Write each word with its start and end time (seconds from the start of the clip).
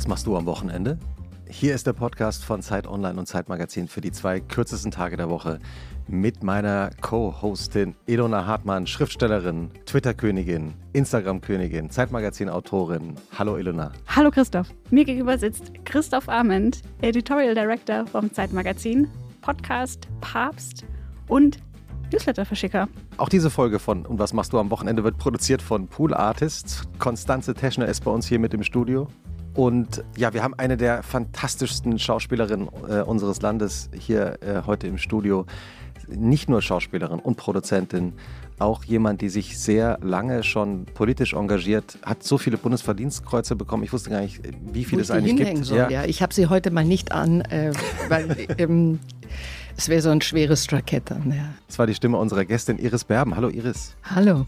was 0.00 0.08
machst 0.08 0.26
du 0.26 0.34
am 0.34 0.46
Wochenende? 0.46 0.98
Hier 1.46 1.74
ist 1.74 1.86
der 1.86 1.92
Podcast 1.92 2.42
von 2.42 2.62
Zeit 2.62 2.86
Online 2.86 3.18
und 3.18 3.26
Zeit 3.26 3.50
Magazin 3.50 3.86
für 3.86 4.00
die 4.00 4.12
zwei 4.12 4.40
kürzesten 4.40 4.90
Tage 4.90 5.18
der 5.18 5.28
Woche 5.28 5.58
mit 6.08 6.42
meiner 6.42 6.88
Co-Hostin 7.02 7.94
Ilona 8.06 8.46
Hartmann, 8.46 8.86
Schriftstellerin, 8.86 9.70
Twitter-Königin, 9.84 10.72
Instagram-Königin, 10.94 11.90
Zeitmagazin-Autorin. 11.90 13.16
Hallo 13.38 13.58
Ilona. 13.58 13.92
Hallo 14.06 14.30
Christoph. 14.30 14.68
Mir 14.88 15.04
gegenüber 15.04 15.36
sitzt 15.36 15.84
Christoph 15.84 16.30
Arment, 16.30 16.80
Editorial 17.02 17.54
Director 17.54 18.06
vom 18.06 18.32
Zeitmagazin, 18.32 19.06
Podcast, 19.42 20.08
Papst 20.22 20.86
und 21.28 21.58
Newsletter-Verschicker. 22.10 22.88
Auch 23.18 23.28
diese 23.28 23.50
Folge 23.50 23.78
von 23.78 24.06
Und 24.06 24.18
was 24.18 24.32
machst 24.32 24.54
du 24.54 24.58
am 24.58 24.70
Wochenende 24.70 25.04
wird 25.04 25.18
produziert 25.18 25.60
von 25.60 25.88
Pool 25.88 26.14
Artists. 26.14 26.88
Konstanze 26.98 27.52
Teschner 27.52 27.84
ist 27.84 28.02
bei 28.02 28.10
uns 28.10 28.26
hier 28.26 28.38
mit 28.38 28.54
im 28.54 28.62
Studio. 28.62 29.06
Und 29.54 30.04
ja, 30.16 30.32
wir 30.32 30.42
haben 30.42 30.54
eine 30.54 30.76
der 30.76 31.02
fantastischsten 31.02 31.98
Schauspielerinnen 31.98 32.68
äh, 32.88 33.00
unseres 33.00 33.42
Landes 33.42 33.90
hier 33.98 34.38
äh, 34.42 34.62
heute 34.66 34.86
im 34.86 34.98
Studio. 34.98 35.46
Nicht 36.08 36.48
nur 36.48 36.62
Schauspielerin 36.62 37.20
und 37.20 37.36
Produzentin, 37.36 38.14
auch 38.58 38.84
jemand, 38.84 39.22
die 39.22 39.28
sich 39.28 39.58
sehr 39.58 39.98
lange 40.02 40.42
schon 40.42 40.84
politisch 40.84 41.32
engagiert, 41.32 41.98
hat 42.04 42.22
so 42.22 42.36
viele 42.36 42.58
Bundesverdienstkreuze 42.58 43.56
bekommen. 43.56 43.84
Ich 43.84 43.92
wusste 43.92 44.10
gar 44.10 44.20
nicht, 44.20 44.40
wie 44.72 44.84
viele 44.84 45.02
es 45.02 45.10
eigentlich 45.10 45.36
gibt. 45.36 45.64
Soll, 45.64 45.78
ja. 45.78 45.90
ja. 45.90 46.04
ich 46.04 46.22
habe 46.22 46.34
sie 46.34 46.46
heute 46.46 46.70
mal 46.70 46.84
nicht 46.84 47.12
an, 47.12 47.40
äh, 47.42 47.72
weil 48.08 48.36
ähm, 48.58 48.98
es 49.76 49.88
wäre 49.88 50.02
so 50.02 50.10
ein 50.10 50.20
schweres 50.20 50.66
Jackett 50.68 51.10
dann. 51.10 51.32
Ja. 51.32 51.54
Das 51.66 51.78
war 51.78 51.86
die 51.86 51.94
Stimme 51.94 52.18
unserer 52.18 52.44
Gästin 52.44 52.78
Iris 52.78 53.04
Berben. 53.04 53.34
Hallo 53.34 53.48
Iris. 53.48 53.94
Hallo. 54.02 54.46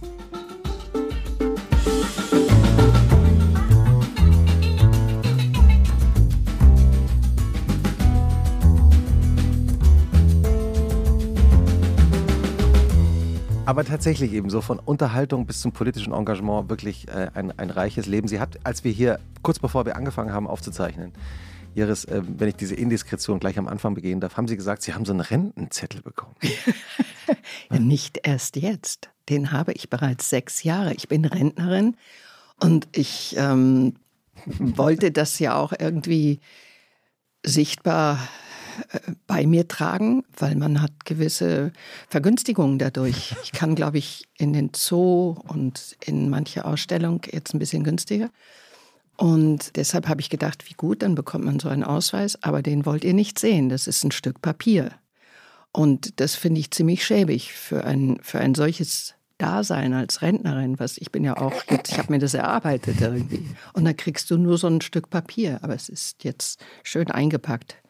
Aber 13.73 13.87
tatsächlich 13.87 14.35
eben 14.35 14.51
so 14.51 14.61
von 14.61 14.79
Unterhaltung 14.79 15.47
bis 15.47 15.63
zum 15.63 15.73
politischen 15.73 16.13
Engagement 16.13 16.69
wirklich 16.69 17.09
äh, 17.09 17.31
ein, 17.33 17.59
ein 17.59 17.71
reiches 17.71 18.05
Leben. 18.05 18.29
Sie 18.29 18.39
hat, 18.39 18.59
als 18.65 18.85
wir 18.85 18.93
hier, 18.93 19.19
kurz 19.41 19.59
bevor 19.59 19.87
wir 19.87 19.97
angefangen 19.97 20.31
haben 20.31 20.47
aufzuzeichnen, 20.47 21.15
Ihres, 21.75 22.05
äh, 22.05 22.21
wenn 22.23 22.49
ich 22.49 22.57
diese 22.57 22.75
Indiskretion 22.75 23.41
gleich 23.41 23.59
am 23.59 23.69
Anfang 23.69 23.95
begehen 23.95 24.21
darf, 24.21 24.37
haben 24.37 24.47
Sie 24.47 24.57
gesagt, 24.57 24.83
Sie 24.83 24.93
haben 24.93 25.07
so 25.07 25.13
einen 25.13 25.23
Rentenzettel 25.23 26.03
bekommen. 26.03 26.35
nicht 27.71 28.21
erst 28.25 28.57
jetzt. 28.57 29.09
Den 29.31 29.53
habe 29.53 29.73
ich 29.73 29.89
bereits 29.89 30.29
sechs 30.29 30.65
Jahre. 30.65 30.93
Ich 30.93 31.09
bin 31.09 31.25
Rentnerin 31.25 31.97
und 32.61 32.89
ich 32.93 33.37
ähm, 33.39 33.95
wollte 34.59 35.13
das 35.13 35.39
ja 35.39 35.57
auch 35.57 35.73
irgendwie 35.79 36.41
sichtbar 37.43 38.19
bei 39.27 39.47
mir 39.47 39.69
tragen, 39.69 40.25
weil 40.37 40.57
man 40.57 40.81
hat 40.83 41.05
gewisse 41.05 41.73
Vergünstigungen 42.09 42.79
dadurch. 42.79 43.35
Ich 43.43 43.53
kann, 43.53 43.75
glaube 43.75 43.99
ich, 43.99 44.29
in 44.39 44.53
den 44.53 44.71
Zoo 44.75 45.37
und 45.49 45.97
in 46.05 46.31
manche 46.31 46.65
Ausstellung 46.65 47.23
jetzt 47.31 47.55
ein 47.55 47.59
bisschen 47.59 47.85
günstiger. 47.85 48.31
Und 49.17 49.77
deshalb 49.77 50.09
habe 50.09 50.21
ich 50.21 50.31
gedacht, 50.31 50.69
wie 50.69 50.75
gut, 50.75 51.03
dann 51.03 51.15
bekommt 51.15 51.45
man 51.45 51.61
so 51.61 51.69
einen 51.69 51.85
Ausweis, 51.85 52.43
aber 52.43 52.63
den 52.63 52.87
wollt 52.87 53.05
ihr 53.05 53.15
nicht 53.15 53.39
sehen. 53.39 53.69
Das 53.69 53.87
ist 53.87 54.05
ein 54.05 54.13
Stück 54.13 54.43
Papier. 54.43 54.93
Und 55.73 56.21
das 56.21 56.35
finde 56.35 56.61
ich 56.61 56.71
ziemlich 56.71 57.05
schäbig 57.05 57.53
für 57.53 57.85
ein, 57.85 58.19
für 58.23 58.39
ein 58.39 58.55
solches 58.55 59.15
Dasein 59.39 59.93
als 59.93 60.23
Rentnerin, 60.23 60.79
was 60.79 60.99
ich 60.99 61.11
bin 61.11 61.25
ja 61.25 61.37
auch 61.37 61.65
ich 61.69 61.99
habe 61.99 62.13
mir 62.13 62.21
das 62.21 62.35
erarbeitet 62.35 63.01
irgendwie. 63.01 63.45
Und 63.73 63.85
dann 63.85 63.97
kriegst 63.97 64.31
du 64.31 64.39
nur 64.39 64.57
so 64.57 64.69
ein 64.69 64.81
Stück 64.81 65.11
Papier, 65.11 65.59
aber 65.63 65.75
es 65.75 65.89
ist 65.89 66.23
jetzt 66.23 66.65
schön 66.85 67.11
eingepackt. 67.11 67.82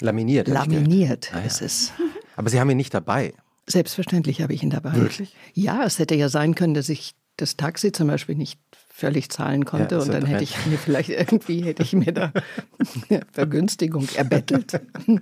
Laminiert. 0.00 0.48
Laminiert 0.48 1.30
ah, 1.32 1.38
ja. 1.38 1.44
ist 1.44 1.62
es. 1.62 1.92
Aber 2.36 2.50
Sie 2.50 2.60
haben 2.60 2.70
ihn 2.70 2.76
nicht 2.76 2.94
dabei. 2.94 3.34
Selbstverständlich 3.66 4.42
habe 4.42 4.52
ich 4.52 4.62
ihn 4.62 4.70
dabei. 4.70 4.94
Wirklich? 4.94 5.34
Ja, 5.54 5.84
es 5.84 5.98
hätte 5.98 6.14
ja 6.14 6.28
sein 6.28 6.54
können, 6.54 6.74
dass 6.74 6.88
ich 6.88 7.14
das 7.36 7.56
Taxi 7.56 7.92
zum 7.92 8.08
Beispiel 8.08 8.34
nicht 8.34 8.60
völlig 8.96 9.28
zahlen 9.28 9.64
konnte 9.64 9.96
ja, 9.96 10.00
und 10.02 10.14
dann 10.14 10.24
hätte 10.24 10.44
ich 10.44 10.66
mir 10.66 10.78
vielleicht 10.78 11.08
irgendwie 11.08 11.64
hätte 11.64 11.82
ich 11.82 11.94
mir 11.94 12.12
da 12.12 12.32
eine 13.10 13.22
Vergünstigung 13.32 14.06
erbettelt. 14.14 14.80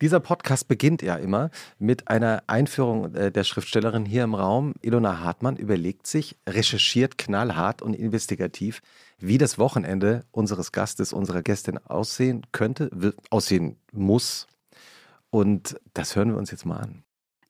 Dieser 0.00 0.20
Podcast 0.20 0.68
beginnt 0.68 1.02
ja 1.02 1.16
immer 1.16 1.50
mit 1.80 2.06
einer 2.06 2.44
Einführung 2.46 3.16
äh, 3.16 3.32
der 3.32 3.42
Schriftstellerin 3.42 4.04
hier 4.04 4.22
im 4.22 4.36
Raum. 4.36 4.74
Ilona 4.80 5.18
Hartmann 5.18 5.56
überlegt 5.56 6.06
sich, 6.06 6.36
recherchiert 6.48 7.18
knallhart 7.18 7.82
und 7.82 7.94
investigativ, 7.94 8.80
wie 9.18 9.38
das 9.38 9.58
Wochenende 9.58 10.24
unseres 10.30 10.70
Gastes, 10.70 11.12
unserer 11.12 11.42
Gästin 11.42 11.78
aussehen 11.78 12.42
könnte, 12.52 12.90
aussehen 13.30 13.76
muss. 13.90 14.46
Und 15.30 15.80
das 15.94 16.14
hören 16.14 16.30
wir 16.30 16.38
uns 16.38 16.52
jetzt 16.52 16.64
mal 16.64 16.78
an. 16.78 17.02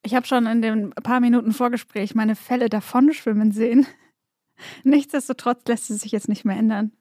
Ich 0.02 0.14
habe 0.14 0.26
schon 0.26 0.46
in 0.46 0.62
den 0.62 0.90
paar 0.90 1.20
Minuten 1.20 1.52
Vorgespräch 1.52 2.14
meine 2.14 2.34
Fälle 2.34 2.70
davonschwimmen 2.70 3.52
sehen. 3.52 3.86
Nichtsdestotrotz 4.84 5.66
lässt 5.66 5.90
es 5.90 6.00
sich 6.00 6.12
jetzt 6.12 6.28
nicht 6.28 6.44
mehr 6.44 6.56
ändern. 6.56 6.92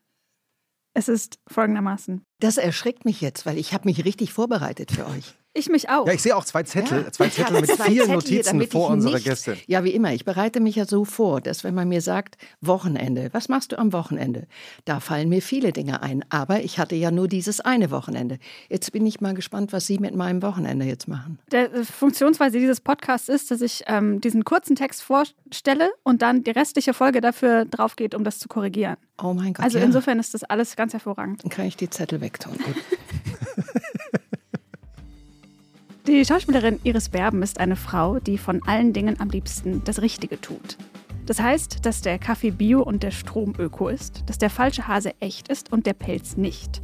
Es 0.93 1.07
ist 1.07 1.39
folgendermaßen. 1.47 2.23
Das 2.39 2.57
erschreckt 2.57 3.05
mich 3.05 3.21
jetzt, 3.21 3.45
weil 3.45 3.57
ich 3.57 3.73
habe 3.73 3.87
mich 3.87 4.03
richtig 4.03 4.33
vorbereitet 4.33 4.91
für 4.91 5.07
euch. 5.07 5.35
Ich 5.53 5.67
mich 5.67 5.89
auch. 5.89 6.07
Ja, 6.07 6.13
ich 6.13 6.21
sehe 6.21 6.35
auch 6.35 6.45
zwei 6.45 6.63
Zettel, 6.63 7.03
ja, 7.03 7.11
zwei 7.11 7.27
Zettel 7.27 7.59
mit 7.59 7.69
zwei 7.69 7.83
vielen 7.83 8.05
Zettel 8.05 8.15
Notizen 8.15 8.59
hier, 8.59 8.69
vor 8.69 8.89
unserer 8.89 9.19
Gäste. 9.19 9.57
Ja, 9.67 9.83
wie 9.83 9.91
immer. 9.91 10.13
Ich 10.13 10.23
bereite 10.23 10.61
mich 10.61 10.77
ja 10.77 10.85
so 10.85 11.03
vor, 11.03 11.41
dass 11.41 11.65
wenn 11.65 11.75
man 11.75 11.89
mir 11.89 11.99
sagt, 11.99 12.37
Wochenende, 12.61 13.29
was 13.33 13.49
machst 13.49 13.73
du 13.73 13.77
am 13.77 13.91
Wochenende? 13.91 14.47
Da 14.85 15.01
fallen 15.01 15.27
mir 15.27 15.41
viele 15.41 15.73
Dinge 15.73 16.01
ein. 16.01 16.23
Aber 16.29 16.61
ich 16.61 16.79
hatte 16.79 16.95
ja 16.95 17.11
nur 17.11 17.27
dieses 17.27 17.59
eine 17.59 17.91
Wochenende. 17.91 18.39
Jetzt 18.69 18.93
bin 18.93 19.05
ich 19.05 19.19
mal 19.19 19.33
gespannt, 19.33 19.73
was 19.73 19.87
Sie 19.87 19.99
mit 19.99 20.15
meinem 20.15 20.41
Wochenende 20.41 20.85
jetzt 20.85 21.09
machen. 21.09 21.37
Der 21.51 21.73
äh, 21.73 21.83
Funktionsweise 21.83 22.57
dieses 22.57 22.79
Podcasts 22.79 23.27
ist, 23.27 23.51
dass 23.51 23.59
ich 23.59 23.83
ähm, 23.87 24.21
diesen 24.21 24.45
kurzen 24.45 24.77
Text 24.77 25.03
vorstelle 25.03 25.91
und 26.03 26.21
dann 26.21 26.45
die 26.45 26.51
restliche 26.51 26.93
Folge 26.93 27.19
dafür 27.19 27.65
drauf 27.65 27.97
geht, 27.97 28.15
um 28.15 28.23
das 28.23 28.39
zu 28.39 28.47
korrigieren. 28.47 28.95
Oh 29.21 29.33
mein 29.33 29.53
Gott. 29.53 29.65
Also 29.65 29.79
ja. 29.79 29.83
insofern 29.83 30.17
ist 30.17 30.33
das 30.33 30.45
alles 30.45 30.77
ganz 30.77 30.93
hervorragend. 30.93 31.43
Dann 31.43 31.51
kann 31.51 31.65
ich 31.65 31.75
die 31.75 31.89
Zettel 31.89 32.21
wegtun. 32.21 32.57
Die 36.07 36.25
Schauspielerin 36.25 36.79
Iris 36.83 37.09
Berben 37.09 37.43
ist 37.43 37.59
eine 37.59 37.75
Frau, 37.75 38.17
die 38.17 38.39
von 38.39 38.63
allen 38.63 38.91
Dingen 38.91 39.19
am 39.19 39.29
liebsten 39.29 39.83
das 39.83 40.01
Richtige 40.01 40.41
tut. 40.41 40.77
Das 41.27 41.39
heißt, 41.39 41.85
dass 41.85 42.01
der 42.01 42.17
Kaffee 42.17 42.49
bio 42.49 42.81
und 42.81 43.03
der 43.03 43.11
Strom 43.11 43.53
öko 43.59 43.87
ist, 43.87 44.23
dass 44.25 44.39
der 44.39 44.49
falsche 44.49 44.87
Hase 44.87 45.13
echt 45.19 45.47
ist 45.49 45.71
und 45.71 45.85
der 45.85 45.93
Pelz 45.93 46.37
nicht. 46.37 46.81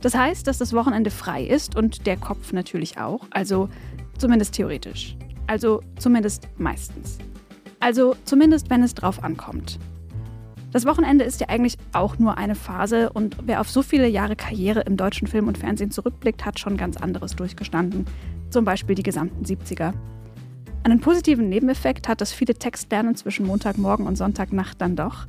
Das 0.00 0.14
heißt, 0.14 0.46
dass 0.46 0.56
das 0.56 0.72
Wochenende 0.72 1.10
frei 1.10 1.44
ist 1.44 1.76
und 1.76 2.06
der 2.06 2.16
Kopf 2.16 2.54
natürlich 2.54 2.98
auch, 2.98 3.26
also 3.30 3.68
zumindest 4.16 4.54
theoretisch. 4.54 5.14
Also 5.46 5.82
zumindest 5.98 6.48
meistens. 6.56 7.18
Also 7.80 8.16
zumindest, 8.24 8.70
wenn 8.70 8.82
es 8.82 8.94
drauf 8.94 9.22
ankommt. 9.22 9.78
Das 10.72 10.86
Wochenende 10.86 11.24
ist 11.24 11.40
ja 11.40 11.50
eigentlich 11.50 11.76
auch 11.92 12.18
nur 12.18 12.38
eine 12.38 12.54
Phase 12.54 13.10
und 13.12 13.36
wer 13.44 13.60
auf 13.60 13.70
so 13.70 13.82
viele 13.82 14.08
Jahre 14.08 14.36
Karriere 14.36 14.80
im 14.80 14.96
deutschen 14.96 15.28
Film 15.28 15.48
und 15.48 15.58
Fernsehen 15.58 15.90
zurückblickt, 15.90 16.46
hat 16.46 16.58
schon 16.58 16.78
ganz 16.78 16.96
anderes 16.96 17.36
durchgestanden 17.36 18.06
zum 18.54 18.64
Beispiel 18.64 18.94
die 18.94 19.02
gesamten 19.02 19.44
70er. 19.44 19.92
Einen 20.84 21.00
positiven 21.00 21.48
Nebeneffekt 21.48 22.06
hat 22.06 22.20
das 22.20 22.32
viele 22.32 22.54
Textlernen 22.54 23.16
zwischen 23.16 23.46
Montagmorgen 23.46 24.06
und 24.06 24.14
Sonntagnacht 24.14 24.80
dann 24.80 24.94
doch, 24.94 25.26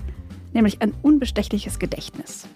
nämlich 0.53 0.83
ein 0.83 0.93
unbestechliches 1.01 1.79
Gedächtnis. 1.79 2.47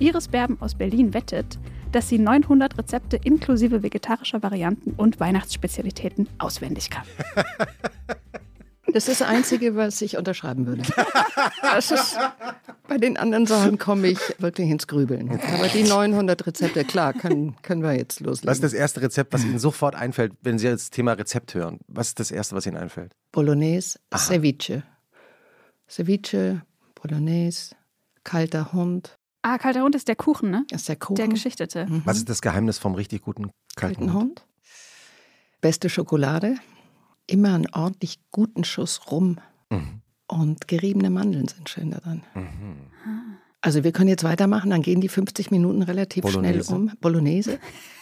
Iris 0.00 0.26
Berben 0.26 0.60
aus 0.60 0.74
Berlin 0.74 1.14
wettet, 1.14 1.60
dass 1.92 2.08
sie 2.08 2.18
900 2.18 2.76
Rezepte 2.78 3.20
inklusive 3.22 3.84
vegetarischer 3.84 4.42
Varianten 4.42 4.90
und 4.96 5.20
Weihnachtsspezialitäten 5.20 6.28
auswendig 6.38 6.90
kann. 6.90 7.06
Das 8.92 9.06
ist 9.06 9.20
das 9.20 9.28
Einzige, 9.28 9.76
was 9.76 10.02
ich 10.02 10.16
unterschreiben 10.16 10.66
würde. 10.66 10.82
Ist, 11.78 12.18
bei 12.88 12.98
den 12.98 13.16
anderen 13.16 13.46
Sachen 13.46 13.78
komme 13.78 14.08
ich 14.08 14.18
wirklich 14.38 14.68
ins 14.68 14.86
Grübeln. 14.86 15.30
Aber 15.30 15.68
die 15.68 15.84
900 15.84 16.46
Rezepte, 16.46 16.84
klar, 16.84 17.12
können, 17.12 17.54
können 17.62 17.82
wir 17.82 17.92
jetzt 17.92 18.20
loslegen. 18.20 18.48
Was 18.48 18.56
ist 18.56 18.64
das 18.64 18.72
erste 18.72 19.02
Rezept, 19.02 19.32
was 19.32 19.44
Ihnen 19.44 19.58
sofort 19.58 19.94
einfällt, 19.94 20.32
wenn 20.42 20.58
Sie 20.58 20.66
das 20.66 20.90
Thema 20.90 21.12
Rezept 21.12 21.54
hören? 21.54 21.78
Was 21.86 22.08
ist 22.08 22.20
das 22.20 22.30
erste, 22.30 22.56
was 22.56 22.66
Ihnen 22.66 22.76
einfällt? 22.76 23.12
Bolognese, 23.30 24.00
Aha. 24.10 24.18
Ceviche. 24.18 24.82
Ceviche, 25.88 26.62
Bolognese, 26.94 27.76
kalter 28.24 28.72
Hund. 28.72 29.16
Ah, 29.42 29.58
kalter 29.58 29.82
Hund 29.82 29.94
ist 29.94 30.08
der 30.08 30.16
Kuchen, 30.16 30.50
ne? 30.50 30.64
Das 30.70 30.82
ist 30.82 30.88
der 30.88 30.96
Kuchen. 30.96 31.14
Der 31.16 31.28
geschichtete. 31.28 31.86
Mhm. 31.86 32.02
Was 32.04 32.16
ist 32.16 32.28
das 32.28 32.42
Geheimnis 32.42 32.78
vom 32.78 32.94
richtig 32.94 33.22
guten 33.22 33.50
kalten, 33.76 34.06
kalten 34.06 34.12
Hund? 34.12 34.22
Hund? 34.22 34.46
Beste 35.60 35.88
Schokolade 35.88 36.56
immer 37.26 37.54
einen 37.54 37.68
ordentlich 37.72 38.18
guten 38.30 38.64
Schuss 38.64 39.10
rum. 39.10 39.38
Mhm. 39.70 40.00
Und 40.28 40.68
geriebene 40.68 41.10
Mandeln 41.10 41.48
sind 41.48 41.68
schön 41.68 41.90
daran. 41.90 42.22
Mhm. 42.34 43.38
Also 43.60 43.82
wir 43.82 43.92
können 43.92 44.08
jetzt 44.08 44.24
weitermachen, 44.24 44.70
dann 44.70 44.82
gehen 44.82 45.00
die 45.00 45.08
50 45.08 45.50
Minuten 45.50 45.82
relativ 45.82 46.22
Bolognese. 46.22 46.64
schnell 46.64 46.76
um. 46.76 46.92
Bolognese. 47.00 47.58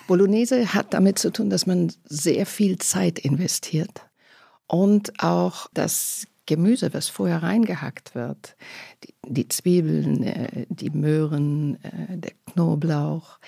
Bolognese 0.06 0.74
hat 0.74 0.92
damit 0.92 1.18
zu 1.18 1.32
tun, 1.32 1.48
dass 1.48 1.66
man 1.66 1.92
sehr 2.04 2.44
viel 2.46 2.78
Zeit 2.78 3.18
investiert 3.18 4.06
und 4.66 5.22
auch 5.22 5.68
das 5.72 6.26
Gemüse, 6.46 6.94
was 6.94 7.08
vorher 7.08 7.42
reingehackt 7.42 8.14
wird. 8.14 8.56
Die, 9.04 9.14
die 9.26 9.48
Zwiebeln, 9.48 10.22
äh, 10.22 10.66
die 10.68 10.90
Möhren, 10.90 11.82
äh, 11.82 12.18
der 12.18 12.32
Knoblauch, 12.52 13.38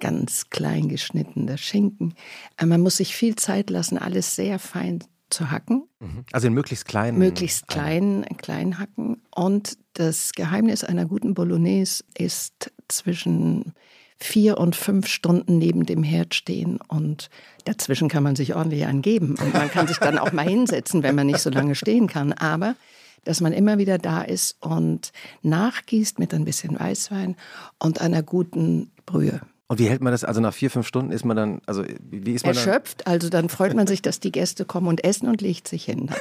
ganz 0.00 0.50
klein 0.50 0.88
geschnittener 0.88 1.56
Schinken. 1.56 2.14
Äh, 2.58 2.66
man 2.66 2.80
muss 2.80 2.98
sich 2.98 3.14
viel 3.14 3.36
Zeit 3.36 3.70
lassen, 3.70 3.96
alles 3.96 4.36
sehr 4.36 4.58
fein 4.58 5.02
zu 5.32 5.50
hacken. 5.50 5.88
Mhm. 6.00 6.24
Also 6.32 6.46
in 6.46 6.54
möglichst 6.54 6.86
kleinen. 6.86 7.18
Möglichst 7.18 7.68
klein, 7.68 8.24
klein 8.38 8.78
hacken. 8.78 9.22
Und 9.34 9.78
das 9.94 10.32
Geheimnis 10.32 10.84
einer 10.84 11.06
guten 11.06 11.34
Bolognese 11.34 12.04
ist 12.16 12.72
zwischen 12.88 13.74
vier 14.18 14.58
und 14.58 14.76
fünf 14.76 15.08
Stunden 15.08 15.58
neben 15.58 15.84
dem 15.84 16.02
Herd 16.02 16.34
stehen 16.34 16.78
und 16.88 17.28
dazwischen 17.64 18.08
kann 18.08 18.22
man 18.22 18.36
sich 18.36 18.54
ordentlich 18.54 18.86
angeben 18.86 19.34
und 19.36 19.52
man 19.52 19.68
kann 19.68 19.88
sich 19.88 19.98
dann 19.98 20.16
auch 20.16 20.30
mal 20.30 20.46
hinsetzen, 20.46 21.02
wenn 21.02 21.16
man 21.16 21.26
nicht 21.26 21.40
so 21.40 21.50
lange 21.50 21.74
stehen 21.74 22.06
kann. 22.06 22.32
Aber 22.32 22.76
dass 23.24 23.40
man 23.40 23.52
immer 23.52 23.78
wieder 23.78 23.98
da 23.98 24.22
ist 24.22 24.56
und 24.60 25.12
nachgießt 25.42 26.18
mit 26.18 26.34
ein 26.34 26.44
bisschen 26.44 26.78
Weißwein 26.78 27.36
und 27.78 28.00
einer 28.00 28.22
guten 28.22 28.90
Brühe. 29.06 29.40
Und 29.72 29.78
wie 29.78 29.88
hält 29.88 30.02
man 30.02 30.12
das? 30.12 30.22
Also 30.22 30.42
nach 30.42 30.52
vier, 30.52 30.70
fünf 30.70 30.86
Stunden 30.86 31.12
ist 31.12 31.24
man 31.24 31.34
dann, 31.34 31.62
also 31.64 31.82
wie 32.02 32.34
ist 32.34 32.44
man 32.44 32.54
Erschöpft, 32.54 33.06
dann? 33.06 33.14
also 33.14 33.30
dann 33.30 33.48
freut 33.48 33.72
man 33.72 33.86
sich, 33.86 34.02
dass 34.02 34.20
die 34.20 34.30
Gäste 34.30 34.66
kommen 34.66 34.86
und 34.86 35.02
essen 35.02 35.28
und 35.28 35.40
legt 35.40 35.66
sich 35.66 35.86
hin. 35.86 36.10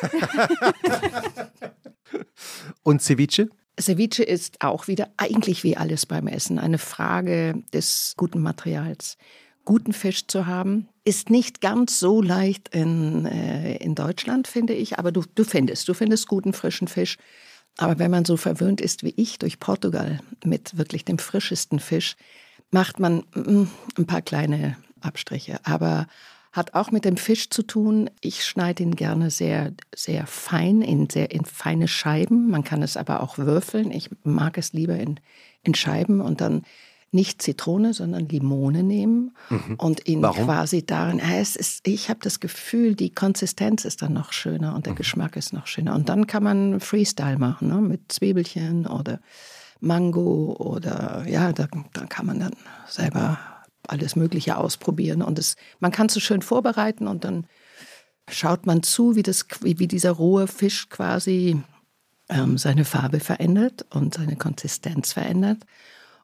und 2.84 3.02
Ceviche? 3.02 3.50
Ceviche 3.78 4.24
ist 4.24 4.62
auch 4.62 4.88
wieder 4.88 5.10
eigentlich 5.18 5.66
wie 5.66 5.76
alles 5.76 6.06
beim 6.06 6.28
Essen 6.28 6.60
eine 6.60 6.78
Frage 6.78 7.62
des 7.74 8.14
guten 8.16 8.42
Materials. 8.42 9.18
Guten 9.66 9.92
Fisch 9.92 10.28
zu 10.28 10.46
haben, 10.46 10.88
ist 11.04 11.30
nicht 11.30 11.60
ganz 11.60 12.00
so 12.00 12.22
leicht 12.22 12.70
in, 12.70 13.26
äh, 13.26 13.76
in 13.84 13.96
Deutschland, 13.96 14.48
finde 14.48 14.72
ich, 14.72 14.98
aber 14.98 15.12
du, 15.12 15.24
du 15.36 15.44
findest, 15.44 15.90
du 15.90 15.94
findest 15.94 16.30
guten 16.30 16.54
frischen 16.54 16.88
Fisch. 16.88 17.18
Aber 17.78 18.00
wenn 18.00 18.12
man 18.12 18.24
so 18.24 18.38
verwöhnt 18.38 18.80
ist 18.80 19.04
wie 19.04 19.14
ich 19.18 19.40
durch 19.40 19.60
Portugal 19.60 20.22
mit 20.46 20.78
wirklich 20.78 21.04
dem 21.04 21.20
frischesten 21.20 21.82
Fisch, 21.82 22.16
macht 22.72 23.00
man 23.00 23.24
mm, 23.36 23.68
ein 23.98 24.08
paar 24.08 24.22
kleine 24.22 24.78
Abstriche. 25.02 25.60
Aber 25.64 26.08
hat 26.52 26.74
auch 26.74 26.92
mit 26.92 27.06
dem 27.06 27.18
Fisch 27.18 27.50
zu 27.50 27.64
tun. 27.64 28.10
Ich 28.20 28.44
schneide 28.44 28.84
ihn 28.84 28.96
gerne 28.96 29.30
sehr, 29.30 29.72
sehr 29.96 30.28
fein, 30.28 30.82
in, 30.82 31.10
sehr, 31.10 31.32
in 31.32 31.46
feine 31.46 31.88
Scheiben. 31.88 32.50
Man 32.50 32.64
kann 32.64 32.82
es 32.82 32.98
aber 32.98 33.24
auch 33.24 33.38
würfeln. 33.38 33.92
Ich 33.92 34.10
mag 34.24 34.58
es 34.58 34.74
lieber 34.74 34.98
in, 34.98 35.20
in 35.64 35.76
Scheiben 35.76 36.20
und 36.20 36.42
dann 36.42 36.64
nicht 37.14 37.42
Zitrone, 37.42 37.94
sondern 37.94 38.28
Limone 38.30 38.84
nehmen 38.84 39.36
mhm. 39.50 39.76
und 39.78 40.08
ihn 40.08 40.22
Warum? 40.22 40.46
quasi 40.46 40.86
darin. 40.86 41.20
Es 41.20 41.58
ist, 41.58 41.86
ich 41.88 42.10
habe 42.10 42.20
das 42.22 42.40
Gefühl, 42.40 42.96
die 42.96 43.14
Konsistenz 43.14 43.84
ist 43.84 44.02
dann 44.02 44.14
noch 44.14 44.32
schöner 44.32 44.76
und 44.76 44.86
der 44.86 44.94
mhm. 44.94 44.98
Geschmack 44.98 45.36
ist 45.36 45.52
noch 45.52 45.68
schöner. 45.68 45.94
Und 45.94 46.08
dann 46.08 46.26
kann 46.28 46.44
man 46.44 46.80
Freestyle 46.80 47.38
machen, 47.38 47.68
ne? 47.68 47.82
mit 47.82 48.12
Zwiebelchen 48.12 48.88
oder 48.88 49.20
Mango 49.82 50.56
oder 50.58 51.26
ja, 51.28 51.52
da, 51.52 51.68
da 51.94 52.06
kann 52.06 52.26
man 52.26 52.40
dann 52.40 52.54
selber 52.88 53.38
alles 53.88 54.16
Mögliche 54.16 54.58
ausprobieren. 54.58 55.22
Und 55.22 55.40
es, 55.40 55.56
man 55.80 55.92
kann 55.92 56.08
es 56.08 56.14
so 56.14 56.20
schön 56.20 56.42
vorbereiten 56.42 57.08
und 57.08 57.24
dann 57.24 57.48
schaut 58.30 58.66
man 58.66 58.84
zu, 58.84 59.16
wie, 59.16 59.24
das, 59.24 59.46
wie, 59.62 59.80
wie 59.80 59.88
dieser 59.88 60.12
rohe 60.12 60.48
Fisch 60.48 60.88
quasi 60.90 61.62
ähm, 62.30 62.58
seine 62.58 62.86
Farbe 62.86 63.20
verändert 63.20 63.86
und 63.90 64.14
seine 64.14 64.36
Konsistenz 64.36 65.14
verändert. 65.14 65.64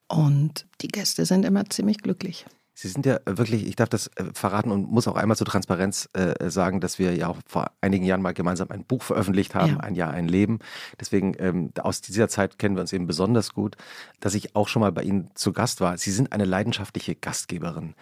Und 0.07 0.65
die 0.81 0.87
Gäste 0.87 1.25
sind 1.25 1.43
immer 1.43 1.69
ziemlich 1.69 1.97
glücklich. 1.97 2.45
Sie 2.79 2.89
sind 2.89 3.07
ja 3.07 3.17
wirklich, 3.25 3.65
ich 3.65 3.75
darf 3.75 3.89
das 3.89 4.05
äh, 4.17 4.25
verraten 4.33 4.69
und 4.69 4.91
muss 4.91 5.07
auch 5.07 5.15
einmal 5.15 5.35
zur 5.35 5.47
Transparenz 5.47 6.09
äh, 6.13 6.47
sagen, 6.51 6.79
dass 6.79 6.99
wir 6.99 7.15
ja 7.15 7.27
auch 7.27 7.39
vor 7.47 7.71
einigen 7.81 8.05
Jahren 8.05 8.21
mal 8.21 8.35
gemeinsam 8.35 8.69
ein 8.69 8.83
Buch 8.83 9.01
veröffentlicht 9.01 9.55
haben, 9.55 9.71
ja. 9.71 9.79
ein 9.79 9.95
Jahr, 9.95 10.11
ein 10.11 10.27
Leben. 10.27 10.59
Deswegen 10.99 11.35
ähm, 11.39 11.71
aus 11.79 12.01
dieser 12.01 12.27
Zeit 12.27 12.59
kennen 12.59 12.75
wir 12.75 12.81
uns 12.81 12.93
eben 12.93 13.07
besonders 13.07 13.55
gut, 13.55 13.77
dass 14.19 14.35
ich 14.35 14.55
auch 14.55 14.67
schon 14.67 14.81
mal 14.81 14.91
bei 14.91 15.01
Ihnen 15.01 15.31
zu 15.33 15.53
Gast 15.53 15.81
war. 15.81 15.97
Sie 15.97 16.11
sind 16.11 16.33
eine 16.33 16.45
leidenschaftliche 16.45 17.15
Gastgeberin. 17.15 17.95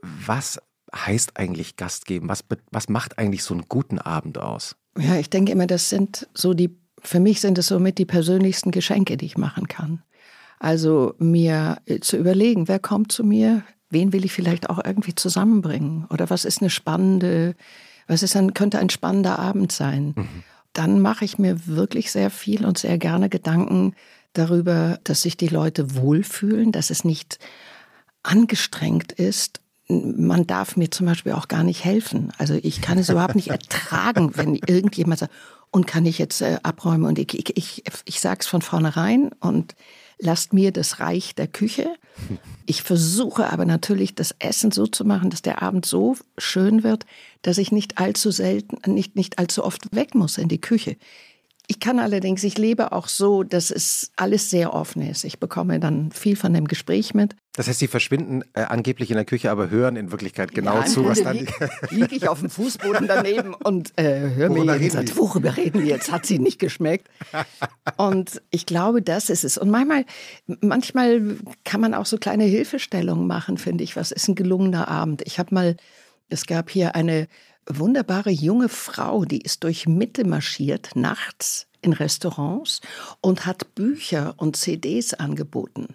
Was 0.00 0.62
heißt 0.94 1.38
eigentlich 1.38 1.76
Gastgeben? 1.76 2.30
Was, 2.30 2.42
was 2.70 2.88
macht 2.88 3.18
eigentlich 3.18 3.44
so 3.44 3.52
einen 3.52 3.68
guten 3.68 3.98
Abend 3.98 4.38
aus? 4.38 4.76
Ja, 4.96 5.16
ich 5.16 5.28
denke 5.28 5.52
immer, 5.52 5.66
das 5.66 5.90
sind 5.90 6.26
so 6.32 6.54
die, 6.54 6.74
für 7.02 7.20
mich 7.20 7.42
sind 7.42 7.58
es 7.58 7.66
somit 7.66 7.98
die 7.98 8.06
persönlichsten 8.06 8.70
Geschenke, 8.70 9.18
die 9.18 9.26
ich 9.26 9.36
machen 9.36 9.68
kann. 9.68 10.02
Also 10.58 11.14
mir 11.18 11.82
äh, 11.84 12.00
zu 12.00 12.16
überlegen, 12.16 12.66
wer 12.66 12.78
kommt 12.78 13.12
zu 13.12 13.22
mir, 13.22 13.62
wen 13.90 14.12
will 14.12 14.24
ich 14.24 14.32
vielleicht 14.32 14.70
auch 14.70 14.80
irgendwie 14.84 15.14
zusammenbringen? 15.14 16.06
Oder 16.10 16.30
was 16.30 16.44
ist 16.44 16.60
eine 16.60 16.70
spannende, 16.70 17.54
was 18.06 18.22
ist 18.22 18.36
ein, 18.36 18.54
könnte 18.54 18.78
ein 18.78 18.90
spannender 18.90 19.38
Abend 19.38 19.72
sein? 19.72 20.14
Mhm. 20.16 20.42
Dann 20.72 21.00
mache 21.00 21.24
ich 21.24 21.38
mir 21.38 21.66
wirklich 21.66 22.10
sehr 22.12 22.30
viel 22.30 22.64
und 22.64 22.78
sehr 22.78 22.98
gerne 22.98 23.28
Gedanken 23.28 23.94
darüber, 24.34 24.98
dass 25.04 25.22
sich 25.22 25.36
die 25.36 25.48
Leute 25.48 25.94
wohlfühlen, 25.94 26.72
dass 26.72 26.90
es 26.90 27.04
nicht 27.04 27.38
angestrengt 28.22 29.12
ist. 29.12 29.60
Man 29.88 30.46
darf 30.46 30.76
mir 30.76 30.90
zum 30.90 31.06
Beispiel 31.06 31.32
auch 31.32 31.48
gar 31.48 31.62
nicht 31.62 31.84
helfen. 31.84 32.32
Also 32.38 32.54
ich 32.54 32.82
kann 32.82 32.98
es 32.98 33.08
überhaupt 33.08 33.36
nicht 33.36 33.48
ertragen, 33.48 34.32
wenn 34.34 34.54
irgendjemand 34.54 35.20
sagt, 35.20 35.32
und 35.70 35.86
kann 35.86 36.06
ich 36.06 36.18
jetzt 36.18 36.42
äh, 36.42 36.58
abräumen 36.62 37.04
und 37.04 37.18
ich, 37.18 37.34
ich, 37.34 37.56
ich, 37.56 37.84
ich 38.04 38.20
sage 38.20 38.40
es 38.40 38.46
von 38.46 38.62
vornherein 38.62 39.30
und 39.40 39.74
lasst 40.18 40.52
mir 40.52 40.72
das 40.72 41.00
Reich 41.00 41.34
der 41.34 41.46
Küche. 41.46 41.94
Ich 42.64 42.82
versuche 42.82 43.52
aber 43.52 43.64
natürlich, 43.64 44.14
das 44.14 44.34
Essen 44.38 44.70
so 44.70 44.86
zu 44.86 45.04
machen, 45.04 45.30
dass 45.30 45.42
der 45.42 45.62
Abend 45.62 45.86
so 45.86 46.16
schön 46.38 46.82
wird, 46.82 47.06
dass 47.42 47.58
ich 47.58 47.72
nicht 47.72 47.98
allzu 47.98 48.30
selten, 48.30 48.78
nicht, 48.92 49.16
nicht 49.16 49.38
allzu 49.38 49.64
oft 49.64 49.94
weg 49.94 50.14
muss 50.14 50.38
in 50.38 50.48
die 50.48 50.60
Küche. 50.60 50.96
Ich 51.68 51.80
kann 51.80 51.98
allerdings, 51.98 52.44
ich 52.44 52.58
lebe 52.58 52.92
auch 52.92 53.08
so, 53.08 53.42
dass 53.42 53.72
es 53.72 54.12
alles 54.14 54.50
sehr 54.50 54.72
offen 54.72 55.02
ist. 55.02 55.24
Ich 55.24 55.40
bekomme 55.40 55.80
dann 55.80 56.12
viel 56.12 56.36
von 56.36 56.54
dem 56.54 56.68
Gespräch 56.68 57.12
mit. 57.12 57.34
Das 57.56 57.66
heißt, 57.66 57.80
Sie 57.80 57.88
verschwinden 57.88 58.42
äh, 58.52 58.60
angeblich 58.60 59.10
in 59.10 59.16
der 59.16 59.24
Küche, 59.24 59.50
aber 59.50 59.68
hören 59.68 59.96
in 59.96 60.12
Wirklichkeit 60.12 60.52
genau 60.52 60.76
ja, 60.76 60.84
zu, 60.84 61.04
was 61.06 61.22
dann. 61.22 61.36
Liege 61.38 61.68
lieg 61.90 62.12
ich 62.12 62.28
auf 62.28 62.38
dem 62.38 62.50
Fußboden 62.50 63.08
daneben 63.08 63.54
und 63.54 63.98
äh, 63.98 64.30
höre 64.34 64.50
mir 64.50 64.76
jeden 64.76 64.90
Satz, 64.90 65.16
worüber 65.16 65.56
reden 65.56 65.80
wir 65.80 65.88
jetzt? 65.88 66.12
Hat 66.12 66.24
sie 66.24 66.38
nicht 66.38 66.60
geschmeckt? 66.60 67.08
Und 67.96 68.42
ich 68.50 68.66
glaube, 68.66 69.00
das 69.00 69.30
ist 69.30 69.44
es. 69.44 69.56
Und 69.56 69.70
manchmal, 69.70 70.04
manchmal 70.60 71.36
kann 71.64 71.80
man 71.80 71.94
auch 71.94 72.06
so 72.06 72.18
kleine 72.18 72.44
Hilfestellungen 72.44 73.26
machen, 73.26 73.56
finde 73.56 73.84
ich. 73.84 73.96
Was 73.96 74.12
ist 74.12 74.28
ein 74.28 74.34
gelungener 74.34 74.88
Abend? 74.88 75.22
Ich 75.24 75.38
habe 75.38 75.54
mal, 75.54 75.76
es 76.28 76.46
gab 76.46 76.68
hier 76.68 76.94
eine 76.94 77.26
wunderbare 77.68 78.30
junge 78.30 78.68
Frau, 78.68 79.24
die 79.24 79.40
ist 79.40 79.64
durch 79.64 79.86
Mitte 79.86 80.24
marschiert, 80.24 80.90
nachts 80.94 81.66
in 81.82 81.92
Restaurants 81.92 82.80
und 83.20 83.46
hat 83.46 83.74
Bücher 83.74 84.34
und 84.36 84.56
CDs 84.56 85.14
angeboten. 85.14 85.88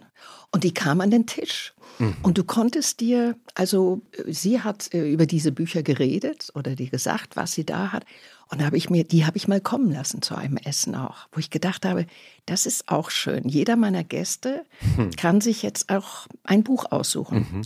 Und 0.51 0.63
die 0.63 0.73
kam 0.73 1.01
an 1.01 1.11
den 1.11 1.27
Tisch. 1.27 1.73
Mhm. 1.99 2.15
Und 2.23 2.37
du 2.37 2.43
konntest 2.43 2.99
dir, 2.99 3.35
also 3.55 4.01
sie 4.27 4.61
hat 4.61 4.93
äh, 4.93 5.09
über 5.11 5.25
diese 5.25 5.51
Bücher 5.51 5.83
geredet 5.83 6.51
oder 6.55 6.75
dir 6.75 6.89
gesagt, 6.89 7.35
was 7.35 7.53
sie 7.53 7.65
da 7.65 7.91
hat. 7.91 8.05
Und 8.51 8.65
habe 8.65 8.75
ich 8.75 8.89
mir, 8.89 9.05
die 9.05 9.25
habe 9.25 9.37
ich 9.37 9.47
mal 9.47 9.61
kommen 9.61 9.89
lassen 9.91 10.21
zu 10.21 10.35
einem 10.35 10.57
Essen 10.57 10.93
auch, 10.93 11.29
wo 11.31 11.39
ich 11.39 11.49
gedacht 11.49 11.85
habe, 11.85 12.05
das 12.45 12.65
ist 12.65 12.89
auch 12.89 13.09
schön. 13.09 13.47
Jeder 13.47 13.77
meiner 13.77 14.03
Gäste 14.03 14.65
hm. 14.97 15.11
kann 15.11 15.39
sich 15.39 15.63
jetzt 15.63 15.89
auch 15.89 16.27
ein 16.43 16.61
Buch 16.63 16.91
aussuchen. 16.91 17.47
Mhm. 17.49 17.61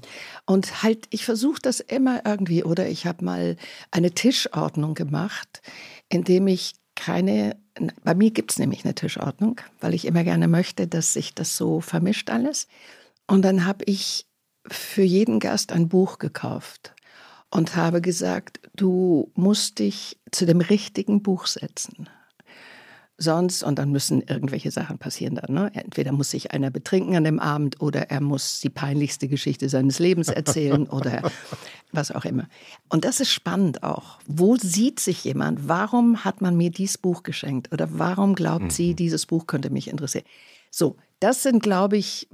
Und 0.45 0.83
halt, 0.83 1.07
ich 1.09 1.25
versuche 1.25 1.59
das 1.59 1.79
immer 1.79 2.21
irgendwie, 2.23 2.63
oder 2.63 2.87
ich 2.87 3.07
habe 3.07 3.25
mal 3.25 3.57
eine 3.89 4.11
Tischordnung 4.11 4.93
gemacht, 4.93 5.63
indem 6.07 6.45
ich 6.45 6.73
keine, 6.93 7.57
bei 8.03 8.13
mir 8.13 8.29
gibt 8.29 8.51
es 8.51 8.59
nämlich 8.59 8.85
eine 8.85 8.93
Tischordnung, 8.93 9.59
weil 9.81 9.95
ich 9.95 10.05
immer 10.05 10.23
gerne 10.23 10.47
möchte, 10.47 10.87
dass 10.87 11.13
sich 11.13 11.33
das 11.33 11.57
so 11.57 11.81
vermischt 11.81 12.29
alles. 12.29 12.67
Und 13.25 13.41
dann 13.41 13.65
habe 13.65 13.83
ich 13.85 14.27
für 14.67 15.03
jeden 15.03 15.39
Gast 15.39 15.71
ein 15.71 15.89
Buch 15.89 16.19
gekauft 16.19 16.94
und 17.55 17.77
habe 17.77 18.01
gesagt, 18.01 18.59
du 18.75 19.31
musst 19.33 19.79
dich 19.79 20.17
zu 20.31 20.45
dem 20.45 20.59
richtigen 20.59 21.23
Buch 21.23 21.47
setzen. 21.47 22.09
Sonst, 23.17 23.63
und 23.63 23.79
dann 23.79 23.93
müssen 23.93 24.21
irgendwelche 24.21 24.71
Sachen 24.71 24.97
passieren 24.97 25.35
dann. 25.35 25.55
Ne? 25.55 25.71
Entweder 25.73 26.11
muss 26.11 26.31
sich 26.31 26.51
einer 26.51 26.69
betrinken 26.69 27.15
an 27.15 27.23
dem 27.23 27.39
Abend 27.39 27.79
oder 27.79 28.09
er 28.09 28.19
muss 28.19 28.59
die 28.59 28.69
peinlichste 28.69 29.29
Geschichte 29.29 29.69
seines 29.69 29.99
Lebens 29.99 30.27
erzählen 30.27 30.85
oder 30.89 31.31
was 31.93 32.11
auch 32.11 32.25
immer. 32.25 32.49
Und 32.89 33.05
das 33.05 33.21
ist 33.21 33.31
spannend 33.31 33.83
auch. 33.83 34.19
Wo 34.27 34.57
sieht 34.57 34.99
sich 34.99 35.23
jemand? 35.23 35.69
Warum 35.69 36.25
hat 36.25 36.41
man 36.41 36.57
mir 36.57 36.71
dieses 36.71 36.97
Buch 36.97 37.23
geschenkt? 37.23 37.71
Oder 37.71 37.87
warum 37.97 38.35
glaubt 38.35 38.73
sie, 38.73 38.91
mhm. 38.91 38.95
dieses 38.97 39.25
Buch 39.27 39.47
könnte 39.47 39.69
mich 39.69 39.87
interessieren? 39.87 40.25
So, 40.77 40.97
das 41.21 41.41
sind, 41.41 41.63
glaube 41.63 41.95
ich, 41.95 42.27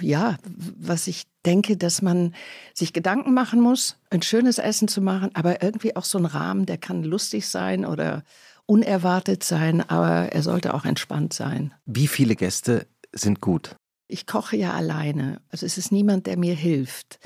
ja, 0.00 0.38
was 0.46 1.08
ich 1.08 1.24
denke, 1.44 1.76
dass 1.76 2.00
man 2.00 2.34
sich 2.72 2.94
Gedanken 2.94 3.34
machen 3.34 3.60
muss, 3.60 3.98
ein 4.08 4.22
schönes 4.22 4.56
Essen 4.56 4.88
zu 4.88 5.02
machen, 5.02 5.28
aber 5.34 5.62
irgendwie 5.62 5.94
auch 5.94 6.06
so 6.06 6.16
ein 6.16 6.24
Rahmen, 6.24 6.64
der 6.64 6.78
kann 6.78 7.02
lustig 7.02 7.46
sein 7.46 7.84
oder 7.84 8.24
unerwartet 8.64 9.44
sein, 9.44 9.86
aber 9.86 10.32
er 10.32 10.42
sollte 10.42 10.72
auch 10.72 10.86
entspannt 10.86 11.34
sein. 11.34 11.74
Wie 11.84 12.06
viele 12.06 12.34
Gäste 12.34 12.86
sind 13.12 13.42
gut? 13.42 13.76
Ich 14.08 14.26
koche 14.26 14.56
ja 14.56 14.72
alleine. 14.72 15.42
Also 15.50 15.66
es 15.66 15.76
ist 15.76 15.92
niemand, 15.92 16.26
der 16.26 16.38
mir 16.38 16.54
hilft. 16.54 17.18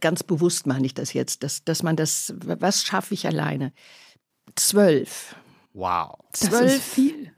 Ganz 0.00 0.24
bewusst 0.24 0.66
meine 0.66 0.84
ich 0.84 0.94
das 0.94 1.12
jetzt, 1.12 1.44
dass, 1.44 1.62
dass 1.62 1.84
man 1.84 1.94
das, 1.94 2.34
was 2.38 2.82
schaffe 2.82 3.14
ich 3.14 3.24
alleine? 3.24 3.72
Zwölf 4.56 5.36
Wow. 5.74 6.18
Das 6.32 6.60
ist 6.60 6.82
viel. 6.82 7.31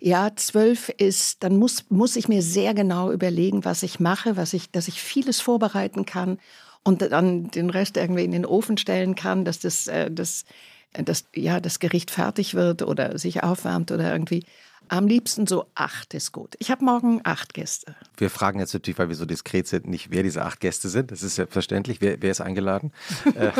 Ja, 0.00 0.34
zwölf 0.34 0.88
ist, 0.88 1.42
dann 1.44 1.58
muss, 1.58 1.84
muss 1.90 2.16
ich 2.16 2.26
mir 2.26 2.42
sehr 2.42 2.72
genau 2.72 3.12
überlegen, 3.12 3.66
was 3.66 3.82
ich 3.82 4.00
mache, 4.00 4.36
was 4.36 4.54
ich, 4.54 4.70
dass 4.70 4.88
ich 4.88 5.00
vieles 5.00 5.40
vorbereiten 5.40 6.06
kann 6.06 6.38
und 6.82 7.02
dann 7.02 7.50
den 7.50 7.68
Rest 7.68 7.98
irgendwie 7.98 8.24
in 8.24 8.32
den 8.32 8.46
Ofen 8.46 8.78
stellen 8.78 9.14
kann, 9.14 9.44
dass 9.44 9.60
das, 9.60 9.88
äh, 9.88 10.10
das, 10.10 10.44
das, 10.92 11.26
ja, 11.34 11.60
das 11.60 11.78
Gericht 11.80 12.10
fertig 12.10 12.54
wird 12.54 12.80
oder 12.80 13.18
sich 13.18 13.42
aufwärmt 13.42 13.92
oder 13.92 14.10
irgendwie. 14.10 14.44
Am 14.88 15.06
liebsten 15.06 15.46
so 15.46 15.66
acht 15.74 16.14
ist 16.14 16.32
gut. 16.32 16.56
Ich 16.58 16.70
habe 16.70 16.84
morgen 16.84 17.20
acht 17.22 17.54
Gäste. 17.54 17.94
Wir 18.16 18.30
fragen 18.30 18.58
jetzt 18.58 18.72
natürlich, 18.72 18.98
weil 18.98 19.08
wir 19.08 19.14
so 19.14 19.26
diskret 19.26 19.68
sind, 19.68 19.86
nicht, 19.86 20.10
wer 20.10 20.22
diese 20.22 20.42
acht 20.44 20.60
Gäste 20.60 20.88
sind. 20.88 21.12
Das 21.12 21.22
ist 21.22 21.36
selbstverständlich. 21.36 22.00
Wer, 22.00 22.20
wer 22.22 22.30
ist 22.30 22.40
eingeladen? 22.40 22.92
äh, 23.36 23.52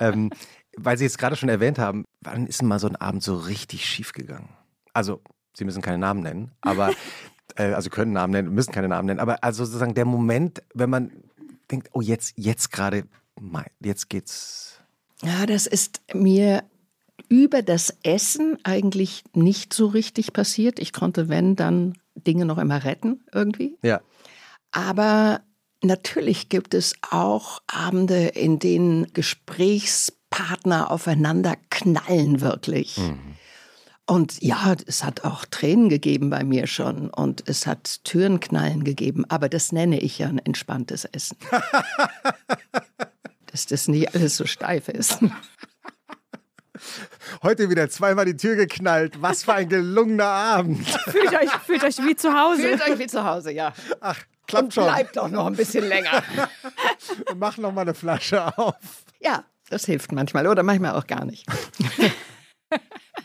ähm, 0.00 0.30
weil 0.76 0.98
Sie 0.98 1.04
es 1.04 1.18
gerade 1.18 1.36
schon 1.36 1.50
erwähnt 1.50 1.78
haben, 1.78 2.04
wann 2.20 2.46
ist 2.46 2.62
denn 2.62 2.68
mal 2.68 2.80
so 2.80 2.88
ein 2.88 2.96
Abend 2.96 3.22
so 3.22 3.36
richtig 3.36 3.86
schief 3.86 4.12
gegangen? 4.12 4.48
Also, 4.92 5.20
Sie 5.54 5.64
müssen 5.64 5.82
keine 5.82 5.98
Namen 5.98 6.22
nennen, 6.22 6.50
aber, 6.60 6.92
äh, 7.56 7.72
also 7.72 7.90
können 7.90 8.12
Namen 8.12 8.32
nennen, 8.32 8.54
müssen 8.54 8.72
keine 8.72 8.88
Namen 8.88 9.06
nennen, 9.06 9.20
aber 9.20 9.42
also 9.44 9.64
sozusagen 9.64 9.94
der 9.94 10.04
Moment, 10.04 10.62
wenn 10.74 10.90
man 10.90 11.10
denkt, 11.70 11.90
oh, 11.92 12.00
jetzt, 12.00 12.34
jetzt 12.36 12.72
gerade, 12.72 13.04
jetzt 13.80 14.08
geht's. 14.08 14.80
Ja, 15.22 15.46
das 15.46 15.66
ist 15.66 16.00
mir 16.14 16.64
über 17.28 17.62
das 17.62 17.96
Essen 18.02 18.58
eigentlich 18.64 19.22
nicht 19.34 19.72
so 19.72 19.86
richtig 19.86 20.32
passiert. 20.32 20.78
Ich 20.78 20.92
konnte, 20.92 21.28
wenn, 21.28 21.56
dann 21.56 21.98
Dinge 22.14 22.44
noch 22.44 22.58
immer 22.58 22.84
retten 22.84 23.20
irgendwie. 23.32 23.76
Ja. 23.82 24.00
Aber 24.72 25.42
natürlich 25.82 26.48
gibt 26.48 26.74
es 26.74 26.94
auch 27.10 27.62
Abende, 27.66 28.26
in 28.28 28.58
denen 28.58 29.12
Gesprächspartner 29.12 30.90
aufeinander 30.90 31.56
knallen 31.70 32.40
wirklich. 32.40 32.98
Mhm. 32.98 33.36
Und 34.10 34.42
ja, 34.42 34.74
es 34.88 35.04
hat 35.04 35.22
auch 35.22 35.44
Tränen 35.44 35.88
gegeben 35.88 36.30
bei 36.30 36.42
mir 36.42 36.66
schon 36.66 37.10
und 37.10 37.48
es 37.48 37.64
hat 37.64 38.02
Türenknallen 38.02 38.82
gegeben, 38.82 39.24
aber 39.28 39.48
das 39.48 39.70
nenne 39.70 40.00
ich 40.00 40.18
ja 40.18 40.26
ein 40.26 40.40
entspanntes 40.40 41.04
Essen. 41.04 41.36
Dass 43.46 43.66
das 43.66 43.86
nicht 43.86 44.12
alles 44.12 44.36
so 44.36 44.46
steif 44.46 44.88
ist. 44.88 45.18
Heute 47.44 47.70
wieder 47.70 47.88
zweimal 47.88 48.24
die 48.24 48.36
Tür 48.36 48.56
geknallt. 48.56 49.22
Was 49.22 49.44
für 49.44 49.54
ein 49.54 49.68
gelungener 49.68 50.24
Abend. 50.24 50.88
Fühlt 50.88 51.32
euch, 51.32 51.50
fühlt 51.64 51.84
euch 51.84 51.98
wie 51.98 52.16
zu 52.16 52.32
Hause. 52.32 52.62
Fühlt 52.62 52.82
euch 52.82 52.98
wie 52.98 53.06
zu 53.06 53.22
Hause, 53.22 53.52
ja. 53.52 53.72
Ach, 54.00 54.18
klappt 54.48 54.64
Und 54.64 54.74
schon. 54.74 54.84
bleibt 54.86 55.16
doch 55.18 55.28
noch 55.28 55.46
ein 55.46 55.54
bisschen 55.54 55.86
länger. 55.86 56.24
Mach 57.36 57.58
noch 57.58 57.70
mal 57.70 57.82
eine 57.82 57.94
Flasche 57.94 58.58
auf. 58.58 58.74
Ja, 59.20 59.44
das 59.68 59.84
hilft 59.84 60.10
manchmal 60.10 60.48
oder 60.48 60.64
manchmal 60.64 60.96
auch 60.96 61.06
gar 61.06 61.24
nicht. 61.24 61.46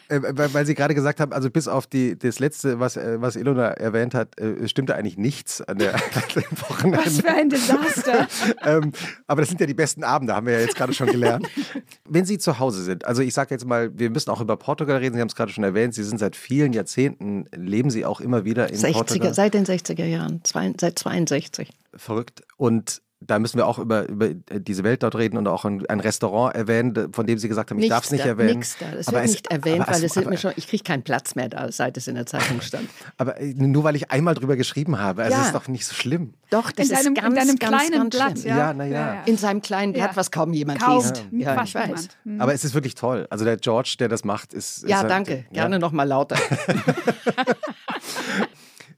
Äh, 0.07 0.21
weil, 0.21 0.65
Sie 0.65 0.75
gerade 0.75 0.93
gesagt 0.93 1.19
haben, 1.19 1.33
also 1.33 1.49
bis 1.49 1.67
auf 1.67 1.87
die, 1.87 2.17
das 2.17 2.39
letzte, 2.39 2.79
was, 2.79 2.95
äh, 2.95 3.21
was 3.21 3.35
Ilona 3.35 3.69
erwähnt 3.69 4.13
hat, 4.13 4.39
äh, 4.39 4.67
stimmte 4.67 4.95
eigentlich 4.95 5.17
nichts 5.17 5.61
an 5.67 5.77
der 5.77 5.93
Wochenende. 5.93 7.05
Was 7.05 7.21
für 7.21 7.29
ein 7.29 7.49
Desaster. 7.49 8.27
ähm, 8.63 8.91
aber 9.27 9.41
das 9.41 9.49
sind 9.49 9.59
ja 9.59 9.67
die 9.67 9.73
besten 9.73 10.03
Abende, 10.03 10.35
haben 10.35 10.47
wir 10.47 10.53
ja 10.53 10.59
jetzt 10.59 10.75
gerade 10.75 10.93
schon 10.93 11.07
gelernt. 11.07 11.47
Wenn 12.09 12.25
Sie 12.25 12.37
zu 12.37 12.59
Hause 12.59 12.83
sind, 12.83 13.05
also 13.05 13.21
ich 13.21 13.33
sage 13.33 13.53
jetzt 13.53 13.65
mal, 13.65 13.91
wir 13.97 14.09
müssen 14.09 14.29
auch 14.29 14.41
über 14.41 14.57
Portugal 14.57 14.97
reden, 14.97 15.15
Sie 15.15 15.21
haben 15.21 15.29
es 15.29 15.35
gerade 15.35 15.51
schon 15.51 15.63
erwähnt, 15.63 15.93
Sie 15.93 16.03
sind 16.03 16.19
seit 16.19 16.35
vielen 16.35 16.73
Jahrzehnten, 16.73 17.45
leben 17.55 17.89
Sie 17.89 18.05
auch 18.05 18.21
immer 18.21 18.45
wieder 18.45 18.69
in 18.69 18.77
60er, 18.77 18.93
Portugal. 18.93 19.33
Seit 19.33 19.53
den 19.53 19.65
60er 19.65 20.05
Jahren, 20.05 20.41
zwei, 20.43 20.73
seit 20.79 20.99
62. 20.99 21.69
Verrückt. 21.95 22.43
Und 22.57 23.01
da 23.21 23.39
müssen 23.39 23.57
wir 23.57 23.65
auch 23.65 23.79
über, 23.79 24.07
über 24.07 24.29
diese 24.33 24.83
Welt 24.83 25.01
dort 25.01 25.15
reden 25.15 25.37
und 25.37 25.47
auch 25.47 25.65
ein, 25.65 25.83
ein 25.87 25.99
Restaurant 25.99 26.53
erwähnen, 26.55 27.11
von 27.13 27.25
dem 27.25 27.37
Sie 27.39 27.47
gesagt 27.47 27.71
haben, 27.71 27.79
ich 27.79 27.89
darf 27.89 28.03
es 28.05 28.11
nicht 28.11 28.23
da, 28.25 28.29
erwähnen. 28.29 28.59
Nichts 28.59 28.77
da. 28.79 28.85
Das 28.93 29.07
aber 29.07 29.17
wird 29.17 29.25
es, 29.25 29.31
nicht 29.31 29.47
erwähnt, 29.51 29.81
aber 29.81 29.93
weil 29.93 30.03
es, 30.03 30.11
es 30.11 30.17
aber, 30.17 30.29
mir 30.29 30.37
schon, 30.37 30.51
ich 30.57 30.67
kriege 30.67 30.83
keinen 30.83 31.03
Platz 31.03 31.33
mehr 31.33 31.49
da, 31.49 31.71
seit 31.71 31.97
es 31.97 32.07
in 32.07 32.15
der 32.15 32.25
Zeitung 32.25 32.61
stand. 32.61 32.87
aber 33.17 33.39
äh, 33.39 33.53
nur 33.55 33.83
weil 33.83 33.95
ich 33.95 34.11
einmal 34.11 34.35
drüber 34.35 34.55
geschrieben 34.57 34.99
habe, 34.99 35.23
also 35.23 35.37
Ja. 35.37 35.45
ist 35.45 35.55
doch 35.55 35.67
nicht 35.67 35.85
so 35.85 35.95
schlimm. 35.95 36.33
Doch, 36.51 36.71
das 36.71 36.89
In 36.89 36.95
deinem, 36.95 37.13
ist 37.15 37.21
ganz, 37.21 37.27
in 37.29 37.35
deinem 37.35 37.55
ganz, 37.57 37.87
kleinen 37.87 37.91
ganz 38.01 38.15
Blatt. 38.15 38.39
schlimm. 38.39 38.57
Ja, 38.57 38.73
na 38.73 38.85
ja. 38.85 39.23
In 39.25 39.37
seinem 39.37 39.61
kleinen 39.61 39.93
Blatt, 39.93 40.11
Ja. 40.11 40.15
was 40.17 40.29
kaum 40.29 40.53
jemand 40.53 40.81
Kauft. 40.81 41.23
liest. 41.31 41.45
Ja, 41.45 41.63
ich 41.63 41.73
weiß. 41.73 41.85
niemand. 41.87 42.17
Hm. 42.25 42.41
Aber 42.41 42.53
es 42.53 42.63
ist 42.63 42.73
wirklich 42.75 42.95
toll. 42.95 43.25
Also 43.29 43.45
der 43.45 43.57
George, 43.57 43.95
der 43.99 44.09
das 44.09 44.23
macht, 44.23 44.53
ist. 44.53 44.83
ist 44.83 44.89
Ja, 44.89 44.99
halt- 44.99 45.09
danke. 45.09 45.45
Gerne 45.53 45.79
noch 45.79 45.91
mal 45.93 46.03
lauter. 46.03 46.35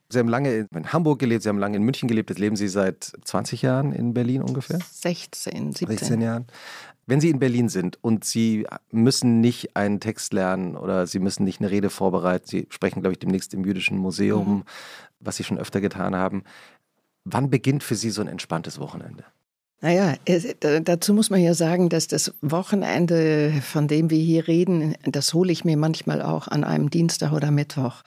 Sie 0.10 0.20
haben 0.20 0.30
lange 0.30 0.68
in 0.74 0.94
Hamburg 0.94 1.20
gelebt, 1.20 1.44
Sie 1.44 1.50
haben 1.50 1.60
lange 1.60 1.78
in 1.78 1.84
München 1.84 2.08
gelebt. 2.08 2.30
Jetzt 2.30 2.40
leben 2.40 2.56
Sie 2.56 2.68
seit 2.70 3.12
20 3.26 3.62
Jahren 3.62 3.92
in 3.92 4.14
Berlin 4.14 4.42
ungefähr. 4.42 4.80
16, 4.92 5.74
17. 5.74 5.88
16 5.98 6.22
Jahren. 6.22 6.48
Wenn 7.06 7.20
Sie 7.22 7.30
in 7.30 7.40
Berlin 7.40 7.70
sind 7.70 7.98
und 8.02 8.24
Sie 8.26 8.66
müssen 8.92 9.42
nicht 9.42 9.76
einen 9.76 10.00
Text 10.00 10.34
lernen 10.34 10.76
oder 10.76 11.08
Sie 11.08 11.20
müssen 11.20 11.44
nicht 11.44 11.60
eine 11.62 11.72
Rede 11.72 11.90
vorbereiten, 11.90 12.46
Sie 12.48 12.68
sprechen, 12.70 13.02
glaube 13.02 13.14
ich, 13.14 13.20
demnächst 13.20 13.54
im 13.54 13.66
Jüdischen 13.66 13.98
Museum, 13.98 14.50
Mhm. 14.58 14.64
was 15.20 15.38
Sie 15.38 15.44
schon 15.44 15.58
öfter 15.58 15.82
getan 15.82 16.16
haben. 16.16 16.44
Wann 17.26 17.50
beginnt 17.50 17.84
für 17.84 17.96
Sie 17.96 18.10
so 18.10 18.22
ein 18.22 18.28
entspanntes 18.28 18.80
Wochenende? 18.80 19.26
Naja, 19.80 20.16
dazu 20.84 21.14
muss 21.14 21.30
man 21.30 21.40
ja 21.42 21.54
sagen, 21.54 21.90
dass 21.90 22.08
das 22.08 22.34
Wochenende, 22.42 23.54
von 23.62 23.88
dem 23.88 24.10
wir 24.10 24.18
hier 24.20 24.48
reden, 24.48 24.96
das 25.04 25.34
hole 25.34 25.52
ich 25.52 25.66
mir 25.66 25.78
manchmal 25.78 26.22
auch 26.22 26.48
an 26.48 26.64
einem 26.64 26.90
Dienstag 26.90 27.32
oder 27.32 27.52
Mittwoch. 27.52 28.02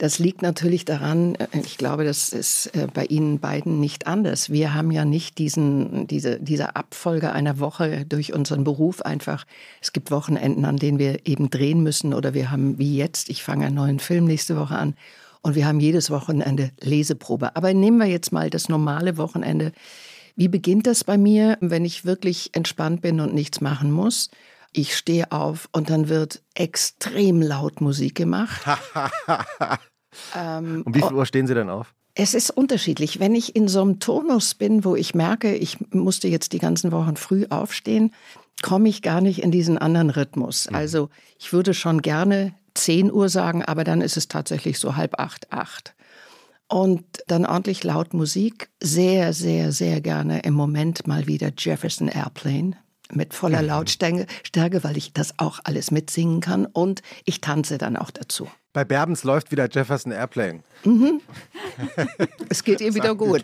Das 0.00 0.18
liegt 0.18 0.40
natürlich 0.40 0.86
daran, 0.86 1.34
äh, 1.34 1.46
ich 1.62 1.76
glaube, 1.76 2.04
das 2.04 2.30
ist 2.30 2.74
äh, 2.74 2.86
bei 2.92 3.04
Ihnen 3.04 3.38
beiden 3.38 3.80
nicht 3.80 4.06
anders. 4.06 4.48
Wir 4.48 4.72
haben 4.72 4.90
ja 4.90 5.04
nicht 5.04 5.36
diesen, 5.36 6.06
diese, 6.06 6.40
diese 6.40 6.74
Abfolge 6.74 7.32
einer 7.32 7.58
Woche 7.58 8.06
durch 8.06 8.32
unseren 8.32 8.64
Beruf 8.64 9.02
einfach. 9.02 9.44
Es 9.82 9.92
gibt 9.92 10.10
Wochenenden, 10.10 10.64
an 10.64 10.78
denen 10.78 10.98
wir 10.98 11.26
eben 11.26 11.50
drehen 11.50 11.82
müssen 11.82 12.14
oder 12.14 12.32
wir 12.32 12.50
haben, 12.50 12.78
wie 12.78 12.96
jetzt, 12.96 13.28
ich 13.28 13.42
fange 13.44 13.66
einen 13.66 13.74
neuen 13.74 13.98
Film 13.98 14.24
nächste 14.24 14.56
Woche 14.56 14.76
an 14.76 14.94
und 15.42 15.54
wir 15.54 15.66
haben 15.66 15.80
jedes 15.80 16.08
Wochenende 16.08 16.70
Leseprobe. 16.80 17.54
Aber 17.54 17.74
nehmen 17.74 17.98
wir 17.98 18.06
jetzt 18.06 18.32
mal 18.32 18.48
das 18.48 18.70
normale 18.70 19.18
Wochenende. 19.18 19.70
Wie 20.34 20.48
beginnt 20.48 20.86
das 20.86 21.04
bei 21.04 21.18
mir, 21.18 21.58
wenn 21.60 21.84
ich 21.84 22.06
wirklich 22.06 22.54
entspannt 22.54 23.02
bin 23.02 23.20
und 23.20 23.34
nichts 23.34 23.60
machen 23.60 23.92
muss? 23.92 24.30
Ich 24.72 24.96
stehe 24.96 25.30
auf 25.30 25.68
und 25.72 25.90
dann 25.90 26.08
wird 26.08 26.40
extrem 26.54 27.42
laut 27.42 27.82
Musik 27.82 28.14
gemacht. 28.14 28.62
ähm, 30.36 30.82
Um 30.84 30.94
wie 30.94 31.02
viel 31.02 31.14
Uhr 31.14 31.26
stehen 31.26 31.46
Sie 31.46 31.54
denn 31.54 31.68
auf? 31.70 31.94
es 32.14 32.34
ist 32.34 32.50
unterschiedlich. 32.50 33.20
Wenn 33.20 33.34
ich 33.34 33.56
in 33.56 33.68
so 33.68 33.80
einem 33.82 34.00
Turnus 34.00 34.54
bin, 34.54 34.84
wo 34.84 34.96
ich 34.96 35.14
merke, 35.14 35.54
ich 35.54 35.78
musste 35.92 36.28
jetzt 36.28 36.52
die 36.52 36.58
ganzen 36.58 36.92
Wochen 36.92 37.16
früh 37.16 37.46
aufstehen, 37.50 38.12
komme 38.62 38.88
ich 38.88 39.02
gar 39.02 39.20
nicht 39.20 39.42
in 39.42 39.50
diesen 39.50 39.78
anderen 39.78 40.10
Rhythmus. 40.10 40.68
Also 40.68 41.08
ich 41.38 41.52
würde 41.52 41.72
schon 41.72 42.02
gerne 42.02 42.52
10 42.74 43.12
Uhr 43.12 43.28
sagen, 43.28 43.64
aber 43.64 43.84
dann 43.84 44.00
ist 44.00 44.16
es 44.16 44.28
tatsächlich 44.28 44.78
so 44.78 44.96
halb 44.96 45.18
acht, 45.18 45.52
acht. 45.52 45.94
Und 46.68 47.04
dann 47.26 47.46
ordentlich 47.46 47.82
laut 47.84 48.12
Musik. 48.12 48.68
Sehr, 48.80 49.32
sehr, 49.32 49.72
sehr 49.72 50.00
gerne 50.00 50.40
im 50.40 50.54
Moment 50.54 51.06
mal 51.06 51.26
wieder 51.26 51.50
Jefferson 51.56 52.08
Airplane 52.08 52.76
mit 53.12 53.34
voller 53.34 53.62
Lautstärke, 53.62 54.26
Stärke, 54.42 54.84
weil 54.84 54.96
ich 54.96 55.12
das 55.12 55.38
auch 55.38 55.60
alles 55.64 55.90
mitsingen 55.90 56.40
kann. 56.40 56.66
Und 56.66 57.02
ich 57.24 57.40
tanze 57.40 57.78
dann 57.78 57.96
auch 57.96 58.10
dazu. 58.10 58.48
Bei 58.72 58.84
Berbens 58.84 59.24
läuft 59.24 59.50
wieder 59.50 59.68
Jefferson 59.68 60.12
Airplane. 60.12 60.62
Es 62.48 62.64
geht 62.64 62.80
ihr 62.80 62.94
wieder 62.94 63.14
gut. 63.14 63.42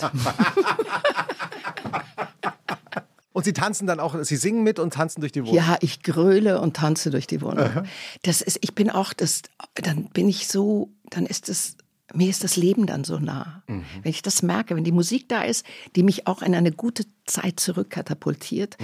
Und 3.33 3.45
Sie 3.45 3.53
tanzen 3.53 3.87
dann 3.87 4.01
auch, 4.01 4.17
Sie 4.25 4.37
singen 4.37 4.63
mit 4.63 4.79
und 4.79 4.95
tanzen 4.95 5.21
durch 5.21 5.33
die 5.33 5.43
Wohnung. 5.43 5.57
Ja, 5.57 5.77
ich 5.81 6.03
gröle 6.03 6.59
und 6.59 6.75
tanze 6.75 7.11
durch 7.11 7.27
die 7.27 7.43
Wohnung. 7.43 7.87
Das 8.23 8.41
ist, 8.41 8.59
ich 8.63 8.75
bin 8.75 8.89
auch, 8.89 9.13
das, 9.13 9.43
dann 9.75 10.07
bin 10.07 10.27
ich 10.29 10.49
so, 10.49 10.91
dann 11.11 11.27
ist 11.27 11.51
es, 11.51 11.77
mir 12.17 12.29
ist 12.31 12.45
das 12.45 12.57
Leben 12.57 12.87
dann 12.87 13.05
so 13.05 13.19
nah. 13.19 13.63
Wenn 14.03 14.11
ich 14.11 14.23
das 14.23 14.43
merke, 14.43 14.75
wenn 14.77 14.85
die 14.85 14.93
Musik 14.93 15.29
da 15.29 15.43
ist, 15.43 15.65
die 15.95 16.03
mich 16.03 16.27
auch 16.27 16.43
in 16.43 16.55
eine 16.55 16.73
gute 16.73 17.05
Zeit 17.27 17.61
zurückkatapultiert, 17.61 18.77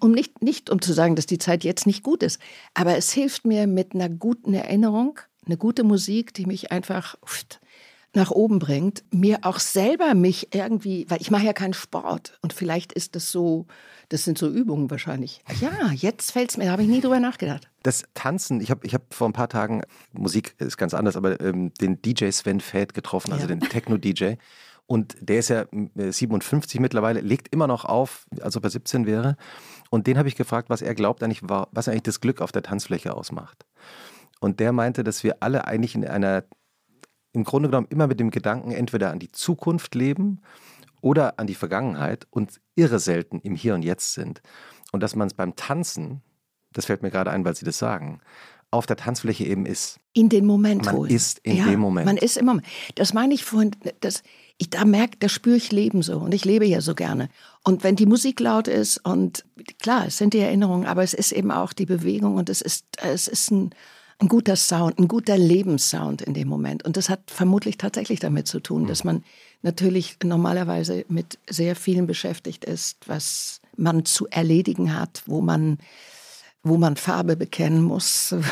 um 0.00 0.12
nicht, 0.12 0.42
nicht 0.42 0.70
um 0.70 0.80
zu 0.82 0.92
sagen, 0.92 1.16
dass 1.16 1.26
die 1.26 1.38
Zeit 1.38 1.64
jetzt 1.64 1.86
nicht 1.86 2.02
gut 2.02 2.22
ist, 2.22 2.40
aber 2.74 2.96
es 2.96 3.12
hilft 3.12 3.44
mir 3.44 3.66
mit 3.66 3.94
einer 3.94 4.08
guten 4.08 4.54
Erinnerung, 4.54 5.20
eine 5.46 5.56
gute 5.56 5.84
Musik, 5.84 6.34
die 6.34 6.46
mich 6.46 6.72
einfach 6.72 7.16
pft, 7.24 7.60
nach 8.14 8.30
oben 8.30 8.58
bringt, 8.58 9.04
mir 9.12 9.38
auch 9.42 9.60
selber 9.60 10.14
mich 10.14 10.52
irgendwie, 10.54 11.06
weil 11.08 11.20
ich 11.20 11.30
mache 11.30 11.44
ja 11.44 11.52
keinen 11.52 11.74
Sport 11.74 12.38
und 12.42 12.52
vielleicht 12.52 12.92
ist 12.92 13.14
das 13.14 13.30
so, 13.30 13.66
das 14.08 14.24
sind 14.24 14.36
so 14.36 14.48
Übungen 14.48 14.90
wahrscheinlich. 14.90 15.42
Ja, 15.60 15.92
jetzt 15.94 16.32
fällt 16.32 16.50
es 16.50 16.56
mir, 16.56 16.64
da 16.64 16.72
habe 16.72 16.82
ich 16.82 16.88
nie 16.88 17.00
drüber 17.00 17.20
nachgedacht. 17.20 17.70
Das 17.84 18.02
Tanzen, 18.14 18.60
ich 18.60 18.70
habe 18.70 18.84
ich 18.84 18.94
hab 18.94 19.14
vor 19.14 19.28
ein 19.28 19.32
paar 19.32 19.48
Tagen, 19.48 19.82
Musik 20.12 20.54
ist 20.58 20.76
ganz 20.76 20.92
anders, 20.92 21.16
aber 21.16 21.40
ähm, 21.40 21.72
den 21.80 22.02
DJ 22.02 22.30
Sven 22.30 22.60
Feld 22.60 22.94
getroffen, 22.94 23.32
also 23.32 23.44
Ja. 23.46 23.54
den 23.54 23.60
Techno-DJ. 23.60 24.34
Und 24.86 25.16
der 25.20 25.38
ist 25.38 25.50
ja 25.50 25.66
äh, 25.96 26.10
57 26.10 26.80
mittlerweile, 26.80 27.20
legt 27.20 27.54
immer 27.54 27.68
noch 27.68 27.84
auf, 27.84 28.26
als 28.40 28.56
ob 28.56 28.64
er 28.64 28.70
17 28.70 29.06
wäre. 29.06 29.36
Und 29.88 30.08
den 30.08 30.18
habe 30.18 30.26
ich 30.26 30.34
gefragt, 30.34 30.68
was 30.68 30.82
er 30.82 30.96
glaubt 30.96 31.22
eigentlich, 31.22 31.42
was 31.42 31.86
eigentlich 31.86 32.02
das 32.02 32.20
Glück 32.20 32.40
auf 32.40 32.50
der 32.50 32.62
Tanzfläche 32.62 33.14
ausmacht. 33.14 33.64
Und 34.40 34.58
der 34.58 34.72
meinte, 34.72 35.04
dass 35.04 35.22
wir 35.22 35.36
alle 35.44 35.66
eigentlich 35.68 35.94
in 35.94 36.04
einer, 36.04 36.42
im 37.32 37.44
Grunde 37.44 37.68
genommen 37.68 37.88
immer 37.90 38.06
mit 38.06 38.20
dem 38.20 38.30
Gedanken 38.30 38.72
entweder 38.72 39.10
an 39.10 39.18
die 39.18 39.30
Zukunft 39.30 39.94
leben 39.94 40.40
oder 41.00 41.38
an 41.38 41.46
die 41.46 41.54
Vergangenheit 41.54 42.26
und 42.30 42.60
irre 42.74 42.98
selten 42.98 43.40
im 43.40 43.54
Hier 43.54 43.74
und 43.74 43.82
Jetzt 43.82 44.14
sind. 44.14 44.42
Und 44.92 45.02
dass 45.02 45.14
man 45.14 45.28
es 45.28 45.34
beim 45.34 45.56
Tanzen, 45.56 46.22
das 46.72 46.86
fällt 46.86 47.02
mir 47.02 47.10
gerade 47.10 47.30
ein, 47.30 47.44
weil 47.44 47.54
Sie 47.54 47.64
das 47.64 47.78
sagen, 47.78 48.20
auf 48.72 48.86
der 48.86 48.96
Tanzfläche 48.96 49.44
eben 49.44 49.66
ist. 49.66 49.98
In 50.12 50.28
den 50.28 50.46
Moment 50.46 50.84
Man 50.84 50.96
holen. 50.96 51.10
ist 51.10 51.40
in 51.40 51.56
ja, 51.56 51.64
dem 51.64 51.80
Moment. 51.80 52.06
Man 52.06 52.16
ist 52.16 52.36
im 52.36 52.46
Moment. 52.46 52.66
Das 52.94 53.12
meine 53.12 53.34
ich 53.34 53.44
vorhin, 53.44 53.72
das, 54.00 54.22
ich, 54.58 54.70
da 54.70 54.84
merke, 54.84 55.16
da 55.18 55.28
spüre 55.28 55.56
ich 55.56 55.72
Leben 55.72 56.02
so 56.02 56.18
und 56.18 56.34
ich 56.34 56.44
lebe 56.44 56.66
ja 56.66 56.80
so 56.80 56.94
gerne. 56.94 57.28
Und 57.64 57.82
wenn 57.82 57.96
die 57.96 58.06
Musik 58.06 58.38
laut 58.38 58.68
ist 58.68 58.98
und 58.98 59.44
klar, 59.80 60.06
es 60.06 60.18
sind 60.18 60.34
die 60.34 60.38
Erinnerungen, 60.38 60.86
aber 60.86 61.02
es 61.02 61.14
ist 61.14 61.32
eben 61.32 61.50
auch 61.50 61.72
die 61.72 61.86
Bewegung 61.86 62.36
und 62.36 62.48
es 62.48 62.60
ist, 62.60 62.84
es 63.02 63.26
ist 63.26 63.50
ein, 63.50 63.70
ein 64.20 64.28
guter 64.28 64.56
Sound, 64.56 64.98
ein 64.98 65.08
guter 65.08 65.36
Lebenssound 65.38 66.22
in 66.22 66.34
dem 66.34 66.48
Moment. 66.48 66.84
Und 66.84 66.96
das 66.96 67.08
hat 67.08 67.30
vermutlich 67.30 67.78
tatsächlich 67.78 68.20
damit 68.20 68.46
zu 68.46 68.60
tun, 68.60 68.86
dass 68.86 69.02
man 69.02 69.24
natürlich 69.62 70.18
normalerweise 70.22 71.04
mit 71.08 71.38
sehr 71.48 71.74
vielen 71.74 72.06
beschäftigt 72.06 72.64
ist, 72.64 73.08
was 73.08 73.60
man 73.76 74.04
zu 74.04 74.28
erledigen 74.28 74.94
hat, 74.94 75.22
wo 75.26 75.40
man, 75.40 75.78
wo 76.62 76.76
man 76.76 76.96
Farbe 76.96 77.36
bekennen 77.36 77.82
muss. 77.82 78.34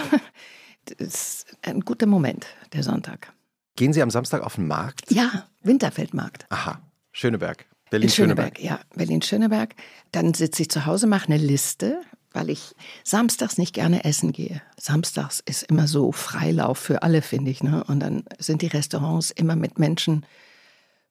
Das 0.96 1.06
ist 1.06 1.46
ein 1.60 1.80
guter 1.80 2.06
Moment, 2.06 2.46
der 2.72 2.82
Sonntag. 2.82 3.30
Gehen 3.76 3.92
Sie 3.92 4.00
am 4.00 4.08
Samstag 4.08 4.42
auf 4.42 4.54
den 4.54 4.66
Markt? 4.66 5.10
Ja, 5.10 5.46
Winterfeldmarkt. 5.62 6.46
Aha, 6.48 6.80
Schöneberg. 7.12 7.60
In 7.60 7.90
Berlin-Schöneberg. 7.90 8.56
Schöneberg, 8.56 8.80
ja, 8.80 8.96
Berlin-Schöneberg. 8.96 9.74
Dann 10.12 10.32
sitze 10.32 10.62
ich 10.62 10.70
zu 10.70 10.86
Hause, 10.86 11.06
mache 11.06 11.26
eine 11.26 11.36
Liste, 11.36 12.00
weil 12.32 12.50
ich 12.50 12.74
samstags 13.04 13.58
nicht 13.58 13.74
gerne 13.74 14.04
essen 14.04 14.32
gehe. 14.32 14.60
Samstags 14.78 15.40
ist 15.44 15.62
immer 15.64 15.86
so 15.88 16.12
Freilauf 16.12 16.78
für 16.78 17.02
alle, 17.02 17.22
finde 17.22 17.50
ich. 17.50 17.62
Ne? 17.62 17.82
Und 17.84 18.00
dann 18.00 18.24
sind 18.38 18.62
die 18.62 18.66
Restaurants 18.66 19.30
immer 19.30 19.56
mit 19.56 19.78
Menschen 19.78 20.24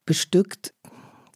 bestückt, 0.05 0.73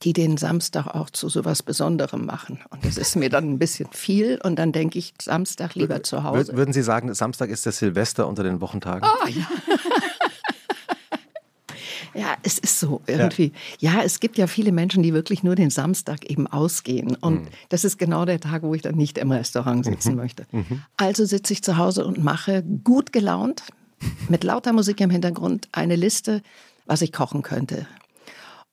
die 0.03 0.13
den 0.13 0.37
Samstag 0.37 0.87
auch 0.87 1.09
zu 1.09 1.29
sowas 1.29 1.61
Besonderem 1.61 2.25
machen. 2.25 2.59
Und 2.69 2.85
das 2.85 2.97
ist 2.97 3.15
mir 3.15 3.29
dann 3.29 3.51
ein 3.51 3.59
bisschen 3.59 3.87
viel. 3.91 4.39
Und 4.43 4.57
dann 4.57 4.71
denke 4.71 4.97
ich, 4.97 5.13
Samstag 5.21 5.75
lieber 5.75 6.01
zu 6.03 6.23
Hause. 6.23 6.53
Wür- 6.53 6.57
Würden 6.57 6.73
Sie 6.73 6.81
sagen, 6.81 7.13
Samstag 7.13 7.49
ist 7.49 7.65
der 7.65 7.71
Silvester 7.73 8.27
unter 8.27 8.43
den 8.43 8.61
Wochentagen? 8.61 9.07
Oh, 9.07 9.27
ja. 9.27 9.47
Ja, 12.13 12.35
es 12.43 12.57
ist 12.57 12.79
so 12.79 13.01
irgendwie. 13.07 13.51
Ja. 13.79 14.01
es 14.03 14.19
gibt 14.19 14.37
ja 14.37 14.47
viele 14.47 14.71
Menschen, 14.71 15.03
die 15.03 15.13
wirklich 15.13 15.43
nur 15.43 15.55
den 15.55 15.69
Samstag 15.69 16.25
eben 16.25 16.47
ausgehen. 16.47 17.15
Und 17.15 17.47
das 17.69 17.83
ist 17.83 17.97
genau 17.97 18.25
der 18.25 18.39
Tag, 18.39 18.63
wo 18.63 18.73
ich 18.73 18.81
dann 18.81 18.95
nicht 18.95 19.17
im 19.17 19.31
Restaurant 19.31 19.85
sitzen 19.85 20.15
möchte. 20.15 20.45
Also 20.97 21.25
sitze 21.25 21.53
ich 21.53 21.63
zu 21.63 21.77
Hause 21.77 22.05
und 22.05 22.23
mache 22.23 22.63
gut 22.83 23.13
gelaunt, 23.13 23.63
mit 24.29 24.43
lauter 24.43 24.73
Musik 24.73 24.99
im 25.01 25.09
Hintergrund, 25.09 25.67
eine 25.71 25.95
Liste, 25.95 26.41
was 26.85 27.01
ich 27.01 27.13
kochen 27.13 27.43
könnte. 27.43 27.85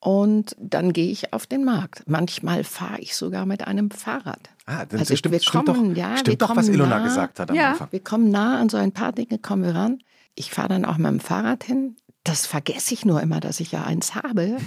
Und 0.00 0.54
dann 0.60 0.92
gehe 0.92 1.10
ich 1.10 1.32
auf 1.32 1.46
den 1.46 1.64
Markt. 1.64 2.04
Manchmal 2.06 2.62
fahre 2.62 3.00
ich 3.00 3.16
sogar 3.16 3.46
mit 3.46 3.66
einem 3.66 3.90
Fahrrad. 3.90 4.38
Ah, 4.66 4.84
dann 4.84 5.00
Also 5.00 5.16
stimmt, 5.16 5.32
wir 5.32 5.40
stimmt 5.40 5.66
kommen, 5.66 5.94
doch, 5.94 6.00
ja, 6.00 6.10
wir 6.10 6.16
stimmt 6.18 6.42
doch 6.42 6.54
was 6.54 6.68
Ilona 6.68 6.98
nah. 6.98 7.04
gesagt 7.04 7.40
hat 7.40 7.50
am 7.50 7.56
Ja. 7.56 7.72
Anfang. 7.72 7.88
Wir 7.90 8.00
kommen 8.00 8.30
nah 8.30 8.60
an 8.60 8.68
so 8.68 8.76
ein 8.76 8.92
paar 8.92 9.12
Dinge, 9.12 9.38
kommen 9.38 9.64
wir 9.64 9.74
ran. 9.74 9.98
Ich 10.36 10.50
fahre 10.52 10.68
dann 10.68 10.84
auch 10.84 10.98
mit 10.98 11.06
dem 11.10 11.20
Fahrrad 11.20 11.64
hin. 11.64 11.96
Das 12.24 12.46
vergesse 12.46 12.92
ich 12.94 13.04
nur 13.04 13.22
immer, 13.22 13.40
dass 13.40 13.60
ich 13.60 13.72
ja 13.72 13.84
eins 13.84 14.14
habe. 14.14 14.58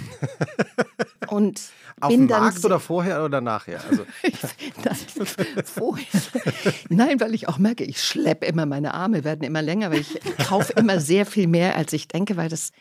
Und 1.28 1.60
Auf 2.00 2.08
bin 2.08 2.22
dem 2.22 2.28
dann 2.28 2.42
Markt 2.42 2.64
oder 2.64 2.80
vorher 2.80 3.24
oder 3.24 3.40
nachher? 3.40 3.80
Also, 3.88 4.04
Nein, 4.84 5.64
vorher. 5.64 6.22
Nein, 6.88 7.20
weil 7.20 7.34
ich 7.34 7.48
auch 7.48 7.58
merke, 7.58 7.84
ich 7.84 8.02
schleppe 8.02 8.46
immer, 8.46 8.66
meine 8.66 8.94
Arme 8.94 9.24
werden 9.24 9.42
immer 9.42 9.62
länger, 9.62 9.90
weil 9.92 10.00
ich 10.00 10.18
kaufe 10.46 10.72
immer 10.74 10.98
sehr 11.00 11.24
viel 11.26 11.46
mehr, 11.46 11.76
als 11.76 11.92
ich 11.92 12.08
denke, 12.08 12.36
weil 12.36 12.48
das, 12.48 12.72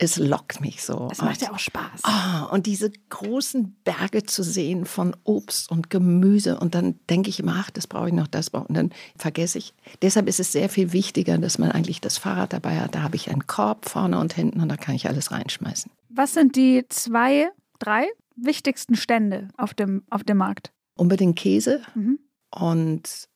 es 0.00 0.16
lockt 0.16 0.60
mich 0.60 0.84
so. 0.84 1.08
Das 1.08 1.22
macht 1.22 1.42
ja 1.42 1.52
auch 1.52 1.58
Spaß. 1.58 2.02
Ah, 2.04 2.44
und 2.44 2.66
diese 2.66 2.90
großen 3.10 3.76
Berge 3.82 4.22
zu 4.22 4.44
sehen 4.44 4.86
von 4.86 5.16
Obst 5.24 5.70
und 5.72 5.90
Gemüse 5.90 6.58
und 6.60 6.74
dann 6.76 7.00
denke 7.10 7.30
ich 7.30 7.40
immer, 7.40 7.56
ach, 7.58 7.70
das 7.70 7.88
brauche 7.88 8.06
ich 8.08 8.14
noch, 8.14 8.28
das 8.28 8.50
brauche 8.50 8.64
ich. 8.64 8.68
Und 8.68 8.74
dann 8.76 8.92
vergesse 9.16 9.58
ich. 9.58 9.74
Deshalb 10.02 10.28
ist 10.28 10.38
es 10.38 10.52
sehr 10.52 10.68
viel 10.68 10.92
wichtiger, 10.92 11.36
dass 11.38 11.58
man 11.58 11.72
eigentlich 11.72 12.00
das 12.00 12.16
Fahrrad 12.16 12.52
dabei 12.52 12.78
hat. 12.80 12.94
Da 12.94 13.02
habe 13.02 13.16
ich 13.16 13.28
einen 13.30 13.46
Korb 13.48 13.88
vorne 13.88 14.18
und 14.20 14.32
hinten 14.32 14.60
und 14.60 14.68
da 14.68 14.76
kann 14.76 14.94
ich 14.94 15.08
alles 15.08 15.32
reinschmeißen. 15.32 15.90
Was 16.10 16.32
sind 16.32 16.54
die 16.54 16.84
zwei, 16.88 17.48
drei 17.80 18.06
wichtigsten 18.36 18.94
Stände 18.94 19.48
auf 19.56 19.74
dem, 19.74 20.04
auf 20.10 20.22
dem 20.22 20.36
Markt? 20.36 20.70
Unbedingt 20.96 21.36
Käse 21.36 21.82
Mhm. 21.96 22.20
und 22.50 23.28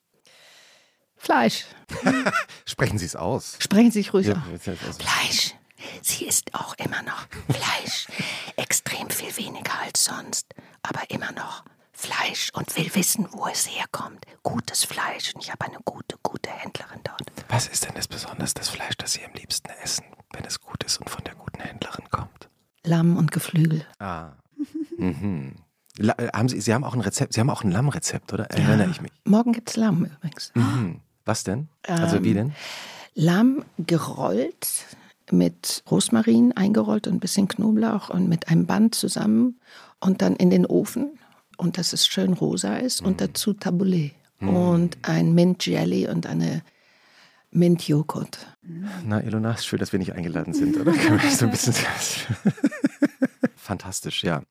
Fleisch. 1.17 1.65
sprechen 2.65 2.97
Sie 2.97 3.05
es 3.05 3.15
aus. 3.15 3.55
Sprechen 3.59 3.91
Sie 3.91 3.99
sich 3.99 4.13
ruhig 4.13 4.27
Ja, 4.27 4.43
aus. 4.89 4.97
Fleisch. 4.97 5.55
Sie 6.01 6.25
isst 6.25 6.53
auch 6.53 6.73
immer 6.75 7.01
noch 7.03 7.27
Fleisch. 7.49 8.07
Extrem 8.55 9.09
viel 9.09 9.35
weniger 9.37 9.79
als 9.81 10.05
sonst, 10.05 10.53
aber 10.81 11.09
immer 11.09 11.31
noch 11.31 11.63
Fleisch 11.91 12.49
und 12.53 12.75
will 12.75 12.93
wissen, 12.95 13.27
wo 13.31 13.47
es 13.47 13.67
herkommt. 13.67 14.25
Gutes 14.41 14.83
Fleisch. 14.83 15.33
Und 15.33 15.43
ich 15.43 15.51
habe 15.51 15.65
eine 15.65 15.77
gute, 15.85 16.17
gute 16.23 16.49
Händlerin 16.49 16.99
dort. 17.03 17.21
was 17.49 17.67
ist 17.67 17.85
denn 17.85 17.93
das 17.95 18.07
Besonders, 18.07 18.53
das 18.53 18.69
Fleisch, 18.69 18.95
das 18.97 19.13
Sie 19.13 19.23
am 19.25 19.33
liebsten 19.33 19.69
essen, 19.83 20.05
wenn 20.33 20.43
es 20.45 20.59
gut 20.59 20.83
ist 20.83 20.97
und 20.97 21.09
von 21.09 21.23
der 21.23 21.35
guten 21.35 21.59
Händlerin 21.61 22.09
kommt? 22.09 22.49
Lamm 22.83 23.15
und 23.17 23.31
Geflügel. 23.31 23.85
Ah. 23.99 24.31
mhm. 24.97 25.55
La 25.97 26.15
äh, 26.17 26.29
haben 26.33 26.49
Sie, 26.49 26.59
Sie 26.59 26.73
haben 26.73 26.83
auch 26.83 26.95
ein 26.95 27.01
Rezept, 27.01 27.33
Sie 27.33 27.39
haben 27.39 27.49
auch 27.51 27.63
ein 27.63 27.71
Lammrezept, 27.71 28.33
oder? 28.33 28.45
Erinnere 28.45 28.89
ich 28.89 28.99
mich. 29.01 29.11
Morgen 29.25 29.53
gibt's 29.53 29.75
Lamm 29.75 30.05
übrigens. 30.05 30.51
Mhm. 30.55 31.01
Was 31.25 31.43
denn? 31.43 31.69
Also 31.87 32.17
Ähm, 32.17 32.23
wie 32.23 32.33
denn? 32.33 32.53
Lamm 33.13 33.63
gerollt 33.77 34.67
mit 35.31 35.83
Rosmarin 35.89 36.51
eingerollt 36.53 37.07
und 37.07 37.13
ein 37.15 37.19
bisschen 37.19 37.47
Knoblauch 37.47 38.09
und 38.09 38.27
mit 38.29 38.47
einem 38.49 38.65
Band 38.65 38.95
zusammen 38.95 39.59
und 39.99 40.21
dann 40.21 40.35
in 40.35 40.49
den 40.49 40.65
Ofen 40.65 41.17
und 41.57 41.77
dass 41.77 41.93
es 41.93 42.05
schön 42.07 42.33
rosa 42.33 42.75
ist 42.77 43.01
und 43.01 43.21
dazu 43.21 43.53
Tabouleh 43.53 44.11
und 44.41 44.97
ein 45.03 45.33
Mint 45.33 45.65
Jelly 45.65 46.07
und 46.07 46.25
eine 46.27 46.61
Mint 47.51 47.87
Joghurt. 47.87 48.47
Na, 49.05 49.21
Ilona, 49.23 49.51
ist 49.53 49.65
schön, 49.65 49.79
dass 49.79 49.91
wir 49.93 49.99
nicht 49.99 50.13
eingeladen 50.13 50.53
sind, 50.53 50.75
oder? 50.77 50.91
So 51.31 51.45
ein 51.45 51.51
bisschen 51.51 51.73
Fantastisch, 53.55 54.23
ja. 54.23 54.41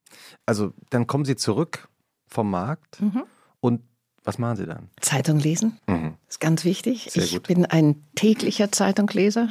Also 0.45 0.73
dann 0.89 1.07
kommen 1.07 1.25
Sie 1.25 1.35
zurück 1.35 1.87
vom 2.27 2.49
Markt 2.49 3.01
Mhm. 3.01 3.23
und 3.59 3.81
was 4.23 4.37
machen 4.39 4.55
Sie 4.57 4.65
dann? 4.65 4.89
Zeitung 5.01 5.37
lesen 5.39 5.77
Mhm. 5.87 6.15
ist 6.29 6.39
ganz 6.39 6.63
wichtig. 6.63 7.09
Sehr 7.11 7.23
ich 7.23 7.33
gut. 7.33 7.43
bin 7.47 7.65
ein 7.65 8.03
täglicher 8.15 8.71
Zeitungleser 8.71 9.49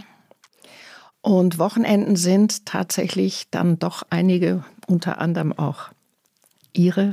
und 1.22 1.58
Wochenenden 1.58 2.16
sind 2.16 2.66
tatsächlich 2.66 3.46
dann 3.50 3.78
doch 3.78 4.02
einige, 4.11 4.64
unter 4.88 5.18
anderem 5.18 5.52
auch 5.52 5.90
Ihre, 6.72 7.12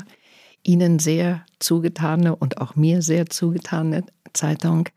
Ihnen 0.64 1.00
sehr 1.00 1.46
zugetane 1.60 2.36
und 2.36 2.60
auch 2.60 2.76
mir 2.76 3.02
sehr 3.02 3.28
zugetane 3.28 4.04
Zeitung, 4.34 4.90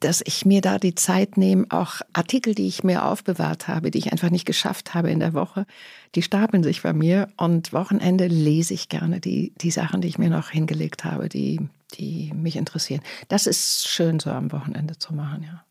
dass 0.00 0.22
ich 0.24 0.44
mir 0.44 0.60
da 0.60 0.78
die 0.78 0.94
Zeit 0.94 1.36
nehme, 1.36 1.66
auch 1.70 2.00
Artikel, 2.12 2.54
die 2.54 2.66
ich 2.66 2.84
mir 2.84 3.04
aufbewahrt 3.04 3.68
habe, 3.68 3.90
die 3.90 3.98
ich 3.98 4.12
einfach 4.12 4.30
nicht 4.30 4.44
geschafft 4.44 4.94
habe 4.94 5.10
in 5.10 5.20
der 5.20 5.32
Woche, 5.32 5.66
die 6.14 6.22
stapeln 6.22 6.62
sich 6.62 6.82
bei 6.82 6.92
mir 6.92 7.28
und 7.36 7.72
Wochenende 7.72 8.26
lese 8.26 8.74
ich 8.74 8.88
gerne 8.88 9.20
die, 9.20 9.52
die 9.56 9.70
Sachen, 9.70 10.00
die 10.00 10.08
ich 10.08 10.18
mir 10.18 10.30
noch 10.30 10.50
hingelegt 10.50 11.04
habe, 11.04 11.28
die, 11.28 11.60
die 11.94 12.32
mich 12.34 12.56
interessieren. 12.56 13.02
Das 13.28 13.46
ist 13.46 13.88
schön 13.88 14.18
so 14.18 14.30
am 14.30 14.52
Wochenende 14.52 14.98
zu 14.98 15.14
machen, 15.14 15.42
ja. 15.42 15.64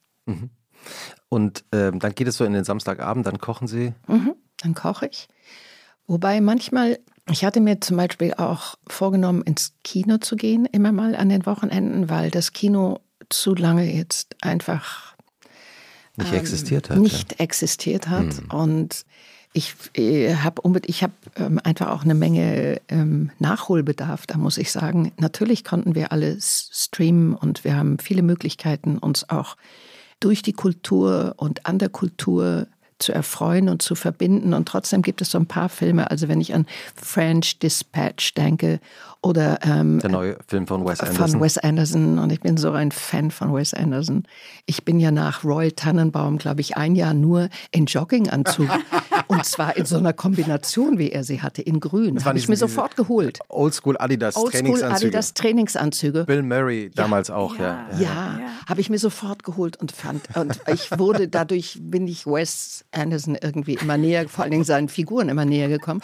Und 1.30 1.64
ähm, 1.72 2.00
dann 2.00 2.14
geht 2.14 2.28
es 2.28 2.38
so 2.38 2.46
in 2.46 2.54
den 2.54 2.64
Samstagabend, 2.64 3.26
dann 3.26 3.40
kochen 3.40 3.68
Sie. 3.68 3.94
Mhm, 4.08 4.36
dann 4.58 4.74
koche 4.74 5.08
ich. 5.08 5.28
Wobei 6.08 6.40
manchmal, 6.42 7.00
ich 7.30 7.44
hatte 7.44 7.60
mir 7.60 7.82
zum 7.82 7.98
Beispiel 7.98 8.34
auch 8.36 8.76
vorgenommen, 8.88 9.42
ins 9.42 9.74
Kino 9.84 10.18
zu 10.18 10.36
gehen, 10.36 10.66
immer 10.66 10.92
mal 10.92 11.16
an 11.16 11.30
den 11.30 11.46
Wochenenden, 11.46 12.10
weil 12.10 12.30
das 12.30 12.54
Kino 12.54 13.00
zu 13.30 13.56
lange 13.56 13.92
jetzt 13.92 14.36
einfach 14.42 15.16
Nicht 16.16 16.32
ähm, 16.32 16.40
existiert 16.40 16.90
hat. 16.90 16.98
nicht 17.00 17.40
existiert 17.40 18.08
hat. 18.08 18.44
Und 18.50 19.06
ich 19.54 19.74
äh, 19.96 20.36
habe 20.36 20.62
ich 20.86 21.02
hab, 21.02 21.12
ähm, 21.38 21.60
einfach 21.64 21.90
auch 21.90 22.04
eine 22.04 22.14
Menge 22.14 22.82
ähm, 22.90 23.32
Nachholbedarf, 23.40 24.28
da 24.28 24.38
muss 24.38 24.58
ich 24.58 24.72
sagen. 24.72 25.12
Natürlich 25.18 25.64
konnten 25.64 25.96
wir 25.96 26.12
alles 26.12 26.70
streamen 26.74 27.34
und 27.34 27.64
wir 27.64 27.76
haben 27.76 27.98
viele 27.98 28.22
Möglichkeiten, 28.22 28.98
uns 28.98 29.30
auch 29.30 29.56
durch 30.20 30.42
die 30.42 30.54
Kultur 30.54 31.34
und 31.38 31.66
an 31.66 31.80
der 31.80 31.90
Kultur 31.90 32.68
zu 33.00 33.12
erfreuen 33.12 33.70
und 33.70 33.82
zu 33.82 33.96
verbinden. 33.96 34.54
Und 34.54 34.68
trotzdem 34.68 35.02
gibt 35.02 35.22
es 35.22 35.32
so 35.32 35.38
ein 35.38 35.48
paar 35.48 35.70
Filme, 35.70 36.10
also 36.10 36.28
wenn 36.28 36.40
ich 36.40 36.54
an 36.54 36.66
French 36.96 37.60
Dispatch 37.60 38.34
denke 38.36 38.80
oder 39.22 39.60
ähm, 39.64 40.00
Der 40.00 40.12
neue 40.12 40.38
Film 40.48 40.68
von 40.68 40.86
Wes 40.86 41.00
Anderson. 41.00 41.30
von 41.30 41.42
Wes 41.42 41.58
Anderson 41.58 42.20
und 42.20 42.32
ich 42.32 42.42
bin 42.42 42.58
so 42.58 42.72
ein 42.72 42.92
Fan 42.92 43.32
von 43.32 43.54
Wes 43.56 43.74
Anderson. 43.74 44.24
Ich 44.68 44.86
bin 44.86 45.00
ja 45.00 45.10
nach 45.10 45.44
Royal 45.44 45.72
Tannenbaum, 45.72 46.38
glaube 46.38 46.62
ich, 46.62 46.78
ein 46.78 46.96
Jahr 46.96 47.16
nur 47.16 47.50
in 47.72 47.88
Jogginganzug 47.88 48.70
und 49.28 49.44
zwar 49.46 49.76
in 49.78 49.86
so 49.86 49.98
einer 49.98 50.14
Kombination, 50.14 51.00
wie 51.00 51.12
er 51.12 51.24
sie 51.24 51.42
hatte, 51.42 51.64
in 51.64 51.80
Grün. 51.80 52.18
waren 52.18 52.26
Habe 52.26 52.38
ich 52.38 52.48
mir 52.48 52.56
sofort 52.56 52.96
geholt. 52.96 53.40
Oldschool 53.50 53.98
Adidas 53.98 54.36
Oldschool 54.36 54.62
Trainingsanzüge. 54.62 55.08
Adidas 55.08 55.34
Trainingsanzüge. 55.34 56.24
Bill 56.26 56.44
Murray 56.44 56.92
damals 56.94 57.32
auch, 57.32 57.58
ja. 57.58 57.88
Ja. 57.98 58.00
Ja, 58.00 58.40
habe 58.68 58.80
ich 58.82 58.90
mir 58.90 59.00
sofort 59.00 59.44
geholt 59.44 59.78
und 59.78 59.92
fand. 59.92 60.22
Und 60.36 60.62
ich 60.72 60.98
wurde 61.00 61.28
dadurch, 61.28 61.80
bin 61.82 62.08
ich 62.08 62.28
Wes 62.28 62.85
Anderson 62.92 63.38
irgendwie 63.42 63.76
immer 63.76 63.98
näher, 63.98 64.28
vor 64.30 64.44
allen 64.44 64.52
Dingen 64.52 64.64
seinen 64.64 64.90
Figuren 64.90 65.30
immer 65.30 65.46
näher 65.46 65.70
gekommen. 65.70 66.02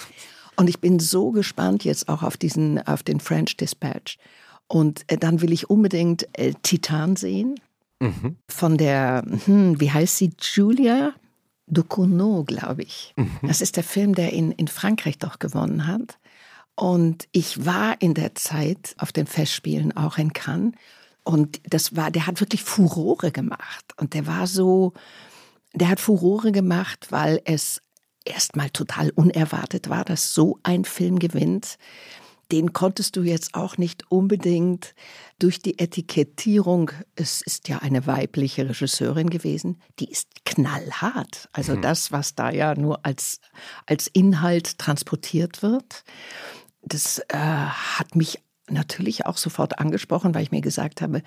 Und 0.55 0.69
ich 0.69 0.79
bin 0.79 0.99
so 0.99 1.31
gespannt 1.31 1.83
jetzt 1.83 2.09
auch 2.09 2.23
auf 2.23 2.37
diesen, 2.37 2.85
auf 2.85 3.03
den 3.03 3.19
French 3.19 3.57
Dispatch. 3.57 4.17
Und 4.67 5.03
äh, 5.07 5.17
dann 5.17 5.41
will 5.41 5.51
ich 5.51 5.69
unbedingt 5.69 6.27
äh, 6.37 6.53
Titan 6.61 7.15
sehen. 7.15 7.55
mhm. 8.01 8.35
von 8.49 8.77
der, 8.77 9.23
hm, 9.45 9.79
wie 9.79 9.91
heißt 9.91 10.17
sie, 10.17 10.31
Julia 10.39 11.13
Ducournau, 11.67 12.43
glaube 12.43 12.83
ich. 12.83 13.13
Mhm. 13.15 13.39
Das 13.43 13.61
ist 13.61 13.77
der 13.77 13.83
Film, 13.83 14.13
der 14.13 14.33
in, 14.33 14.51
in 14.51 14.67
Frankreich 14.67 15.17
doch 15.17 15.39
gewonnen 15.39 15.87
hat. 15.87 16.17
Und 16.75 17.27
ich 17.31 17.65
war 17.65 18.01
in 18.01 18.13
der 18.13 18.35
Zeit 18.35 18.95
auf 18.97 19.11
den 19.11 19.27
Festspielen 19.27 19.95
auch 19.95 20.17
in 20.17 20.33
Cannes. 20.33 20.73
Und 21.23 21.61
das 21.69 21.95
war, 21.95 22.11
der 22.11 22.27
hat 22.27 22.39
wirklich 22.39 22.63
Furore 22.63 23.31
gemacht. 23.31 23.93
Und 23.97 24.13
der 24.15 24.25
war 24.25 24.47
so, 24.47 24.93
der 25.73 25.89
hat 25.89 25.99
Furore 25.99 26.51
gemacht, 26.51 27.07
weil 27.11 27.41
es 27.45 27.81
erstmal 28.25 28.69
total 28.69 29.09
unerwartet 29.11 29.89
war, 29.89 30.05
dass 30.05 30.33
so 30.33 30.59
ein 30.63 30.85
Film 30.85 31.19
gewinnt. 31.19 31.77
Den 32.51 32.73
konntest 32.73 33.15
du 33.15 33.23
jetzt 33.23 33.55
auch 33.55 33.77
nicht 33.77 34.11
unbedingt 34.11 34.93
durch 35.39 35.59
die 35.59 35.79
Etikettierung, 35.79 36.91
es 37.15 37.41
ist 37.41 37.69
ja 37.69 37.77
eine 37.77 38.05
weibliche 38.05 38.67
Regisseurin 38.67 39.29
gewesen, 39.29 39.81
die 39.99 40.11
ist 40.11 40.43
knallhart. 40.43 41.47
Also 41.53 41.77
mhm. 41.77 41.81
das, 41.81 42.11
was 42.11 42.35
da 42.35 42.51
ja 42.51 42.75
nur 42.75 43.05
als, 43.05 43.39
als 43.85 44.07
Inhalt 44.07 44.77
transportiert 44.77 45.63
wird, 45.63 46.03
das 46.81 47.19
äh, 47.29 47.37
hat 47.37 48.15
mich 48.15 48.39
natürlich 48.67 49.25
auch 49.25 49.37
sofort 49.37 49.79
angesprochen, 49.79 50.35
weil 50.35 50.43
ich 50.43 50.51
mir 50.51 50.61
gesagt 50.61 51.01
habe, 51.01 51.23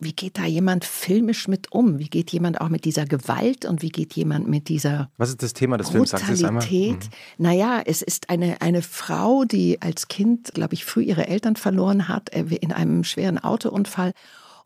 wie 0.00 0.12
geht 0.12 0.38
da 0.38 0.44
jemand 0.44 0.84
filmisch 0.84 1.48
mit 1.48 1.72
um? 1.72 1.98
Wie 1.98 2.08
geht 2.08 2.30
jemand 2.32 2.60
auch 2.60 2.68
mit 2.68 2.84
dieser 2.84 3.04
Gewalt 3.04 3.64
und 3.64 3.82
wie 3.82 3.88
geht 3.88 4.14
jemand 4.14 4.48
mit 4.48 4.68
dieser 4.68 5.10
Was 5.16 5.30
ist 5.30 5.42
das 5.42 5.52
Thema 5.52 5.76
des 5.76 5.90
Films? 5.90 6.10
Sagst 6.10 6.26
Brutalität? 6.26 6.96
Mhm. 6.96 7.44
Naja, 7.44 7.82
es 7.84 8.02
ist 8.02 8.30
eine, 8.30 8.60
eine 8.60 8.82
Frau, 8.82 9.44
die 9.44 9.80
als 9.80 10.08
Kind, 10.08 10.54
glaube 10.54 10.74
ich, 10.74 10.84
früh 10.84 11.02
ihre 11.02 11.28
Eltern 11.28 11.56
verloren 11.56 12.08
hat, 12.08 12.30
äh, 12.32 12.44
in 12.60 12.72
einem 12.72 13.04
schweren 13.04 13.38
Autounfall 13.38 14.12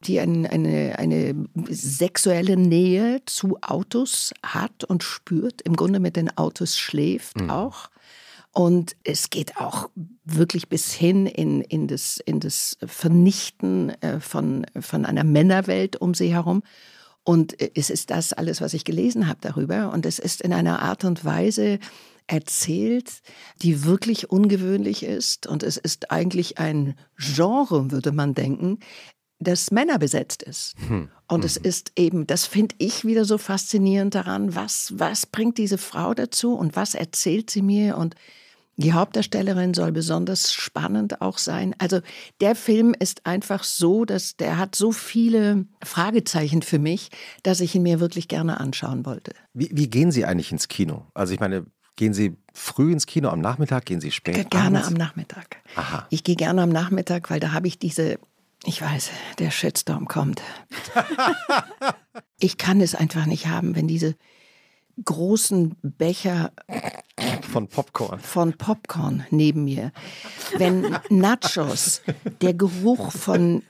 die 0.05 0.21
ein, 0.21 0.47
eine, 0.47 0.97
eine 0.99 1.35
sexuelle 1.69 2.57
Nähe 2.57 3.21
zu 3.27 3.59
Autos 3.63 4.33
hat 4.45 4.85
und 4.85 5.03
spürt, 5.03 5.61
im 5.63 5.75
Grunde 5.75 5.99
mit 5.99 6.17
den 6.17 6.37
Autos 6.37 6.79
schläft 6.79 7.41
mhm. 7.41 7.51
auch. 7.51 7.91
Und 8.53 8.97
es 9.05 9.31
geht 9.31 9.57
auch 9.59 9.91
wirklich 10.25 10.69
bis 10.69 10.93
hin 10.93 11.27
in, 11.27 11.61
in, 11.61 11.87
das, 11.87 12.19
in 12.25 12.41
das 12.41 12.77
Vernichten 12.85 13.91
äh, 14.03 14.21
von, 14.21 14.67
von 14.81 15.05
einer 15.05 15.25
Männerwelt 15.25 15.97
um 15.97 16.15
sie 16.15 16.33
herum. 16.33 16.63
Und 17.25 17.61
äh, 17.61 17.71
es 17.75 17.91
ist 17.91 18.11
das 18.11 18.33
alles, 18.33 18.61
was 18.61 18.75
ich 18.75 18.85
gelesen 18.85 19.29
habe 19.29 19.39
darüber. 19.41 19.93
Und 19.93 20.07
es 20.07 20.19
ist 20.19 20.41
in 20.41 20.53
einer 20.53 20.83
Art 20.83 21.05
und 21.05 21.25
Weise 21.25 21.79
erzählt, 22.27 23.23
die 23.63 23.85
wirklich 23.85 24.31
ungewöhnlich 24.31 25.03
ist. 25.03 25.47
Und 25.47 25.63
es 25.63 25.77
ist 25.77 26.11
eigentlich 26.11 26.59
ein 26.59 26.95
Genre, 27.17 27.91
würde 27.91 28.13
man 28.13 28.35
denken, 28.35 28.79
das 29.41 29.71
Männer 29.71 29.99
besetzt 29.99 30.43
ist. 30.43 30.75
Hm. 30.89 31.09
Und 31.29 31.45
es 31.45 31.57
hm. 31.57 31.65
ist 31.65 31.93
eben, 31.97 32.27
das 32.27 32.47
finde 32.47 32.75
ich 32.79 33.05
wieder 33.05 33.25
so 33.25 33.39
faszinierend 33.39 34.15
daran, 34.15 34.55
was, 34.55 34.93
was 34.97 35.27
bringt 35.27 35.59
diese 35.59 35.79
Frau 35.79 36.15
dazu 36.15 36.55
und 36.55 36.77
was 36.77 36.95
erzählt 36.95 37.51
sie 37.51 37.63
mir 37.63 37.97
und 37.97 38.15
die 38.81 38.93
Hauptdarstellerin 38.93 39.75
soll 39.75 39.91
besonders 39.91 40.53
spannend 40.53 41.21
auch 41.21 41.39
sein. 41.39 41.75
Also 41.79 42.01
der 42.41 42.55
Film 42.55 42.95
ist 42.97 43.27
einfach 43.27 43.65
so, 43.65 44.05
dass 44.05 44.37
der 44.37 44.57
hat 44.57 44.77
so 44.77 44.93
viele 44.93 45.67
Fragezeichen 45.83 46.63
für 46.63 46.79
mich, 46.79 47.11
dass 47.43 47.59
ich 47.59 47.75
ihn 47.75 47.83
mir 47.83 47.99
wirklich 47.99 48.29
gerne 48.29 48.61
anschauen 48.61 49.05
wollte. 49.05 49.33
Wie, 49.53 49.69
wie 49.73 49.91
gehen 49.91 50.13
Sie 50.13 50.25
eigentlich 50.25 50.53
ins 50.53 50.69
Kino? 50.69 51.07
Also 51.13 51.35
ich 51.35 51.41
meine, 51.41 51.67
gehen 51.97 52.15
Sie 52.15 52.37
früh 52.55 52.93
ins 52.93 53.07
Kino 53.07 53.31
am 53.31 53.41
Nachmittag? 53.41 53.85
Gehen 53.85 54.01
Sie 54.01 54.13
spät? 54.13 54.49
Gerne 54.49 54.79
abends? 54.79 54.87
am 54.87 54.95
Nachmittag. 54.95 55.57
Aha. 55.75 56.07
Ich 56.11 56.23
gehe 56.23 56.37
gerne 56.37 56.63
am 56.63 56.71
Nachmittag, 56.71 57.31
weil 57.31 57.41
da 57.41 57.51
habe 57.51 57.67
ich 57.67 57.81
diese 57.81 58.21
ich 58.69 58.83
weiß, 58.83 59.11
der 59.39 59.51
Shitstorm 59.51 60.07
kommt. 60.09 60.43
ich 62.39 62.59
kann 62.59 62.83
es 62.83 62.95
einfach 62.95 63.25
nicht 63.25 63.47
haben, 63.47 63.75
wenn 63.75 63.89
diese 63.89 64.15
großen 65.03 65.75
Becher 65.81 66.53
von 67.51 67.69
Popcorn. 67.69 68.21
Von 68.21 68.53
Popcorn 68.53 69.25
neben 69.31 69.65
mir. 69.65 69.91
Wenn 70.59 70.99
Nachos, 71.09 72.03
der 72.43 72.53
Geruch 72.53 73.11
von. 73.11 73.63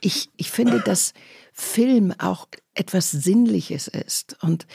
Ich, 0.00 0.30
ich 0.38 0.50
finde, 0.50 0.80
dass 0.80 1.12
Film 1.52 2.14
auch 2.18 2.48
etwas 2.72 3.10
Sinnliches 3.10 3.88
ist. 3.88 4.42
Und 4.42 4.66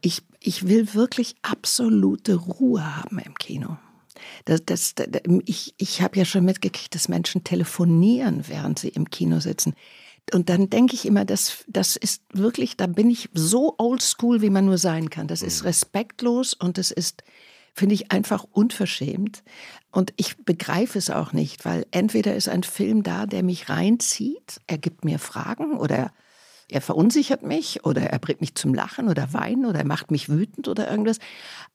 ich, 0.00 0.22
ich 0.40 0.66
will 0.66 0.94
wirklich 0.94 1.36
absolute 1.42 2.34
Ruhe 2.34 2.96
haben 2.96 3.20
im 3.20 3.34
Kino. 3.34 3.78
Das, 4.44 4.64
das, 4.64 4.94
das, 4.94 5.08
ich 5.46 5.74
ich 5.78 6.02
habe 6.02 6.18
ja 6.18 6.24
schon 6.24 6.44
mitgekriegt, 6.44 6.94
dass 6.94 7.08
Menschen 7.08 7.44
telefonieren, 7.44 8.44
während 8.46 8.78
sie 8.78 8.88
im 8.88 9.10
Kino 9.10 9.40
sitzen. 9.40 9.74
Und 10.32 10.48
dann 10.48 10.70
denke 10.70 10.94
ich 10.94 11.04
immer, 11.06 11.24
das, 11.24 11.64
das 11.68 11.96
ist 11.96 12.22
wirklich, 12.32 12.76
da 12.76 12.86
bin 12.86 13.10
ich 13.10 13.28
so 13.34 13.74
oldschool, 13.78 14.40
wie 14.40 14.50
man 14.50 14.64
nur 14.64 14.78
sein 14.78 15.10
kann. 15.10 15.28
Das 15.28 15.42
ist 15.42 15.62
mhm. 15.62 15.68
respektlos 15.68 16.54
und 16.54 16.78
es 16.78 16.90
ist, 16.90 17.24
finde 17.74 17.94
ich, 17.94 18.10
einfach 18.10 18.44
unverschämt. 18.50 19.42
Und 19.90 20.12
ich 20.16 20.36
begreife 20.38 20.98
es 20.98 21.10
auch 21.10 21.32
nicht, 21.32 21.64
weil 21.64 21.86
entweder 21.90 22.34
ist 22.34 22.48
ein 22.48 22.62
Film 22.62 23.02
da, 23.02 23.26
der 23.26 23.42
mich 23.42 23.68
reinzieht, 23.68 24.60
er 24.66 24.78
gibt 24.78 25.04
mir 25.04 25.18
Fragen 25.18 25.76
oder 25.76 26.10
er 26.70 26.80
verunsichert 26.80 27.42
mich 27.42 27.84
oder 27.84 28.02
er 28.02 28.18
bringt 28.18 28.40
mich 28.40 28.54
zum 28.54 28.74
Lachen 28.74 29.08
oder 29.08 29.32
Weinen 29.32 29.66
oder 29.66 29.80
er 29.80 29.86
macht 29.86 30.10
mich 30.10 30.28
wütend 30.28 30.68
oder 30.68 30.90
irgendwas. 30.90 31.18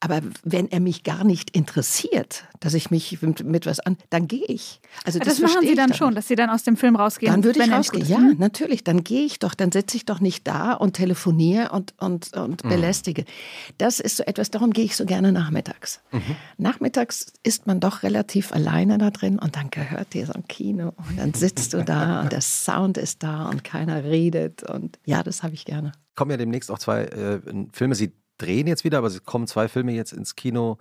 Aber 0.00 0.20
wenn 0.42 0.70
er 0.70 0.80
mich 0.80 1.04
gar 1.04 1.24
nicht 1.24 1.50
interessiert, 1.56 2.44
dass 2.58 2.74
ich 2.74 2.90
mich 2.90 3.22
mit, 3.22 3.44
mit 3.44 3.66
was 3.66 3.80
an, 3.80 3.96
dann 4.10 4.26
gehe 4.26 4.44
ich. 4.46 4.80
Also 5.04 5.18
das, 5.18 5.28
das 5.28 5.40
machen 5.40 5.60
Sie 5.60 5.74
dann, 5.74 5.88
dann 5.88 5.96
schon, 5.96 6.14
dass 6.14 6.28
Sie 6.28 6.36
dann 6.36 6.50
aus 6.50 6.62
dem 6.64 6.76
Film 6.76 6.96
rausgehen. 6.96 7.32
Dann 7.32 7.44
würde 7.44 7.62
ich 7.62 7.70
rausgehen. 7.70 8.06
Ja, 8.06 8.18
mhm. 8.18 8.36
natürlich. 8.38 8.84
Dann 8.84 9.04
gehe 9.04 9.24
ich 9.24 9.38
doch. 9.38 9.54
Dann 9.54 9.72
sitze 9.72 9.96
ich 9.96 10.06
doch 10.06 10.20
nicht 10.20 10.46
da 10.46 10.72
und 10.72 10.94
telefoniere 10.94 11.70
und, 11.70 11.94
und, 11.98 12.36
und 12.36 12.64
mhm. 12.64 12.68
belästige. 12.68 13.24
Das 13.78 14.00
ist 14.00 14.16
so 14.16 14.24
etwas, 14.24 14.50
darum 14.50 14.72
gehe 14.72 14.84
ich 14.84 14.96
so 14.96 15.04
gerne 15.06 15.32
nachmittags. 15.32 16.00
Mhm. 16.12 16.36
Nachmittags 16.58 17.32
ist 17.42 17.66
man 17.66 17.80
doch 17.80 18.02
relativ 18.02 18.52
alleine 18.52 18.98
da 18.98 19.10
drin 19.10 19.38
und 19.38 19.56
dann 19.56 19.70
gehört 19.70 20.14
dir 20.14 20.26
so 20.26 20.32
ein 20.32 20.46
Kino 20.48 20.92
und 21.08 21.18
dann 21.18 21.34
sitzt 21.34 21.74
du 21.74 21.84
da 21.84 22.22
und 22.22 22.32
der 22.32 22.40
Sound 22.40 22.98
ist 22.98 23.22
da 23.22 23.48
und 23.48 23.64
keiner 23.64 24.04
redet 24.04 24.62
und 24.62 24.79
und 24.80 24.98
ja, 25.04 25.22
das 25.22 25.42
habe 25.42 25.54
ich 25.54 25.64
gerne. 25.64 25.92
Kommen 26.14 26.30
ja 26.30 26.36
demnächst 26.36 26.70
auch 26.70 26.78
zwei 26.78 27.04
äh, 27.04 27.40
Filme. 27.72 27.94
Sie 27.94 28.12
drehen 28.38 28.66
jetzt 28.66 28.84
wieder, 28.84 28.98
aber 28.98 29.08
es 29.08 29.22
kommen 29.24 29.46
zwei 29.46 29.68
Filme 29.68 29.92
jetzt 29.92 30.12
ins 30.12 30.36
Kino. 30.36 30.78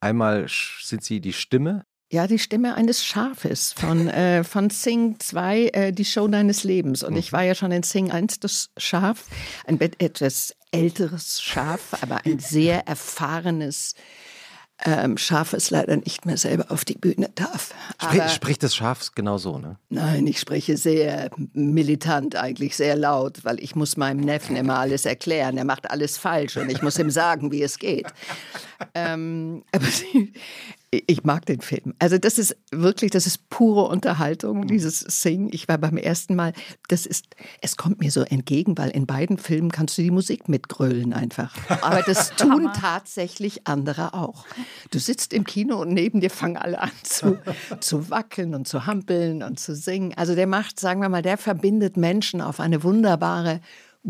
Einmal 0.00 0.46
sind 0.48 1.04
Sie 1.04 1.20
die 1.20 1.32
Stimme. 1.32 1.84
Ja, 2.12 2.28
die 2.28 2.38
Stimme 2.38 2.74
eines 2.76 3.04
Schafes 3.04 3.72
von, 3.72 4.08
äh, 4.08 4.44
von 4.44 4.70
Sing 4.70 5.18
2, 5.18 5.66
äh, 5.66 5.92
die 5.92 6.04
Show 6.04 6.28
deines 6.28 6.62
Lebens. 6.62 7.02
Und 7.02 7.16
ich 7.16 7.32
mhm. 7.32 7.36
war 7.36 7.42
ja 7.42 7.54
schon 7.54 7.72
in 7.72 7.82
Sing 7.82 8.10
1 8.10 8.40
das 8.40 8.70
Schaf, 8.76 9.24
ein 9.66 9.80
etwas 9.80 10.54
älteres 10.70 11.42
Schaf, 11.42 12.00
aber 12.02 12.24
ein 12.24 12.38
sehr 12.40 12.86
erfahrenes 12.86 13.94
ähm, 14.84 15.16
Schaf 15.16 15.52
es 15.54 15.70
leider 15.70 15.96
nicht 15.96 16.26
mehr 16.26 16.36
selber 16.36 16.66
auf 16.70 16.84
die 16.84 16.98
Bühne 16.98 17.30
darf. 17.34 17.74
Sprich, 18.02 18.22
spricht 18.30 18.62
das 18.62 18.76
Schaf 18.76 19.10
genau 19.14 19.38
so, 19.38 19.58
ne? 19.58 19.76
Nein, 19.88 20.26
ich 20.26 20.38
spreche 20.38 20.76
sehr 20.76 21.30
militant, 21.54 22.36
eigentlich 22.36 22.76
sehr 22.76 22.94
laut, 22.94 23.44
weil 23.44 23.58
ich 23.60 23.74
muss 23.74 23.96
meinem 23.96 24.20
Neffen 24.20 24.54
immer 24.54 24.78
alles 24.78 25.06
erklären. 25.06 25.56
Er 25.56 25.64
macht 25.64 25.90
alles 25.90 26.18
falsch 26.18 26.56
und 26.58 26.70
ich 26.70 26.82
muss 26.82 26.98
ihm 26.98 27.10
sagen, 27.10 27.52
wie 27.52 27.62
es 27.62 27.78
geht. 27.78 28.06
ähm, 28.94 29.64
aber 29.72 29.86
ich 31.06 31.24
mag 31.24 31.46
den 31.46 31.60
Film. 31.60 31.94
Also 31.98 32.18
das 32.18 32.38
ist 32.38 32.56
wirklich, 32.70 33.10
das 33.10 33.26
ist 33.26 33.48
pure 33.48 33.88
Unterhaltung, 33.88 34.60
mhm. 34.60 34.66
dieses 34.68 35.00
Sing. 35.00 35.48
Ich 35.52 35.68
war 35.68 35.78
beim 35.78 35.96
ersten 35.96 36.34
Mal, 36.34 36.52
das 36.88 37.06
ist, 37.06 37.26
es 37.60 37.76
kommt 37.76 38.00
mir 38.00 38.10
so 38.10 38.22
entgegen, 38.22 38.76
weil 38.78 38.90
in 38.90 39.06
beiden 39.06 39.38
Filmen 39.38 39.70
kannst 39.70 39.98
du 39.98 40.02
die 40.02 40.10
Musik 40.10 40.48
mitgrölen 40.48 41.12
einfach. 41.12 41.54
Aber 41.82 42.02
das 42.02 42.30
tun 42.36 42.70
tatsächlich 42.74 43.66
andere 43.66 44.14
auch. 44.14 44.44
Du 44.90 44.98
sitzt 44.98 45.32
im 45.32 45.44
Kino 45.44 45.80
und 45.80 45.92
neben 45.92 46.20
dir 46.20 46.30
fangen 46.30 46.56
alle 46.56 46.80
an 46.80 46.90
zu, 47.02 47.38
zu 47.80 48.10
wackeln 48.10 48.54
und 48.54 48.66
zu 48.66 48.86
hampeln 48.86 49.42
und 49.42 49.60
zu 49.60 49.74
singen. 49.74 50.14
Also 50.16 50.34
der 50.34 50.46
macht, 50.46 50.80
sagen 50.80 51.00
wir 51.00 51.08
mal, 51.08 51.22
der 51.22 51.38
verbindet 51.38 51.96
Menschen 51.96 52.40
auf 52.40 52.60
eine 52.60 52.82
wunderbare, 52.82 53.60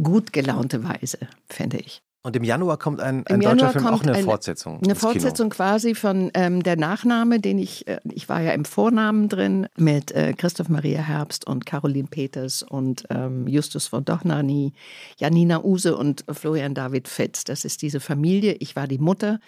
gut 0.02 0.32
gelaunte 0.32 0.84
Weise, 0.84 1.18
finde 1.48 1.78
ich. 1.78 2.02
Und 2.26 2.34
im 2.34 2.42
Januar 2.42 2.76
kommt 2.76 3.00
ein, 3.00 3.24
ein 3.28 3.40
deutscher 3.40 3.70
Film 3.70 3.86
auch 3.86 4.02
eine, 4.02 4.14
eine 4.14 4.24
Fortsetzung. 4.24 4.80
Eine 4.82 4.96
Fortsetzung 4.96 5.48
Kino. 5.48 5.54
quasi 5.58 5.94
von 5.94 6.32
ähm, 6.34 6.60
der 6.60 6.76
Nachname, 6.76 7.38
den 7.38 7.56
ich, 7.56 7.86
äh, 7.86 8.00
ich 8.02 8.28
war 8.28 8.40
ja 8.40 8.50
im 8.50 8.64
Vornamen 8.64 9.28
drin 9.28 9.68
mit 9.76 10.10
äh, 10.10 10.32
Christoph 10.32 10.68
Maria 10.68 11.02
Herbst 11.02 11.46
und 11.46 11.66
Caroline 11.66 12.08
Peters 12.10 12.64
und 12.64 13.04
ähm, 13.10 13.46
Justus 13.46 13.86
von 13.86 14.04
Dochnani, 14.04 14.72
Janina 15.18 15.62
Use 15.62 15.96
und 15.96 16.24
Florian 16.28 16.74
David 16.74 17.06
Fetz. 17.06 17.44
Das 17.44 17.64
ist 17.64 17.80
diese 17.80 18.00
Familie. 18.00 18.54
Ich 18.54 18.74
war 18.74 18.88
die 18.88 18.98
Mutter 18.98 19.38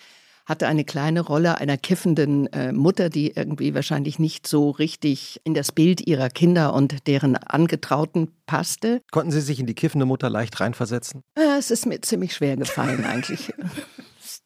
hatte 0.49 0.67
eine 0.67 0.85
kleine 0.85 1.21
Rolle 1.21 1.59
einer 1.59 1.77
kiffenden 1.77 2.51
äh, 2.55 2.73
Mutter, 2.73 3.11
die 3.11 3.33
irgendwie 3.37 3.75
wahrscheinlich 3.75 4.19
nicht 4.19 4.47
so 4.47 4.71
richtig 4.71 5.43
in 5.45 5.53
das 5.53 5.73
Bild 5.73 6.07
ihrer 6.07 6.31
Kinder 6.31 6.73
und 6.73 7.07
deren 7.07 7.37
Angetrauten 7.37 8.33
passte. 8.47 9.03
Konnten 9.11 9.31
Sie 9.31 9.43
sich 9.43 9.61
in 9.61 9.67
die 9.67 9.75
kiffende 9.75 10.07
Mutter 10.07 10.31
leicht 10.31 10.59
reinversetzen? 10.59 11.23
Äh, 11.35 11.59
es 11.59 11.71
ist 11.71 11.85
mir 11.85 12.01
ziemlich 12.01 12.35
schwer 12.35 12.57
gefallen 12.57 13.05
eigentlich. 13.05 13.53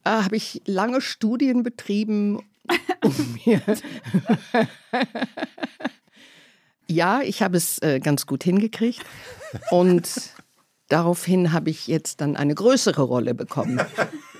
da 0.03 0.23
habe 0.25 0.35
ich 0.35 0.61
lange 0.65 0.99
Studien 0.99 1.63
betrieben, 1.63 2.41
um 3.01 3.39
mir 3.45 3.61
Ja, 6.87 7.21
ich 7.21 7.41
habe 7.41 7.55
es 7.55 7.81
äh, 7.81 8.01
ganz 8.01 8.25
gut 8.25 8.43
hingekriegt. 8.43 9.01
Und 9.71 10.11
daraufhin 10.89 11.53
habe 11.53 11.69
ich 11.69 11.87
jetzt 11.87 12.19
dann 12.19 12.35
eine 12.35 12.55
größere 12.55 13.03
Rolle 13.03 13.33
bekommen. 13.33 13.79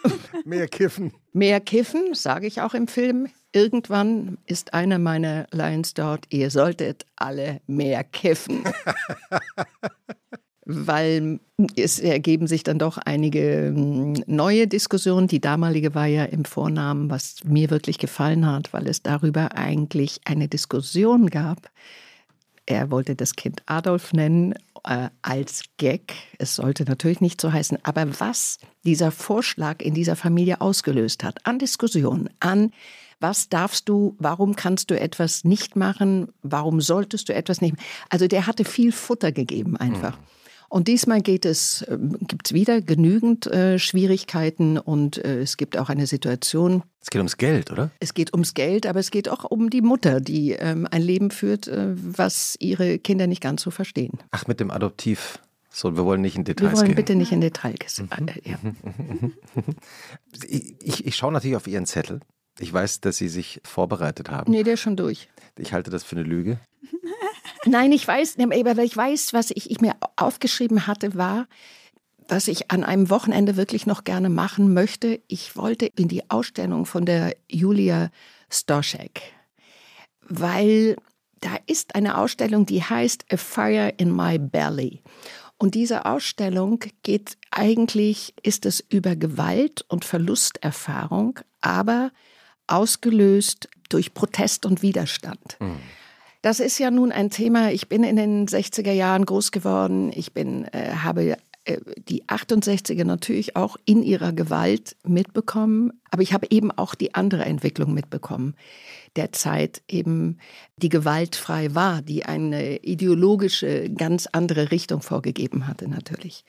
Mehr 0.45 0.67
Kiffen. 0.67 1.13
Mehr 1.33 1.59
Kiffen, 1.59 2.13
sage 2.13 2.47
ich 2.47 2.61
auch 2.61 2.73
im 2.73 2.87
Film. 2.87 3.27
Irgendwann 3.51 4.37
ist 4.45 4.73
einer 4.73 4.99
meiner 4.99 5.47
Lines 5.51 5.93
dort, 5.93 6.25
ihr 6.29 6.49
solltet 6.49 7.05
alle 7.15 7.61
mehr 7.67 8.03
kiffen. 8.03 8.63
Weil 10.65 11.39
es 11.75 11.99
ergeben 11.99 12.47
sich 12.47 12.63
dann 12.63 12.79
doch 12.79 12.97
einige 12.97 13.73
hm, 13.75 14.23
neue 14.27 14.65
Diskussionen. 14.67 15.27
Die 15.27 15.41
damalige 15.41 15.93
war 15.93 16.07
ja 16.07 16.23
im 16.23 16.45
Vornamen, 16.45 17.09
was 17.09 17.43
mir 17.43 17.69
wirklich 17.69 17.99
gefallen 17.99 18.47
hat, 18.47 18.71
weil 18.71 18.87
es 18.87 19.03
darüber 19.03 19.55
eigentlich 19.55 20.21
eine 20.23 20.47
Diskussion 20.47 21.29
gab. 21.29 21.69
Er 22.65 22.91
wollte 22.91 23.15
das 23.15 23.35
Kind 23.35 23.61
Adolf 23.65 24.13
nennen 24.13 24.53
äh, 24.85 25.09
als 25.21 25.63
Gag. 25.77 26.13
Es 26.37 26.55
sollte 26.55 26.85
natürlich 26.85 27.21
nicht 27.21 27.41
so 27.41 27.51
heißen. 27.51 27.77
Aber 27.83 28.19
was 28.19 28.57
dieser 28.83 29.11
Vorschlag 29.11 29.81
in 29.81 29.93
dieser 29.93 30.15
Familie 30.15 30.61
ausgelöst 30.61 31.23
hat, 31.23 31.45
an 31.45 31.59
Diskussionen, 31.59 32.29
an 32.39 32.71
was 33.19 33.47
darfst 33.47 33.87
du, 33.87 34.15
warum 34.19 34.55
kannst 34.55 34.91
du 34.91 34.99
etwas 34.99 35.45
nicht 35.45 35.75
machen, 35.75 36.27
warum 36.41 36.81
solltest 36.81 37.29
du 37.29 37.33
etwas 37.33 37.61
nicht 37.61 37.75
machen. 37.77 37.85
Also 38.09 38.27
der 38.27 38.47
hatte 38.47 38.65
viel 38.65 38.91
Futter 38.91 39.31
gegeben 39.31 39.77
einfach. 39.77 40.17
Mhm. 40.17 40.23
Und 40.73 40.87
diesmal 40.87 41.21
geht 41.21 41.45
es, 41.45 41.83
äh, 41.83 41.99
gibt 42.21 42.47
es 42.47 42.53
wieder 42.53 42.81
genügend 42.81 43.45
äh, 43.45 43.77
Schwierigkeiten 43.77 44.79
und 44.79 45.23
äh, 45.23 45.41
es 45.41 45.57
gibt 45.57 45.77
auch 45.77 45.89
eine 45.89 46.07
Situation. 46.07 46.81
Es 46.99 47.11
geht 47.11 47.19
ums 47.19 47.37
Geld, 47.37 47.69
oder? 47.69 47.91
Es 47.99 48.15
geht 48.15 48.33
ums 48.33 48.55
Geld, 48.55 48.87
aber 48.87 48.99
es 48.99 49.11
geht 49.11 49.29
auch 49.29 49.43
um 49.43 49.69
die 49.69 49.81
Mutter, 49.81 50.19
die 50.19 50.53
ähm, 50.53 50.87
ein 50.89 51.03
Leben 51.03 51.29
führt, 51.29 51.67
äh, 51.67 51.89
was 51.93 52.55
ihre 52.59 52.97
Kinder 52.97 53.27
nicht 53.27 53.39
ganz 53.39 53.61
so 53.61 53.69
verstehen. 53.69 54.17
Ach, 54.31 54.47
mit 54.47 54.59
dem 54.59 54.71
Adoptiv. 54.71 55.37
So, 55.69 55.95
wir 55.95 56.05
wollen 56.05 56.21
nicht 56.21 56.37
in 56.37 56.43
Details 56.43 56.71
gehen. 56.71 56.71
Wir 56.71 56.77
wollen 56.77 56.87
gehen. 56.87 56.95
bitte 56.95 57.15
nicht 57.15 57.31
in 57.31 57.41
Details. 57.41 58.01
Mhm. 58.01 58.27
Äh, 58.29 58.49
ja. 58.49 58.57
ich, 60.47 60.75
ich, 60.81 61.05
ich 61.05 61.15
schaue 61.15 61.33
natürlich 61.33 61.55
auf 61.55 61.67
Ihren 61.67 61.85
Zettel. 61.85 62.19
Ich 62.57 62.73
weiß, 62.73 62.99
dass 63.01 63.17
Sie 63.17 63.29
sich 63.29 63.61
vorbereitet 63.63 64.31
haben. 64.31 64.51
Nee, 64.51 64.63
der 64.63 64.73
ist 64.73 64.79
schon 64.79 64.95
durch. 64.95 65.29
Ich 65.55 65.71
halte 65.71 65.91
das 65.91 66.03
für 66.03 66.15
eine 66.15 66.23
Lüge. 66.23 66.59
Nein, 67.65 67.91
ich 67.91 68.07
weiß, 68.07 68.37
aber 68.39 68.83
ich 68.83 68.95
weiß, 68.95 69.33
was 69.33 69.51
ich, 69.51 69.71
ich 69.71 69.81
mir 69.81 69.95
aufgeschrieben 70.15 70.87
hatte, 70.87 71.15
war, 71.15 71.47
was 72.27 72.47
ich 72.47 72.71
an 72.71 72.83
einem 72.83 73.09
Wochenende 73.09 73.57
wirklich 73.57 73.85
noch 73.85 74.03
gerne 74.03 74.29
machen 74.29 74.73
möchte. 74.73 75.21
Ich 75.27 75.55
wollte 75.55 75.87
in 75.97 76.07
die 76.07 76.29
Ausstellung 76.29 76.85
von 76.85 77.05
der 77.05 77.35
Julia 77.49 78.09
Stoschek, 78.49 79.21
weil 80.27 80.95
da 81.41 81.57
ist 81.65 81.95
eine 81.95 82.17
Ausstellung, 82.17 82.65
die 82.65 82.83
heißt 82.83 83.25
A 83.31 83.37
Fire 83.37 83.93
in 83.97 84.15
My 84.15 84.37
Belly. 84.37 85.01
Und 85.57 85.75
diese 85.75 86.05
Ausstellung 86.05 86.79
geht 87.03 87.37
eigentlich, 87.51 88.33
ist 88.43 88.65
es 88.65 88.83
über 88.89 89.15
Gewalt 89.15 89.85
und 89.87 90.05
Verlusterfahrung, 90.05 91.39
aber 91.61 92.11
ausgelöst 92.67 93.69
durch 93.89 94.13
Protest 94.13 94.65
und 94.65 94.81
Widerstand. 94.81 95.57
Mhm. 95.59 95.79
Das 96.43 96.59
ist 96.59 96.77
ja 96.77 96.91
nun 96.91 97.13
ein 97.13 97.29
Thema. 97.29 97.71
Ich 97.71 97.87
bin 97.87 98.03
in 98.03 98.17
den 98.17 98.47
60er 98.47 98.91
Jahren 98.91 99.25
groß 99.25 99.53
geworden. 99.53 100.11
Ich 100.13 100.33
bin, 100.33 100.65
äh, 100.65 100.91
habe 100.97 101.37
äh, 101.63 101.77
die 102.09 102.25
68er 102.25 103.05
natürlich 103.05 103.55
auch 103.55 103.77
in 103.85 104.03
ihrer 104.03 104.33
Gewalt 104.33 104.97
mitbekommen. 105.05 105.93
Aber 106.11 106.21
ich 106.21 106.33
habe 106.33 106.47
eben 106.49 106.69
auch 106.69 106.95
die 106.95 107.15
andere 107.15 107.45
Entwicklung 107.45 107.93
mitbekommen. 107.93 108.55
Der 109.15 109.31
Zeit 109.31 109.83
eben, 109.87 110.37
die 110.75 110.89
gewaltfrei 110.89 111.73
war, 111.75 112.01
die 112.01 112.25
eine 112.25 112.83
ideologische, 112.83 113.89
ganz 113.89 114.27
andere 114.29 114.69
Richtung 114.69 115.01
vorgegeben 115.01 115.65
hatte, 115.65 115.87
natürlich. 115.87 116.43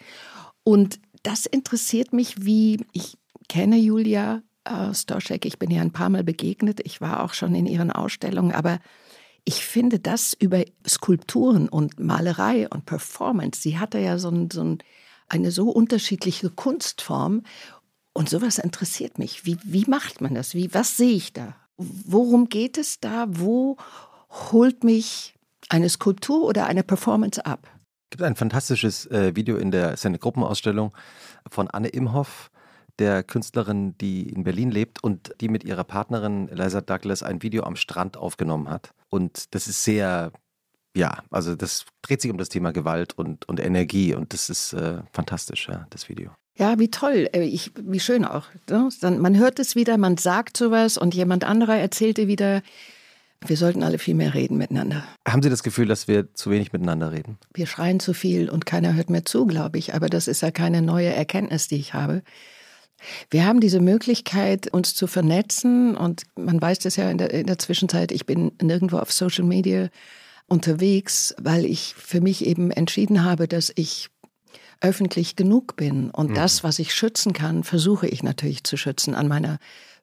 Und 0.65 0.99
das 1.23 1.47
interessiert 1.47 2.13
mich, 2.13 2.45
wie 2.45 2.85
ich 2.93 3.17
kenne 3.49 3.77
Julia 3.77 4.43
äh, 4.65 4.93
Stoschek. 4.93 5.45
Ich 5.45 5.61
bin 5.61 5.71
ihr 5.71 5.83
ein 5.83 5.93
paar 5.93 6.09
Mal 6.09 6.25
begegnet. 6.25 6.81
Ich 6.83 7.01
war 7.01 7.23
auch 7.23 7.33
schon 7.33 7.55
in 7.55 7.67
ihren 7.67 7.93
Ausstellungen. 7.93 8.51
Aber 8.51 8.81
ich 9.45 9.65
finde 9.65 9.99
das 9.99 10.33
über 10.33 10.65
Skulpturen 10.87 11.69
und 11.69 12.01
Malerei 12.01 12.69
und 12.69 12.87
Performance, 12.87 13.61
sie 13.61 13.79
hatte 13.79 13.99
ja 13.99 14.19
so, 14.19 14.31
ein, 14.31 14.51
so 14.51 14.63
ein, 14.63 14.79
eine 15.29 15.51
so 15.51 15.71
unterschiedliche 15.71 16.51
Kunstform 16.51 17.43
und 18.15 18.29
sowas 18.29 18.59
interessiert 18.59 19.19
mich. 19.19 19.45
Wie, 19.45 19.59
wie 19.63 19.85
macht 19.87 20.21
man 20.21 20.35
das? 20.35 20.55
Wie, 20.55 20.73
was 20.73 20.97
sehe 20.97 21.15
ich 21.15 21.33
da? 21.33 21.57
Worum 21.77 22.49
geht 22.49 22.79
es 22.79 23.01
da? 23.01 23.27
Wo 23.29 23.77
holt 24.31 24.85
mich 24.85 25.35
eine 25.69 25.89
Skulptur 25.89 26.45
oder 26.45 26.67
eine 26.67 26.83
Performance 26.83 27.45
ab? 27.45 27.69
Es 28.11 28.19
gibt 28.19 28.23
ein 28.23 28.37
fantastisches 28.37 29.07
äh, 29.07 29.35
Video 29.35 29.57
in 29.57 29.71
der 29.71 29.97
seine 29.97 30.19
Gruppenausstellung 30.19 30.95
von 31.51 31.69
Anne 31.69 31.89
Imhoff, 31.89 32.51
der 32.99 33.23
Künstlerin, 33.23 33.97
die 33.99 34.29
in 34.29 34.45
Berlin 34.45 34.71
lebt 34.71 35.03
und 35.03 35.35
die 35.41 35.49
mit 35.49 35.65
ihrer 35.65 35.85
Partnerin 35.85 36.49
Eliza 36.49 36.81
Douglas 36.81 37.23
ein 37.23 37.43
Video 37.43 37.65
am 37.65 37.77
Strand 37.77 38.17
aufgenommen 38.17 38.69
hat. 38.69 38.95
Und 39.11 39.55
das 39.55 39.67
ist 39.67 39.85
sehr, 39.85 40.33
ja, 40.97 41.23
also 41.31 41.55
das 41.55 41.85
dreht 42.03 42.23
sich 42.23 42.31
um 42.31 42.39
das 42.39 42.49
Thema 42.49 42.73
Gewalt 42.73 43.17
und, 43.19 43.49
und 43.49 43.61
Energie 43.61 44.15
und 44.15 44.33
das 44.33 44.51
ist 44.51 44.73
äh, 44.73 45.03
fantastisch, 45.13 45.69
ja, 45.69 45.87
das 45.91 46.09
Video. 46.09 46.31
Ja, 46.57 46.79
wie 46.79 46.89
toll, 46.89 47.29
äh, 47.33 47.43
ich, 47.43 47.73
wie 47.77 48.01
schön 48.01 48.25
auch. 48.25 48.47
Ne? 48.71 48.89
Dann, 49.01 49.19
man 49.19 49.37
hört 49.37 49.59
es 49.59 49.75
wieder, 49.75 49.99
man 49.99 50.17
sagt 50.17 50.57
sowas 50.57 50.97
und 50.97 51.15
jemand 51.15 51.45
anderer 51.45 51.77
erzählte 51.77 52.29
wieder, 52.29 52.63
wir 53.47 53.57
sollten 53.57 53.83
alle 53.83 53.99
viel 53.99 54.15
mehr 54.15 54.33
reden 54.33 54.57
miteinander. 54.57 55.05
Haben 55.29 55.43
Sie 55.43 55.51
das 55.51 55.63
Gefühl, 55.63 55.87
dass 55.87 56.09
wir 56.09 56.33
zu 56.33 56.51
wenig 56.51 56.73
miteinander 56.73 57.13
reden? 57.13 57.39
Wir 57.53 57.67
schreien 57.67 58.01
zu 58.01 58.15
viel 58.15 58.49
und 58.49 58.65
keiner 58.65 58.95
hört 58.95 59.11
mehr 59.11 59.25
zu, 59.25 59.47
glaube 59.47 59.77
ich. 59.79 59.95
Aber 59.95 60.09
das 60.09 60.29
ist 60.29 60.41
ja 60.41 60.51
keine 60.51 60.81
neue 60.81 61.13
Erkenntnis, 61.13 61.69
die 61.69 61.77
ich 61.77 61.93
habe. 61.93 62.23
Wir 63.31 63.47
haben 63.47 63.61
diese 63.61 63.81
Möglichkeit, 63.81 64.73
uns 64.73 64.95
zu 64.95 65.07
vernetzen 65.07 65.97
und 65.97 66.23
man 66.37 66.61
weiß 66.61 66.81
das 66.81 66.97
ja 66.97 67.11
in 67.11 67.19
der, 67.19 67.33
in 67.33 67.47
der 67.47 67.59
Zwischenzeit, 67.59 68.13
ich 68.13 68.27
bin 68.27 68.53
nirgendwo 68.63 68.99
auf 68.99 69.13
Social 69.13 69.45
Media 69.45 69.89
unterwegs, 70.47 71.35
weil 71.41 71.65
ich 71.65 71.95
für 71.97 72.21
mich 72.21 72.45
eben 72.45 72.71
entschieden 72.71 73.25
habe, 73.25 73.49
dass 73.49 73.73
ich 73.75 74.11
öffentlich 74.81 75.37
genug 75.37 75.77
bin 75.77 76.11
und 76.11 76.31
mhm. 76.31 76.35
das, 76.35 76.63
was 76.63 76.79
ich 76.79 76.95
schützen 76.95 77.33
kann, 77.33 77.65
versuche 77.65 78.07
ich 78.07 78.23
natürlich 78.23 78.65
zu 78.65 78.77
schützen 78.77 79.15
an 79.15 79.29
meiner 79.29 79.59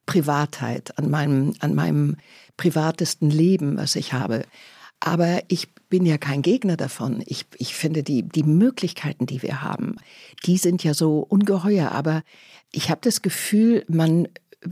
Privatheit, 0.06 0.98
an 0.98 1.10
meinem, 1.10 1.54
an 1.60 1.76
meinem 1.76 2.18
privatesten 2.58 3.30
Leben, 3.30 3.78
was 3.78 3.96
ich 3.96 4.14
habe. 4.14 4.44
Aber 5.00 5.42
ich 5.48 5.74
bin 5.90 6.06
ja 6.06 6.18
kein 6.18 6.42
Gegner 6.42 6.78
davon. 6.78 7.24
Ich, 7.26 7.46
ich 7.58 7.76
finde, 7.76 8.04
die, 8.04 8.24
die 8.24 8.44
Möglichkeiten, 8.44 9.26
die 9.26 9.42
wir 9.42 9.62
haben, 9.62 9.96
die 10.46 10.58
sind 10.58 10.84
ja 10.84 10.94
so 10.94 11.20
ungeheuer. 11.20 11.92
Aber 11.92 12.24
ich 12.72 12.90
habe 12.90 13.02
das 13.04 13.22
Gefühl, 13.22 13.86
man, 13.88 14.28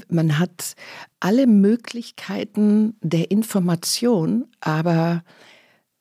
man 0.08 0.40
hat 0.40 0.76
alle 1.20 1.48
Möglichkeiten 1.48 2.96
der 3.02 3.32
Information, 3.32 4.48
aber 4.62 5.24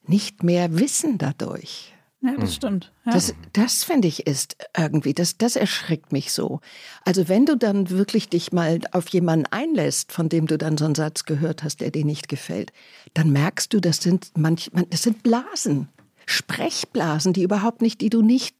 nicht 0.06 0.42
mehr 0.42 0.78
Wissen 0.78 1.18
dadurch. 1.18 1.94
Ja, 2.20 2.34
das 2.36 2.56
stimmt. 2.56 2.92
Ja. 3.06 3.12
Das, 3.12 3.32
das 3.52 3.84
finde 3.84 4.08
ich 4.08 4.26
ist 4.26 4.56
irgendwie, 4.76 5.14
das, 5.14 5.38
das 5.38 5.54
erschreckt 5.54 6.10
mich 6.10 6.32
so. 6.32 6.60
Also 7.04 7.28
wenn 7.28 7.46
du 7.46 7.56
dann 7.56 7.90
wirklich 7.90 8.28
dich 8.28 8.50
mal 8.52 8.80
auf 8.90 9.08
jemanden 9.10 9.46
einlässt, 9.46 10.10
von 10.10 10.28
dem 10.28 10.48
du 10.48 10.58
dann 10.58 10.76
so 10.76 10.84
einen 10.84 10.96
Satz 10.96 11.24
gehört 11.24 11.62
hast, 11.62 11.80
der 11.80 11.92
dir 11.92 12.04
nicht 12.04 12.28
gefällt, 12.28 12.72
dann 13.14 13.30
merkst 13.30 13.72
du, 13.72 13.80
das 13.80 13.98
sind 13.98 14.32
manch, 14.36 14.70
das 14.90 15.04
sind 15.04 15.22
Blasen, 15.22 15.88
Sprechblasen, 16.26 17.34
die 17.34 17.44
überhaupt 17.44 17.82
nicht, 17.82 18.00
die 18.00 18.10
du 18.10 18.20
nicht 18.20 18.56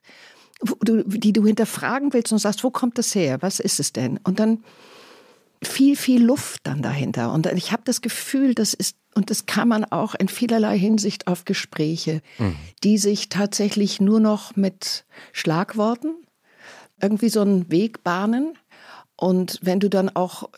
die 0.61 1.33
du 1.33 1.47
hinterfragen 1.47 2.12
willst 2.12 2.33
und 2.33 2.38
sagst, 2.38 2.64
wo 2.64 2.71
kommt 2.71 2.99
das 2.99 3.14
her? 3.14 3.38
Was 3.40 3.61
ist 3.61 3.79
es 3.79 3.92
denn? 3.92 4.18
Und 4.25 4.40
dann 4.40 4.64
viel, 5.62 5.97
viel 5.97 6.25
Luft 6.25 6.61
dann 6.64 6.83
dahinter. 6.83 7.33
Und 7.33 7.47
ich 7.47 7.73
habe 7.73 7.83
das 7.85 8.01
Gefühl, 8.01 8.55
das 8.55 8.75
ist, 8.75 8.97
und 9.14 9.31
das 9.31 9.47
kann 9.47 9.68
man 9.68 9.85
auch 9.85 10.14
in 10.14 10.29
vielerlei 10.29 10.79
Hinsicht 10.79 11.27
auf 11.27 11.44
Gespräche, 11.44 12.23
mhm. 12.38 12.57
die 12.85 12.99
sich 12.99 13.29
tatsächlich 13.29 14.01
nur 14.01 14.21
noch 14.21 14.57
mit 14.57 15.05
Schlagworten 15.33 16.14
irgendwie 17.01 17.29
so 17.29 17.40
einen 17.40 17.71
Weg 17.71 18.03
bahnen. 18.05 18.55
Und 19.16 19.59
wenn 19.62 19.81
du 19.81 19.88
dann 19.88 20.09
auch 20.11 20.49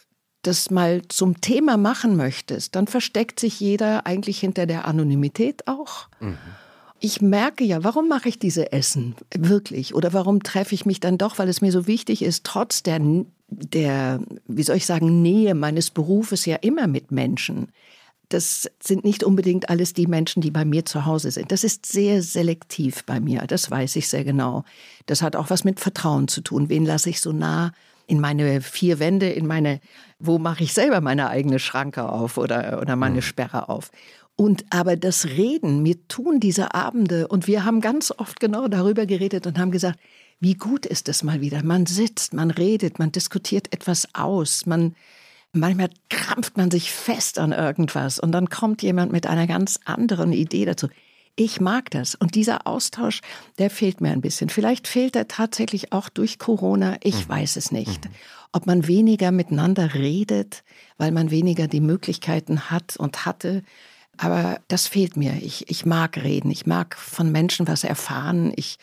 das 0.43 0.71
mal 0.71 1.03
zum 1.09 1.41
Thema 1.43 1.77
machen 1.77 2.17
möchtest, 2.17 2.75
dann 2.75 2.87
versteckt 2.87 3.41
sich 3.41 3.61
jeder 3.61 4.07
eigentlich 4.07 4.41
hinter 4.41 4.67
der 4.67 4.87
Anonymität 4.87 5.67
auch. 5.67 6.09
Mhm 6.21 6.39
ich 7.01 7.23
merke 7.23 7.65
ja, 7.65 7.83
warum 7.83 8.09
mache 8.09 8.29
ich 8.29 8.39
diese 8.39 8.73
Essen 8.73 9.15
wirklich? 9.35 9.95
Oder 9.95 10.13
warum 10.13 10.43
treffe 10.43 10.75
ich 10.75 10.85
mich 10.85 11.01
dann 11.01 11.19
doch, 11.19 11.39
weil 11.39 11.49
es 11.49 11.63
mir 11.63 11.73
so 11.73 11.87
wichtig 11.87 12.23
ist, 12.23 12.45
trotz 12.45 12.83
der, 12.83 13.01
der, 13.49 14.21
wie 14.47 14.63
soll 14.63 14.77
ich 14.77 14.87
sagen, 14.87 15.23
Nähe 15.23 15.55
meines 15.55 15.91
Berufes 15.91 16.45
ja 16.45 16.57
immer 16.57 16.87
mit 16.87 17.11
Menschen. 17.11 17.69
Das 18.29 18.71
sind 18.81 19.03
nicht 19.03 19.25
unbedingt 19.25 19.71
alles 19.71 19.93
die 19.93 20.07
Menschen, 20.07 20.41
die 20.41 20.51
bei 20.51 20.65
mir 20.65 20.85
zu 20.85 21.07
Hause 21.07 21.31
sind. 21.31 21.51
Das 21.51 21.65
ist 21.65 21.87
sehr 21.87 22.23
selektiv 22.23 23.05
bei 23.05 23.19
mir, 23.19 23.41
das 23.47 23.71
weiß 23.71 23.97
ich 23.97 24.09
sehr 24.09 24.23
genau. 24.23 24.65
Das 25.07 25.23
hat 25.23 25.35
auch 25.35 25.51
was 25.51 25.65
mit 25.65 25.81
Vertrauen 25.81 26.29
zu 26.29 26.43
tun. 26.43 26.69
Wen 26.69 26.85
lasse 26.85 27.11
ich 27.11 27.21
so 27.21 27.33
nah 27.33 27.73
in 28.07 28.21
meine 28.21 28.61
vier 28.61 28.99
Wände, 28.99 29.31
in 29.31 29.47
meine, 29.47 29.81
wo 30.19 30.39
mache 30.39 30.65
ich 30.65 30.75
selber 30.75 31.01
meine 31.01 31.31
eigene 31.31 31.59
Schranke 31.59 32.09
auf 32.09 32.37
oder, 32.37 32.81
oder 32.81 32.95
meine 32.95 33.17
mhm. 33.17 33.23
Sperre 33.23 33.69
auf? 33.69 33.91
Und 34.41 34.65
aber 34.71 34.97
das 34.97 35.27
Reden, 35.27 35.83
mir 35.83 35.97
tun 36.09 36.41
diese 36.41 36.73
Abende, 36.73 37.29
und 37.29 37.47
wir 37.47 37.67
haben 37.67 37.83
ganz 37.83 38.11
oft 38.11 38.41
genau 38.41 38.69
darüber 38.69 39.05
geredet 39.05 39.47
und 39.47 39.59
haben 39.59 39.71
gesagt, 39.71 39.99
wie 40.39 40.55
gut 40.55 40.87
ist 40.87 41.11
es 41.11 41.23
mal 41.23 41.43
wieder. 41.43 41.63
Man 41.63 41.85
sitzt, 41.85 42.33
man 42.33 42.51
redet, 42.51 42.99
man 42.99 43.13
diskutiert 43.13 43.71
etwas 43.71 44.09
aus, 44.15 44.65
man 44.65 44.97
manchmal 45.53 45.91
krampft 46.09 46.57
man 46.57 46.71
sich 46.71 46.91
fest 46.91 47.39
an 47.39 47.53
irgendwas 47.53 48.19
und 48.19 48.33
dann 48.33 48.49
kommt 48.49 48.81
jemand 48.81 49.13
mit 49.13 49.27
einer 49.27 49.47
ganz 49.47 49.79
anderen 49.85 50.33
Idee 50.33 50.65
dazu. 50.65 50.89
Ich 51.37 51.61
mag 51.61 51.91
das. 51.91 52.15
Und 52.15 52.35
dieser 52.35 52.67
Austausch, 52.67 53.21
der 53.59 53.69
fehlt 53.69 54.01
mir 54.01 54.11
ein 54.11 54.23
bisschen. 54.23 54.49
Vielleicht 54.49 54.89
fehlt 54.89 55.17
er 55.17 55.29
tatsächlich 55.29 55.93
auch 55.93 56.09
durch 56.09 56.39
Corona. 56.39 56.97
Ich 57.03 57.27
mhm. 57.27 57.29
weiß 57.29 57.57
es 57.57 57.73
nicht. 57.73 58.07
Mhm. 58.07 58.11
Ob 58.53 58.67
man 58.67 58.87
weniger 58.87 59.33
miteinander 59.33 59.93
redet, 59.93 60.65
weil 60.97 61.13
man 61.13 61.31
weniger 61.31 61.69
die 61.69 61.83
Möglichkeiten 61.83 62.71
hat 62.71 62.97
und 62.97 63.27
hatte. 63.27 63.63
Aber 64.21 64.61
das 64.69 64.87
fehlt 64.87 65.17
mir. 65.17 65.33
Ich, 65.41 65.71
ich 65.71 65.87
mag 65.87 66.19
reden. 66.19 66.51
Ich 66.51 66.67
mag 66.67 66.95
von 66.95 67.33
Menschen 67.33 67.67
was 67.67 67.85
erfahren. 67.85 68.53
Ich, 68.55 68.77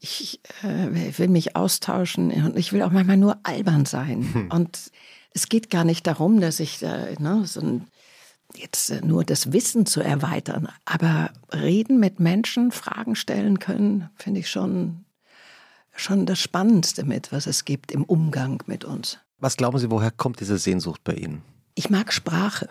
ich 0.00 0.40
äh, 0.62 1.18
will 1.18 1.28
mich 1.28 1.56
austauschen 1.56 2.30
und 2.30 2.58
ich 2.58 2.74
will 2.74 2.82
auch 2.82 2.90
manchmal 2.90 3.16
nur 3.16 3.38
albern 3.42 3.86
sein. 3.86 4.28
Hm. 4.34 4.50
Und 4.50 4.90
es 5.32 5.48
geht 5.48 5.70
gar 5.70 5.84
nicht 5.84 6.06
darum, 6.06 6.42
dass 6.42 6.60
ich 6.60 6.82
äh, 6.82 7.14
ne, 7.18 7.42
so 7.46 7.60
ein 7.60 7.86
jetzt 8.54 8.90
äh, 8.90 9.00
nur 9.00 9.24
das 9.24 9.52
Wissen 9.52 9.86
zu 9.86 10.02
erweitern, 10.02 10.68
aber 10.84 11.30
reden 11.54 11.98
mit 11.98 12.20
Menschen, 12.20 12.70
Fragen 12.70 13.16
stellen 13.16 13.58
können, 13.60 14.10
finde 14.16 14.40
ich 14.40 14.50
schon, 14.50 15.06
schon 15.96 16.26
das 16.26 16.38
Spannendste 16.38 17.04
mit, 17.04 17.32
was 17.32 17.46
es 17.46 17.64
gibt 17.64 17.92
im 17.92 18.04
Umgang 18.04 18.62
mit 18.66 18.84
uns. 18.84 19.18
Was 19.38 19.56
glauben 19.56 19.78
Sie, 19.78 19.90
woher 19.90 20.10
kommt 20.10 20.40
diese 20.40 20.58
Sehnsucht 20.58 21.00
bei 21.02 21.14
Ihnen? 21.14 21.40
Ich 21.74 21.88
mag 21.88 22.12
Sprache. 22.12 22.68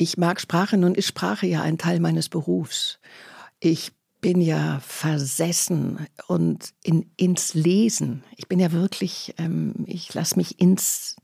Ich 0.00 0.16
mag 0.16 0.40
Sprache, 0.40 0.76
nun 0.76 0.94
ist 0.94 1.08
Sprache 1.08 1.48
ja 1.48 1.62
ein 1.62 1.76
Teil 1.76 1.98
meines 1.98 2.28
Berufs. 2.28 3.00
Ich 3.58 3.90
bin 4.20 4.40
ja 4.40 4.80
versessen 4.80 6.06
und 6.28 6.72
in, 6.84 7.10
ins 7.16 7.54
Lesen. 7.54 8.22
Ich 8.36 8.46
bin 8.46 8.60
ja 8.60 8.70
wirklich, 8.70 9.34
ähm, 9.38 9.74
ich 9.86 10.14
lasse 10.14 10.36
mich 10.36 10.60
ins, 10.60 11.16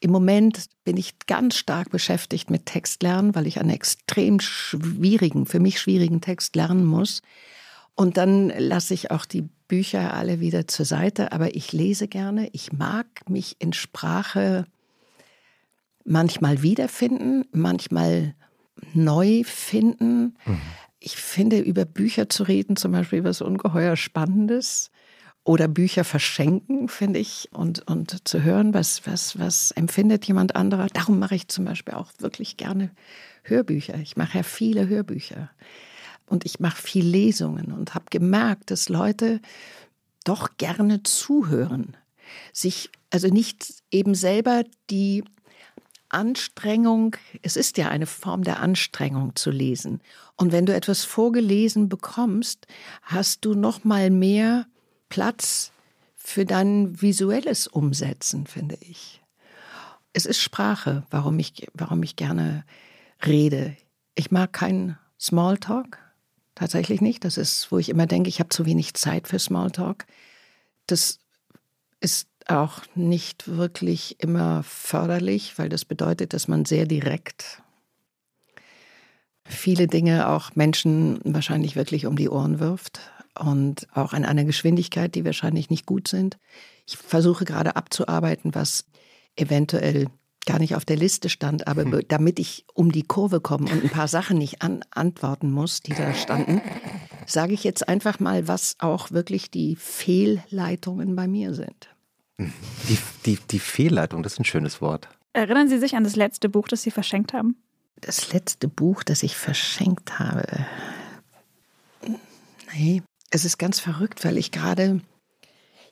im 0.00 0.10
Moment 0.10 0.66
bin 0.82 0.96
ich 0.96 1.20
ganz 1.26 1.56
stark 1.56 1.90
beschäftigt 1.90 2.50
mit 2.50 2.66
Textlernen, 2.66 3.36
weil 3.36 3.46
ich 3.46 3.60
einen 3.60 3.70
extrem 3.70 4.40
schwierigen, 4.40 5.46
für 5.46 5.60
mich 5.60 5.80
schwierigen 5.80 6.20
Text 6.20 6.56
lernen 6.56 6.84
muss. 6.84 7.22
Und 7.94 8.16
dann 8.16 8.48
lasse 8.58 8.92
ich 8.92 9.12
auch 9.12 9.24
die 9.24 9.48
Bücher 9.68 10.14
alle 10.14 10.40
wieder 10.40 10.66
zur 10.66 10.84
Seite, 10.84 11.30
aber 11.30 11.54
ich 11.54 11.72
lese 11.72 12.08
gerne. 12.08 12.48
Ich 12.52 12.72
mag 12.72 13.06
mich 13.28 13.56
in 13.60 13.72
Sprache 13.72 14.66
manchmal 16.06 16.62
wiederfinden, 16.62 17.44
manchmal 17.52 18.34
neu 18.94 19.42
finden. 19.44 20.36
Mhm 20.44 20.60
ich 21.06 21.16
finde, 21.16 21.60
über 21.60 21.84
Bücher 21.84 22.28
zu 22.28 22.42
reden 22.42 22.74
zum 22.74 22.90
Beispiel 22.90 23.22
was 23.22 23.40
ungeheuer 23.40 23.94
Spannendes. 23.94 24.90
Oder 25.44 25.68
Bücher 25.68 26.02
verschenken, 26.02 26.88
finde 26.88 27.20
ich, 27.20 27.48
und, 27.52 27.86
und 27.88 28.26
zu 28.26 28.42
hören, 28.42 28.74
was, 28.74 29.06
was, 29.06 29.38
was 29.38 29.70
empfindet 29.70 30.24
jemand 30.24 30.56
anderer. 30.56 30.88
Darum 30.88 31.20
mache 31.20 31.36
ich 31.36 31.46
zum 31.46 31.64
Beispiel 31.64 31.94
auch 31.94 32.10
wirklich 32.18 32.56
gerne 32.56 32.90
Hörbücher. 33.44 33.94
Ich 34.00 34.16
mache 34.16 34.38
ja 34.38 34.42
viele 34.42 34.88
Hörbücher. 34.88 35.50
Und 36.26 36.44
ich 36.44 36.58
mache 36.58 36.82
viel 36.82 37.06
Lesungen 37.06 37.70
und 37.70 37.94
habe 37.94 38.06
gemerkt, 38.10 38.72
dass 38.72 38.88
Leute 38.88 39.40
doch 40.24 40.56
gerne 40.56 41.04
zuhören. 41.04 41.96
Sich 42.52 42.90
also 43.10 43.28
nicht 43.28 43.84
eben 43.92 44.16
selber 44.16 44.64
die 44.90 45.22
Anstrengung, 46.08 47.16
es 47.42 47.56
ist 47.56 47.78
ja 47.78 47.88
eine 47.88 48.06
Form 48.06 48.42
der 48.42 48.60
Anstrengung 48.60 49.34
zu 49.36 49.50
lesen. 49.50 50.00
Und 50.36 50.52
wenn 50.52 50.66
du 50.66 50.74
etwas 50.74 51.04
vorgelesen 51.04 51.88
bekommst, 51.88 52.66
hast 53.02 53.44
du 53.44 53.54
noch 53.54 53.84
mal 53.84 54.10
mehr 54.10 54.66
Platz 55.08 55.72
für 56.16 56.44
dein 56.44 57.00
visuelles 57.00 57.66
Umsetzen, 57.66 58.46
finde 58.46 58.76
ich. 58.80 59.22
Es 60.12 60.26
ist 60.26 60.40
Sprache, 60.40 61.04
warum 61.10 61.38
ich, 61.38 61.68
warum 61.74 62.02
ich 62.02 62.16
gerne 62.16 62.64
rede. 63.24 63.76
Ich 64.14 64.30
mag 64.30 64.52
keinen 64.52 64.98
Smalltalk, 65.20 65.98
tatsächlich 66.54 67.00
nicht. 67.00 67.24
Das 67.24 67.36
ist, 67.36 67.70
wo 67.70 67.78
ich 67.78 67.88
immer 67.88 68.06
denke, 68.06 68.28
ich 68.28 68.40
habe 68.40 68.48
zu 68.48 68.66
wenig 68.66 68.94
Zeit 68.94 69.28
für 69.28 69.38
Smalltalk. 69.38 70.06
Das 70.86 71.18
ist 72.00 72.28
auch 72.48 72.82
nicht 72.94 73.48
wirklich 73.48 74.16
immer 74.20 74.62
förderlich, 74.62 75.58
weil 75.58 75.68
das 75.68 75.84
bedeutet, 75.84 76.32
dass 76.32 76.48
man 76.48 76.64
sehr 76.64 76.86
direkt 76.86 77.62
viele 79.44 79.86
Dinge 79.86 80.28
auch 80.28 80.54
Menschen 80.54 81.20
wahrscheinlich 81.24 81.76
wirklich 81.76 82.06
um 82.06 82.16
die 82.16 82.28
Ohren 82.28 82.58
wirft 82.58 83.00
und 83.38 83.86
auch 83.94 84.12
an 84.12 84.24
einer 84.24 84.44
Geschwindigkeit, 84.44 85.14
die 85.14 85.24
wahrscheinlich 85.24 85.70
nicht 85.70 85.86
gut 85.86 86.08
sind. 86.08 86.38
Ich 86.86 86.96
versuche 86.96 87.44
gerade 87.44 87.76
abzuarbeiten, 87.76 88.54
was 88.54 88.84
eventuell 89.36 90.06
gar 90.46 90.58
nicht 90.60 90.76
auf 90.76 90.84
der 90.84 90.96
Liste 90.96 91.28
stand, 91.28 91.66
aber 91.66 91.82
hm. 91.82 92.02
damit 92.08 92.38
ich 92.38 92.64
um 92.74 92.92
die 92.92 93.02
Kurve 93.02 93.40
komme 93.40 93.70
und 93.70 93.84
ein 93.84 93.90
paar 93.90 94.08
Sachen 94.08 94.38
nicht 94.38 94.62
an, 94.62 94.84
antworten 94.92 95.50
muss, 95.50 95.80
die 95.80 95.92
da 95.92 96.14
standen, 96.14 96.62
sage 97.26 97.52
ich 97.52 97.64
jetzt 97.64 97.88
einfach 97.88 98.20
mal, 98.20 98.46
was 98.46 98.76
auch 98.78 99.10
wirklich 99.10 99.50
die 99.50 99.74
Fehlleitungen 99.76 101.16
bei 101.16 101.26
mir 101.26 101.52
sind. 101.52 101.95
Die, 102.38 102.98
die, 103.24 103.38
die 103.50 103.58
Fehlleitung, 103.58 104.22
das 104.22 104.34
ist 104.34 104.40
ein 104.40 104.44
schönes 104.44 104.80
Wort. 104.80 105.08
Erinnern 105.32 105.68
Sie 105.68 105.78
sich 105.78 105.96
an 105.96 106.04
das 106.04 106.16
letzte 106.16 106.48
Buch, 106.48 106.68
das 106.68 106.82
Sie 106.82 106.90
verschenkt 106.90 107.32
haben? 107.32 107.56
Das 108.00 108.32
letzte 108.32 108.68
Buch, 108.68 109.02
das 109.02 109.22
ich 109.22 109.36
verschenkt 109.36 110.18
habe. 110.18 110.44
Nee, 112.74 113.02
es 113.30 113.44
ist 113.44 113.58
ganz 113.58 113.80
verrückt, 113.80 114.24
weil 114.24 114.36
ich 114.36 114.52
gerade, 114.52 115.00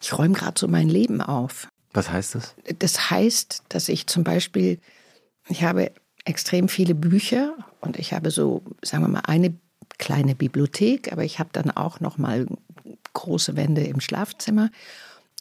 ich 0.00 0.16
räume 0.16 0.34
gerade 0.34 0.58
so 0.58 0.68
mein 0.68 0.88
Leben 0.88 1.22
auf. 1.22 1.68
Was 1.94 2.10
heißt 2.10 2.34
das? 2.34 2.54
Das 2.78 3.10
heißt, 3.10 3.62
dass 3.68 3.88
ich 3.88 4.06
zum 4.06 4.24
Beispiel, 4.24 4.80
ich 5.48 5.62
habe 5.62 5.92
extrem 6.24 6.68
viele 6.68 6.94
Bücher 6.94 7.54
und 7.80 7.98
ich 7.98 8.12
habe 8.12 8.30
so, 8.30 8.62
sagen 8.82 9.04
wir 9.04 9.08
mal, 9.08 9.20
eine 9.20 9.54
kleine 9.98 10.34
Bibliothek, 10.34 11.12
aber 11.12 11.24
ich 11.24 11.38
habe 11.38 11.50
dann 11.52 11.70
auch 11.70 12.00
noch 12.00 12.18
mal 12.18 12.46
große 13.12 13.56
Wände 13.56 13.82
im 13.84 14.00
Schlafzimmer 14.00 14.70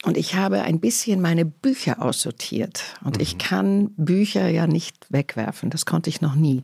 und 0.04 0.18
ich 0.18 0.36
habe 0.36 0.62
ein 0.62 0.80
bisschen 0.80 1.22
meine 1.22 1.46
Bücher 1.46 2.02
aussortiert. 2.02 2.84
Und 3.04 3.18
mhm. 3.18 3.22
ich 3.22 3.38
kann 3.38 3.92
Bücher 3.96 4.50
ja 4.50 4.68
nicht 4.68 5.08
wegwerfen. 5.10 5.70
Das 5.70 5.86
konnte 5.86 6.10
ich 6.10 6.22
noch 6.22 6.36
nie. 6.36 6.64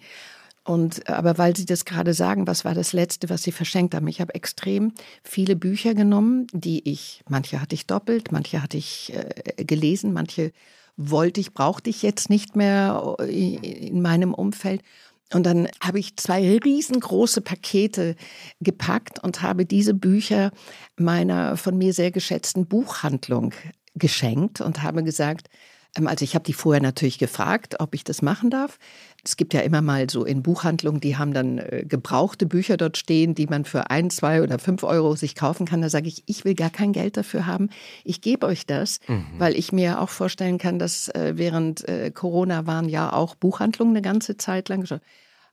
Und, 0.65 1.10
aber 1.10 1.38
weil 1.38 1.56
Sie 1.56 1.65
das 1.65 1.86
gerade 1.86 2.13
sagen, 2.13 2.45
was 2.45 2.63
war 2.65 2.75
das 2.75 2.93
Letzte, 2.93 3.30
was 3.30 3.41
Sie 3.41 3.52
verschenkt 3.52 3.95
haben? 3.95 4.08
Ich 4.08 4.21
habe 4.21 4.36
extrem 4.36 4.93
viele 5.23 5.56
Bücher 5.56 5.95
genommen, 5.95 6.47
die 6.54 6.88
ich, 6.88 7.23
manche 7.28 7.62
hatte 7.62 7.75
ich 7.75 7.88
doppelt, 7.88 8.32
manche 8.32 8.62
hatte 8.62 8.78
ich 8.78 9.13
äh, 9.13 9.63
gelesen, 9.63 10.13
manche 10.13 10.52
wollte 10.97 11.39
ich, 11.39 11.54
brauchte 11.54 11.89
ich 11.89 12.04
jetzt 12.04 12.30
nicht 12.30 12.58
mehr 12.58 13.15
äh, 13.19 13.88
in 13.88 14.02
meinem 14.02 14.34
Umfeld. 14.34 14.84
Und 15.33 15.45
dann 15.45 15.67
habe 15.81 15.99
ich 15.99 16.17
zwei 16.17 16.57
riesengroße 16.57 17.41
Pakete 17.41 18.15
gepackt 18.59 19.19
und 19.19 19.41
habe 19.41 19.65
diese 19.65 19.93
Bücher 19.93 20.51
meiner 20.97 21.55
von 21.55 21.77
mir 21.77 21.93
sehr 21.93 22.11
geschätzten 22.11 22.65
Buchhandlung 22.65 23.53
geschenkt 23.95 24.61
und 24.61 24.81
habe 24.81 25.03
gesagt, 25.03 25.49
ähm, 25.97 26.07
also 26.07 26.23
ich 26.23 26.35
habe 26.35 26.45
die 26.45 26.53
vorher 26.53 26.81
natürlich 26.81 27.19
gefragt, 27.19 27.79
ob 27.79 27.93
ich 27.93 28.03
das 28.03 28.21
machen 28.21 28.49
darf. 28.49 28.77
Es 29.23 29.38
gibt 29.38 29.53
ja 29.53 29.62
immer 29.62 29.82
mal 29.82 30.10
so 30.10 30.23
in 30.23 30.41
Buchhandlungen, 30.41 31.01
die 31.01 31.17
haben 31.17 31.34
dann 31.34 31.58
äh, 31.58 31.86
gebrauchte 31.88 32.45
Bücher 32.45 32.77
dort 32.77 32.97
stehen, 32.97 33.36
die 33.36 33.47
man 33.47 33.65
für 33.65 33.89
ein, 33.89 34.10
zwei 34.10 34.41
oder 34.41 34.60
fünf 34.60 34.84
Euro 34.84 35.15
sich 35.15 35.36
kaufen 35.36 35.65
kann. 35.65 35.82
Da 35.82 35.89
sage 35.89 36.08
ich, 36.08 36.23
ich 36.25 36.45
will 36.45 36.55
gar 36.55 36.69
kein 36.69 36.93
Geld 36.93 37.17
dafür 37.17 37.45
haben. 37.45 37.69
Ich 38.03 38.21
gebe 38.21 38.45
euch 38.45 38.65
das, 38.65 38.99
mhm. 39.08 39.25
weil 39.38 39.55
ich 39.55 39.71
mir 39.71 40.01
auch 40.01 40.10
vorstellen 40.10 40.58
kann, 40.58 40.79
dass 40.79 41.10
äh, 41.10 41.34
während 41.36 41.88
äh, 41.88 42.12
Corona 42.12 42.65
waren 42.65 42.88
ja 42.88 43.11
auch 43.11 43.36
Buchhandlungen 43.36 43.95
eine 43.95 44.01
ganze 44.01 44.38
Zeit 44.38 44.70
lang. 44.70 44.88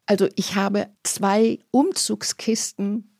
Also 0.06 0.28
ich 0.36 0.54
habe 0.54 0.86
zwei 1.02 1.58
Umzugskisten 1.70 3.10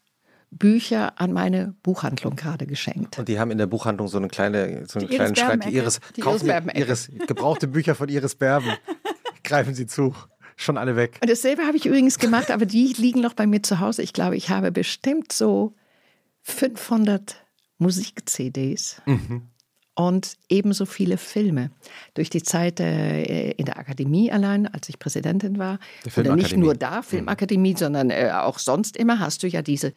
Bücher 0.51 1.21
an 1.21 1.33
meine 1.33 1.75
Buchhandlung 1.83 2.37
gerade 2.37 2.67
geschenkt. 2.67 3.19
Und 3.19 3.29
die 3.29 3.39
haben 3.39 3.51
in 3.51 3.59
der 3.59 3.67
Buchhandlung 3.67 4.09
so 4.09 4.19
eine 4.19 4.29
kleine, 4.29 4.85
so 4.87 4.99
einen 4.99 5.09
kleinen 5.09 5.37
Schrank. 5.37 5.67
Iris, 5.67 6.01
die 6.17 6.21
kaufen 6.21 6.49
Iris, 6.75 7.11
gebrauchte 7.27 7.69
Bücher 7.69 7.95
von 7.95 8.09
Iris 8.09 8.37
Berben. 8.37 8.71
Greifen 9.45 9.75
Sie 9.75 9.87
zu. 9.87 10.15
Schon 10.57 10.79
alle 10.79 10.97
weg. 10.97 11.19
Und 11.21 11.31
dasselbe 11.31 11.63
habe 11.67 11.77
ich 11.77 11.87
übrigens 11.87 12.19
gemacht, 12.19 12.51
aber 12.51 12.67
die 12.67 12.95
liegen 12.97 13.21
noch 13.21 13.35
bei 13.35 13.47
mir 13.47 13.63
zu 13.63 13.81
Hause. 13.81 14.03
Ich 14.03 14.13
glaube, 14.13 14.37
ich 14.37 14.49
habe 14.51 14.73
bestimmt 14.73 15.33
so 15.33 15.75
500 16.43 17.45
Musik-CDs. 17.79 19.03
Mhm 19.05 19.49
und 19.97 20.37
ebenso 20.49 20.87
viele 20.87 21.17
Filme. 21.17 21.71
Durch 22.15 22.31
die 22.31 22.43
Zeit 22.43 22.81
äh, 22.81 23.51
in 23.53 23.65
der 23.65 23.79
Akademie 23.79 24.31
allein, 24.31 24.67
als 24.67 24.89
ich 24.89 24.99
Präsidentin 24.99 25.59
war, 25.59 25.79
oder 26.17 26.37
nicht 26.37 26.57
nur 26.57 26.75
da, 26.75 27.03
Filmakademie, 27.03 27.73
mhm. 27.73 27.79
sondern 27.79 28.11
äh, 28.11 28.31
auch 28.33 28.59
sonst 28.59 28.97
immer, 28.97 29.19
hast 29.19 29.43
du 29.43 29.49
ja 29.49 29.63
diese 29.63 29.95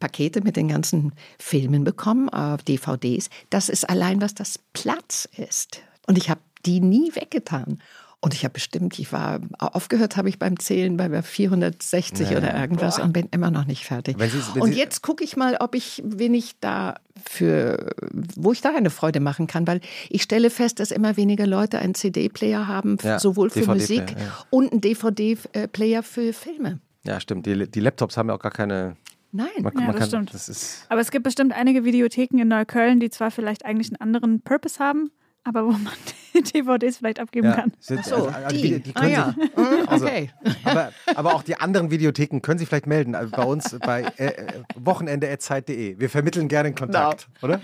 Pakete 0.00 0.40
mit 0.40 0.56
den 0.56 0.68
ganzen 0.68 1.12
Filmen 1.38 1.84
bekommen, 1.84 2.30
auf 2.30 2.62
DVDs. 2.62 3.28
Das 3.50 3.68
ist 3.68 3.88
allein, 3.88 4.20
was 4.20 4.34
das 4.34 4.58
Platz 4.72 5.28
ist. 5.36 5.82
Und 6.06 6.16
ich 6.16 6.30
habe 6.30 6.40
die 6.64 6.80
nie 6.80 7.14
weggetan. 7.14 7.82
Und 8.24 8.34
ich 8.34 8.44
habe 8.44 8.52
bestimmt, 8.52 9.00
ich 9.00 9.12
war, 9.12 9.40
aufgehört 9.58 10.16
habe 10.16 10.28
ich 10.28 10.38
beim 10.38 10.56
Zählen 10.60 10.96
bei 10.96 11.22
460 11.22 12.30
ja, 12.30 12.38
oder 12.38 12.56
irgendwas 12.56 12.98
boah. 12.98 13.02
und 13.02 13.12
bin 13.12 13.26
immer 13.32 13.50
noch 13.50 13.64
nicht 13.64 13.84
fertig. 13.84 14.16
Wenn 14.16 14.30
Sie, 14.30 14.38
wenn 14.54 14.62
und 14.62 14.76
jetzt 14.76 15.02
gucke 15.02 15.24
ich 15.24 15.36
mal, 15.36 15.56
ob 15.58 15.74
ich, 15.74 16.00
wen 16.06 16.32
ich 16.32 16.52
da 16.60 17.00
für, 17.28 17.92
wo 18.36 18.52
ich 18.52 18.60
da 18.60 18.76
eine 18.76 18.90
Freude 18.90 19.18
machen 19.18 19.48
kann, 19.48 19.66
weil 19.66 19.80
ich 20.08 20.22
stelle 20.22 20.50
fest, 20.50 20.78
dass 20.78 20.92
immer 20.92 21.16
weniger 21.16 21.48
Leute 21.48 21.80
einen 21.80 21.96
CD-Player 21.96 22.68
haben, 22.68 22.96
ja, 23.02 23.18
sowohl 23.18 23.50
für 23.50 23.66
Musik 23.66 24.12
ja. 24.12 24.46
und 24.50 24.70
einen 24.70 24.80
DVD-Player 24.80 26.04
für 26.04 26.32
Filme. 26.32 26.78
Ja, 27.02 27.18
stimmt. 27.18 27.46
Die, 27.46 27.68
die 27.68 27.80
Laptops 27.80 28.16
haben 28.16 28.28
ja 28.28 28.36
auch 28.36 28.40
gar 28.40 28.52
keine 28.52 28.96
Nein, 29.32 29.48
man, 29.62 29.72
ja, 29.74 29.80
man 29.80 29.92
das 29.92 29.98
kann, 29.98 30.28
stimmt. 30.28 30.34
Das 30.34 30.86
Aber 30.90 31.00
es 31.00 31.10
gibt 31.10 31.24
bestimmt 31.24 31.54
einige 31.54 31.84
Videotheken 31.84 32.38
in 32.38 32.46
Neukölln, 32.48 33.00
die 33.00 33.10
zwar 33.10 33.32
vielleicht 33.32 33.64
eigentlich 33.64 33.88
einen 33.88 34.00
anderen 34.00 34.42
Purpose 34.42 34.78
haben, 34.78 35.10
aber 35.42 35.64
wo 35.64 35.72
man 35.72 35.92
DVDs 36.54 36.98
vielleicht 36.98 37.18
abgeben 37.18 37.48
ja, 37.48 37.54
kann. 37.54 37.72
Sind, 37.78 38.04
so, 38.04 38.16
also, 38.16 38.28
also, 38.28 38.56
die. 38.56 38.80
die, 38.80 38.96
ah, 38.96 39.06
ja. 39.06 39.34
Sie, 39.34 39.40
mhm, 39.60 39.88
also, 39.88 40.06
okay. 40.06 40.30
aber, 40.64 40.92
aber, 41.14 41.34
auch 41.34 41.42
die 41.42 41.56
anderen 41.56 41.90
Videotheken 41.90 42.40
können 42.40 42.58
Sie 42.58 42.66
vielleicht 42.66 42.86
melden 42.86 43.14
äh, 43.14 43.26
bei 43.30 43.44
uns 43.44 43.76
bei 43.80 44.02
äh, 44.16 44.26
äh 44.26 44.62
wochenende.zeit.de. 44.76 45.98
Wir 45.98 46.10
vermitteln 46.10 46.48
gerne 46.48 46.74
Kontakt, 46.74 47.28
no. 47.40 47.48
oder? 47.48 47.60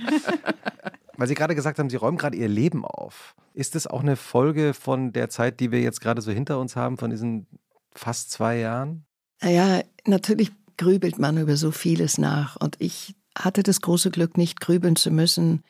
Weil 1.16 1.29
Sie 1.29 1.35
gerade 1.35 1.55
gesagt 1.55 1.79
haben, 1.79 1.91
Sie 1.91 1.97
räumen 1.97 2.19
gerade 2.19 2.37
Ihr 2.37 2.49
Leben 2.49 2.85
auf. 2.85 3.35
Ist 3.55 3.75
das 3.75 3.87
auch 3.87 4.01
eine 4.01 4.16
Folge 4.16 4.75
von 4.75 5.12
der 5.12 5.29
Zeit, 5.31 5.61
die 5.61 5.73
wir 5.73 5.81
jetzt 5.81 6.01
gerade 6.01 6.23
so 6.23 6.31
hinter 6.31 6.61
uns 6.61 6.77
haben, 6.77 6.97
von 6.97 7.11
diesen 7.11 7.47
fast 7.93 8.31
zwei 8.31 8.59
Jahren? 8.59 9.05
Naja, 9.41 9.83
natürlich 10.07 10.53
grübelt 10.77 11.19
man 11.19 11.39
über 11.39 11.57
so 11.57 11.73
vieles 11.73 12.19
nach. 12.19 12.57
Und 12.57 12.77
ich 12.79 13.16
hatte 13.37 13.62
das 13.62 13.81
große 13.81 14.11
Glück, 14.11 14.37
nicht 14.37 14.61
grübeln 14.61 14.97
zu 14.97 15.11
müssen 15.11 15.64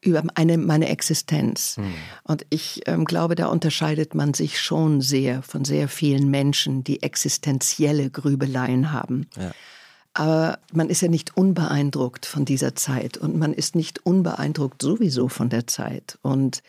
über 0.00 0.22
eine, 0.34 0.58
meine 0.58 0.88
Existenz. 0.88 1.76
Mhm. 1.76 1.94
Und 2.24 2.46
ich 2.50 2.82
ähm, 2.86 3.04
glaube, 3.04 3.34
da 3.34 3.46
unterscheidet 3.46 4.14
man 4.14 4.34
sich 4.34 4.60
schon 4.60 5.00
sehr 5.00 5.42
von 5.42 5.64
sehr 5.64 5.88
vielen 5.88 6.30
Menschen, 6.30 6.84
die 6.84 7.02
existenzielle 7.02 8.10
Grübeleien 8.10 8.92
haben. 8.92 9.26
Ja. 9.36 9.52
Aber 10.14 10.58
man 10.72 10.88
ist 10.88 11.00
ja 11.00 11.08
nicht 11.08 11.36
unbeeindruckt 11.36 12.26
von 12.26 12.44
dieser 12.44 12.74
Zeit 12.74 13.16
und 13.16 13.36
man 13.36 13.52
ist 13.52 13.76
nicht 13.76 14.04
unbeeindruckt 14.04 14.82
sowieso 14.82 15.28
von 15.28 15.48
der 15.48 15.66
Zeit. 15.66 16.18
Und 16.22 16.62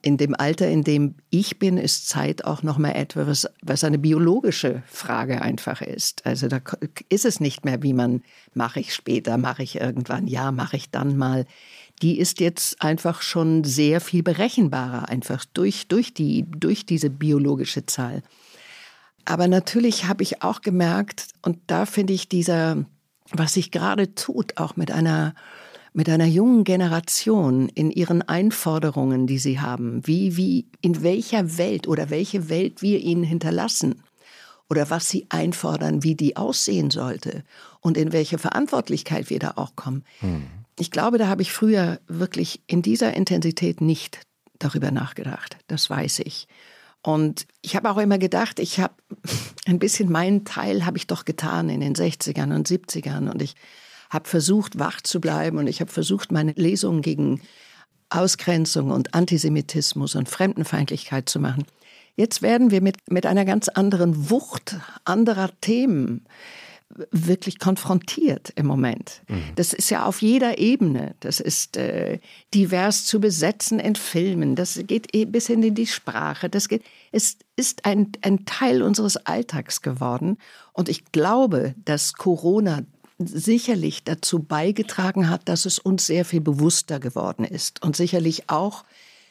in 0.00 0.16
dem 0.16 0.34
Alter, 0.34 0.68
in 0.68 0.84
dem 0.84 1.16
ich 1.28 1.58
bin, 1.58 1.76
ist 1.76 2.08
Zeit 2.08 2.44
auch 2.44 2.62
noch 2.62 2.78
mal 2.78 2.92
etwas, 2.92 3.48
was 3.62 3.82
eine 3.82 3.98
biologische 3.98 4.82
Frage 4.86 5.42
einfach 5.42 5.82
ist. 5.82 6.24
Also 6.24 6.46
da 6.46 6.60
ist 7.08 7.24
es 7.24 7.40
nicht 7.40 7.64
mehr, 7.64 7.82
wie 7.82 7.92
man 7.92 8.22
mache 8.54 8.80
ich 8.80 8.94
später, 8.94 9.38
mache 9.38 9.64
ich 9.64 9.80
irgendwann, 9.80 10.28
ja, 10.28 10.52
mache 10.52 10.76
ich 10.76 10.90
dann 10.90 11.16
mal 11.16 11.46
die 11.98 12.18
ist 12.18 12.40
jetzt 12.40 12.82
einfach 12.82 13.22
schon 13.22 13.64
sehr 13.64 14.00
viel 14.00 14.22
berechenbarer, 14.22 15.08
einfach 15.08 15.44
durch, 15.44 15.88
durch, 15.88 16.14
die, 16.14 16.44
durch 16.48 16.86
diese 16.86 17.10
biologische 17.10 17.86
Zahl. 17.86 18.22
Aber 19.24 19.48
natürlich 19.48 20.06
habe 20.06 20.22
ich 20.22 20.42
auch 20.42 20.62
gemerkt, 20.62 21.28
und 21.42 21.58
da 21.66 21.86
finde 21.86 22.14
ich 22.14 22.28
dieser, 22.28 22.86
was 23.30 23.54
sich 23.54 23.70
gerade 23.70 24.14
tut, 24.14 24.56
auch 24.56 24.76
mit 24.76 24.90
einer, 24.90 25.34
mit 25.92 26.08
einer 26.08 26.26
jungen 26.26 26.64
Generation 26.64 27.68
in 27.68 27.90
ihren 27.90 28.22
Einforderungen, 28.22 29.26
die 29.26 29.38
sie 29.38 29.60
haben, 29.60 30.06
wie, 30.06 30.36
wie, 30.36 30.66
in 30.80 31.02
welcher 31.02 31.58
Welt 31.58 31.88
oder 31.88 32.08
welche 32.08 32.48
Welt 32.48 32.80
wir 32.80 33.00
ihnen 33.00 33.24
hinterlassen 33.24 34.02
oder 34.70 34.90
was 34.90 35.08
sie 35.08 35.26
einfordern, 35.28 36.02
wie 36.02 36.14
die 36.14 36.36
aussehen 36.36 36.90
sollte 36.90 37.44
und 37.80 37.96
in 37.96 38.12
welche 38.12 38.38
Verantwortlichkeit 38.38 39.30
wir 39.30 39.38
da 39.38 39.52
auch 39.56 39.76
kommen. 39.76 40.04
Hm. 40.20 40.46
Ich 40.78 40.90
glaube, 40.90 41.18
da 41.18 41.26
habe 41.28 41.42
ich 41.42 41.52
früher 41.52 42.00
wirklich 42.06 42.62
in 42.66 42.82
dieser 42.82 43.14
Intensität 43.14 43.80
nicht 43.80 44.20
darüber 44.58 44.90
nachgedacht. 44.90 45.58
Das 45.66 45.90
weiß 45.90 46.20
ich. 46.20 46.46
Und 47.02 47.46
ich 47.62 47.76
habe 47.76 47.90
auch 47.90 47.98
immer 47.98 48.18
gedacht, 48.18 48.58
ich 48.58 48.80
habe 48.80 48.94
ein 49.66 49.78
bisschen 49.78 50.10
meinen 50.10 50.44
Teil 50.44 50.84
habe 50.84 50.98
ich 50.98 51.06
doch 51.06 51.24
getan 51.24 51.68
in 51.68 51.80
den 51.80 51.94
60ern 51.94 52.54
und 52.54 52.68
70ern 52.68 53.30
und 53.30 53.42
ich 53.42 53.54
habe 54.10 54.28
versucht 54.28 54.78
wach 54.78 55.00
zu 55.02 55.20
bleiben 55.20 55.58
und 55.58 55.66
ich 55.66 55.80
habe 55.80 55.90
versucht 55.90 56.32
meine 56.32 56.52
Lesungen 56.52 57.02
gegen 57.02 57.42
Ausgrenzung 58.10 58.90
und 58.90 59.14
Antisemitismus 59.14 60.14
und 60.14 60.28
Fremdenfeindlichkeit 60.28 61.28
zu 61.28 61.40
machen. 61.40 61.66
Jetzt 62.16 62.42
werden 62.42 62.70
wir 62.70 62.80
mit, 62.80 62.96
mit 63.10 63.26
einer 63.26 63.44
ganz 63.44 63.68
anderen 63.68 64.30
Wucht 64.30 64.76
anderer 65.04 65.50
Themen 65.60 66.24
wirklich 67.10 67.58
konfrontiert 67.58 68.52
im 68.56 68.66
Moment. 68.66 69.22
Mhm. 69.28 69.42
Das 69.56 69.72
ist 69.72 69.90
ja 69.90 70.06
auf 70.06 70.22
jeder 70.22 70.58
Ebene. 70.58 71.14
Das 71.20 71.38
ist 71.38 71.76
äh, 71.76 72.18
divers 72.54 73.04
zu 73.04 73.20
besetzen 73.20 73.78
in 73.78 73.94
Filmen. 73.94 74.56
Das 74.56 74.80
geht 74.86 75.14
eh 75.14 75.24
bis 75.24 75.46
hin 75.46 75.62
in 75.62 75.74
die 75.74 75.86
Sprache. 75.86 76.48
Das 76.48 76.68
geht, 76.68 76.82
es 77.12 77.36
ist 77.56 77.84
ein, 77.84 78.12
ein 78.22 78.46
Teil 78.46 78.82
unseres 78.82 79.16
Alltags 79.16 79.82
geworden. 79.82 80.38
Und 80.72 80.88
ich 80.88 81.12
glaube, 81.12 81.74
dass 81.84 82.14
Corona 82.14 82.82
sicherlich 83.18 84.04
dazu 84.04 84.40
beigetragen 84.40 85.28
hat, 85.28 85.48
dass 85.48 85.66
es 85.66 85.78
uns 85.78 86.06
sehr 86.06 86.24
viel 86.24 86.40
bewusster 86.40 87.00
geworden 87.00 87.44
ist 87.44 87.82
und 87.82 87.96
sicherlich 87.96 88.48
auch 88.48 88.84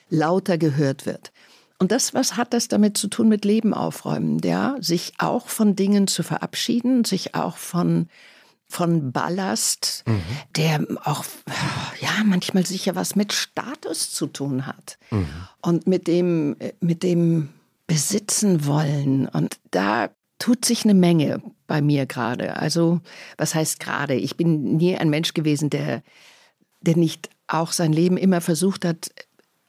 lauter 0.10 0.58
gehört 0.58 1.06
wird. 1.06 1.32
Und 1.80 1.92
das, 1.92 2.14
was 2.14 2.38
hat 2.38 2.54
das 2.54 2.68
damit 2.68 2.98
zu 2.98 3.08
tun 3.08 3.28
mit 3.28 3.46
Leben 3.46 3.74
aufräumen? 3.74 4.40
Ja, 4.44 4.76
sich 4.80 5.14
auch 5.20 5.48
von 5.48 5.76
Dingen 5.76 6.08
zu 6.08 6.24
verabschieden, 6.24 7.06
sich 7.06 7.36
auch 7.36 7.58
von 7.58 8.08
von 8.70 9.14
Ballast, 9.14 10.04
mhm. 10.06 10.22
der 10.58 10.86
auch 11.06 11.24
ja 12.02 12.24
manchmal 12.26 12.66
sicher 12.66 12.96
was 12.96 13.16
mit 13.16 13.32
Status 13.32 14.12
zu 14.12 14.28
tun 14.28 14.66
hat 14.66 14.98
mhm. 15.10 15.28
und 15.62 15.88
mit 15.88 16.08
dem 16.08 16.58
mit 16.82 17.04
dem 17.04 17.50
besitzen 17.88 18.66
wollen 18.66 19.28
und 19.30 19.58
da 19.72 20.10
tut 20.40 20.66
sich 20.66 20.84
eine 20.84 20.94
Menge 20.94 21.42
bei 21.66 21.82
mir 21.82 22.06
gerade. 22.06 22.58
Also 22.58 23.00
was 23.38 23.56
heißt 23.56 23.80
gerade? 23.80 24.14
Ich 24.14 24.36
bin 24.36 24.76
nie 24.76 24.98
ein 24.98 25.10
Mensch 25.10 25.34
gewesen, 25.34 25.70
der 25.70 26.04
der 26.82 26.98
nicht 26.98 27.30
auch 27.48 27.72
sein 27.72 27.94
Leben 27.94 28.18
immer 28.18 28.42
versucht 28.42 28.84
hat, 28.84 29.10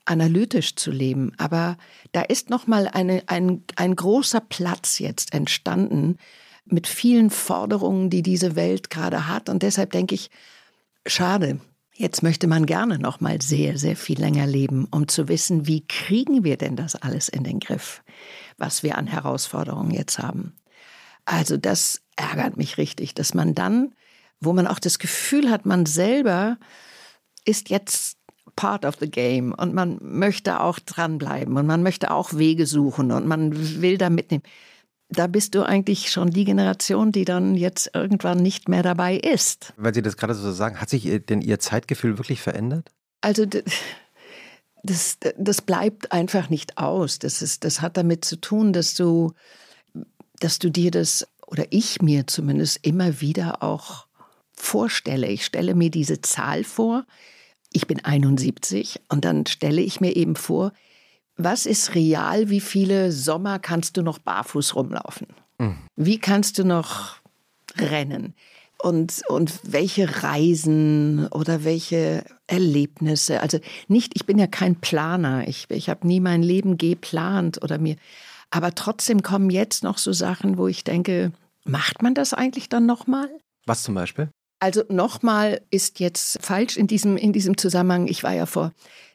analytisch 0.09 0.75
zu 0.75 0.91
leben. 0.91 1.33
Aber 1.37 1.77
da 2.13 2.23
ist 2.23 2.51
nochmal 2.51 2.89
eine, 2.89 3.23
ein, 3.27 3.65
ein 3.77 3.95
großer 3.95 4.41
Platz 4.41 4.99
jetzt 4.99 5.35
entstanden 5.35 6.17
mit 6.65 6.87
vielen 6.87 7.31
Forderungen, 7.31 8.11
die 8.11 8.23
diese 8.23 8.57
Welt 8.57 8.91
gerade 8.91 9.29
hat. 9.29 9.49
Und 9.49 9.63
deshalb 9.63 9.93
denke 9.93 10.15
ich, 10.15 10.31
schade. 11.07 11.61
Jetzt 11.95 12.23
möchte 12.23 12.47
man 12.47 12.65
gerne 12.65 12.97
noch 13.01 13.21
mal 13.21 13.43
sehr, 13.43 13.77
sehr 13.77 13.97
viel 13.97 14.21
länger 14.21 14.47
leben, 14.47 14.87
um 14.93 15.09
zu 15.09 15.27
wissen, 15.27 15.67
wie 15.67 15.85
kriegen 15.85 16.45
wir 16.45 16.57
denn 16.57 16.77
das 16.77 16.95
alles 16.95 17.29
in 17.29 17.43
den 17.43 17.59
Griff, 17.59 18.05
was 18.57 18.85
wir 18.85 18.97
an 18.97 19.09
Herausforderungen 19.09 19.91
jetzt 19.91 20.21
haben. 20.21 20.55
Also 21.25 21.57
das 21.57 22.01
ärgert 22.15 22.57
mich 22.57 22.79
richtig, 22.79 23.15
dass 23.15 23.35
man 23.35 23.53
dann, 23.55 23.95
wo 24.39 24.53
man 24.53 24.69
auch 24.69 24.79
das 24.79 25.01
Gefühl 25.01 25.51
hat, 25.51 25.67
man 25.67 25.87
selber 25.87 26.59
ist 27.45 27.69
jetzt 27.69 28.18
part 28.59 28.85
of 28.85 28.97
the 28.99 29.09
game 29.09 29.55
und 29.55 29.73
man 29.73 29.99
möchte 30.03 30.59
auch 30.59 30.81
dranbleiben 30.81 31.57
und 31.57 31.67
man 31.67 31.85
möchte 31.85 32.11
auch 32.11 32.35
Wege 32.35 32.67
suchen 32.67 33.13
und 33.13 33.25
man 33.25 33.81
will 33.81 33.99
da 33.99 34.11
mitnehmen. 34.11 34.43
Da 35.11 35.29
bist 35.29 35.55
du 35.55 35.63
eigentlich 35.63 36.11
schon 36.11 36.31
die 36.31 36.45
Generation, 36.45 37.13
die 37.13 37.25
dann 37.25 37.55
jetzt 37.55 37.93
irgendwann 37.95 38.39
nicht 38.39 38.69
mehr 38.69 38.83
dabei 38.83 39.17
ist. 39.17 39.73
Weil 39.77 39.95
Sie 39.95 40.03
das 40.03 40.17
gerade 40.17 40.35
so 40.35 40.51
sagen, 40.51 40.81
hat 40.81 40.91
sich 40.91 41.09
denn 41.29 41.41
Ihr 41.41 41.61
Zeitgefühl 41.61 42.19
wirklich 42.19 42.43
verändert? 42.43 42.91
Also 43.21 43.47
das, 44.83 45.19
das 45.37 45.63
bleibt 45.63 46.11
einfach 46.11 46.51
nicht 46.51 46.79
aus. 46.79 47.21
Das, 47.21 47.43
ist, 47.43 47.63
das 47.63 47.81
hat 47.81 47.97
damit 47.97 48.25
zu 48.25 48.41
tun, 48.41 48.73
dass 48.73 48.95
du, 48.95 49.35
dass 50.41 50.59
du 50.59 50.69
dir 50.69 50.91
das, 50.91 51.29
oder 51.47 51.65
ich 51.71 52.03
mir 52.03 52.27
zumindest 52.27 52.81
immer 52.83 53.21
wieder 53.21 53.63
auch 53.63 54.09
vorstelle. 54.53 55.29
Ich 55.29 55.45
stelle 55.45 55.77
mir 55.77 55.91
diese 55.91 56.21
Zahl 56.23 56.65
vor, 56.65 57.07
ich 57.73 57.87
bin 57.87 58.05
71 58.05 59.01
und 59.09 59.25
dann 59.25 59.47
stelle 59.47 59.81
ich 59.81 60.01
mir 60.01 60.17
eben 60.17 60.37
vor, 60.37 60.73
was 61.37 61.67
ist 61.67 61.95
real, 61.95 62.51
wie 62.51 62.61
viele 62.61 63.13
Sommer 63.13 63.59
kannst 63.59 63.97
du 63.97 64.03
noch 64.03 64.19
barfuß 64.19 64.75
rumlaufen? 64.75 65.29
Mhm. 65.59 65.79
Wie 65.97 66.19
kannst 66.19 66.59
du 66.59 66.65
noch 66.65 67.17
rennen? 67.77 68.35
Und, 68.81 69.23
und 69.29 69.61
welche 69.65 70.23
Reisen 70.23 71.27
oder 71.29 71.65
welche 71.65 72.25
Erlebnisse? 72.47 73.41
Also 73.41 73.59
nicht, 73.89 74.13
ich 74.15 74.25
bin 74.25 74.39
ja 74.39 74.47
kein 74.47 74.77
Planer. 74.77 75.49
Ich, 75.49 75.67
ich 75.69 75.89
habe 75.89 76.07
nie 76.07 76.21
mein 76.21 76.43
Leben 76.43 76.79
geplant 76.79 77.63
oder 77.63 77.79
mir. 77.79 77.97
Aber 78.51 78.75
trotzdem 78.75 79.23
kommen 79.23 79.51
jetzt 79.51 79.83
noch 79.83 79.99
so 79.99 80.13
Sachen, 80.13 80.59
wo 80.59 80.69
ich 80.69 80.85
denke, 80.85 81.33
macht 81.65 82.03
man 82.03 82.15
das 82.15 82.35
eigentlich 82.35 82.69
dann 82.69 82.87
nochmal? 82.87 83.29
Was 83.67 83.83
zum 83.83 83.95
Beispiel? 83.95 84.31
Also 84.61 84.83
nochmal 84.89 85.61
ist 85.71 86.01
jetzt 86.01 86.39
falsch 86.41 86.77
in 86.77 86.87
diesem, 86.87 87.17
in 87.17 87.33
diesem 87.33 87.57
Zusammenhang. 87.57 88.09
Ich 88.09 88.23
war 88.23 88.33
ja 88.33 88.47
vor 88.47 88.73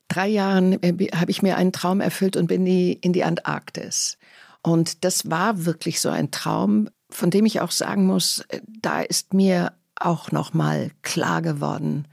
drei 0.07 0.27
Jahren, 0.27 0.81
äh, 0.81 1.09
habe 1.15 1.31
ich 1.31 1.41
mir 1.41 1.57
einen 1.57 1.71
Traum 1.71 2.01
erfüllt 2.01 2.37
und 2.37 2.47
bin 2.47 2.65
die, 2.65 2.93
in 2.93 3.13
die 3.13 3.23
Antarktis. 3.23 4.17
Und 4.61 5.03
das 5.03 5.29
war 5.29 5.65
wirklich 5.65 5.99
so 5.99 6.09
ein 6.09 6.31
Traum, 6.31 6.89
von 7.09 7.29
dem 7.29 7.45
ich 7.45 7.59
auch 7.59 7.71
sagen 7.71 8.05
muss, 8.05 8.45
äh, 8.49 8.61
da 8.81 9.01
ist 9.01 9.33
mir 9.33 9.73
auch 9.95 10.31
nochmal 10.31 10.91
klar 11.01 11.41
geworden, 11.41 12.07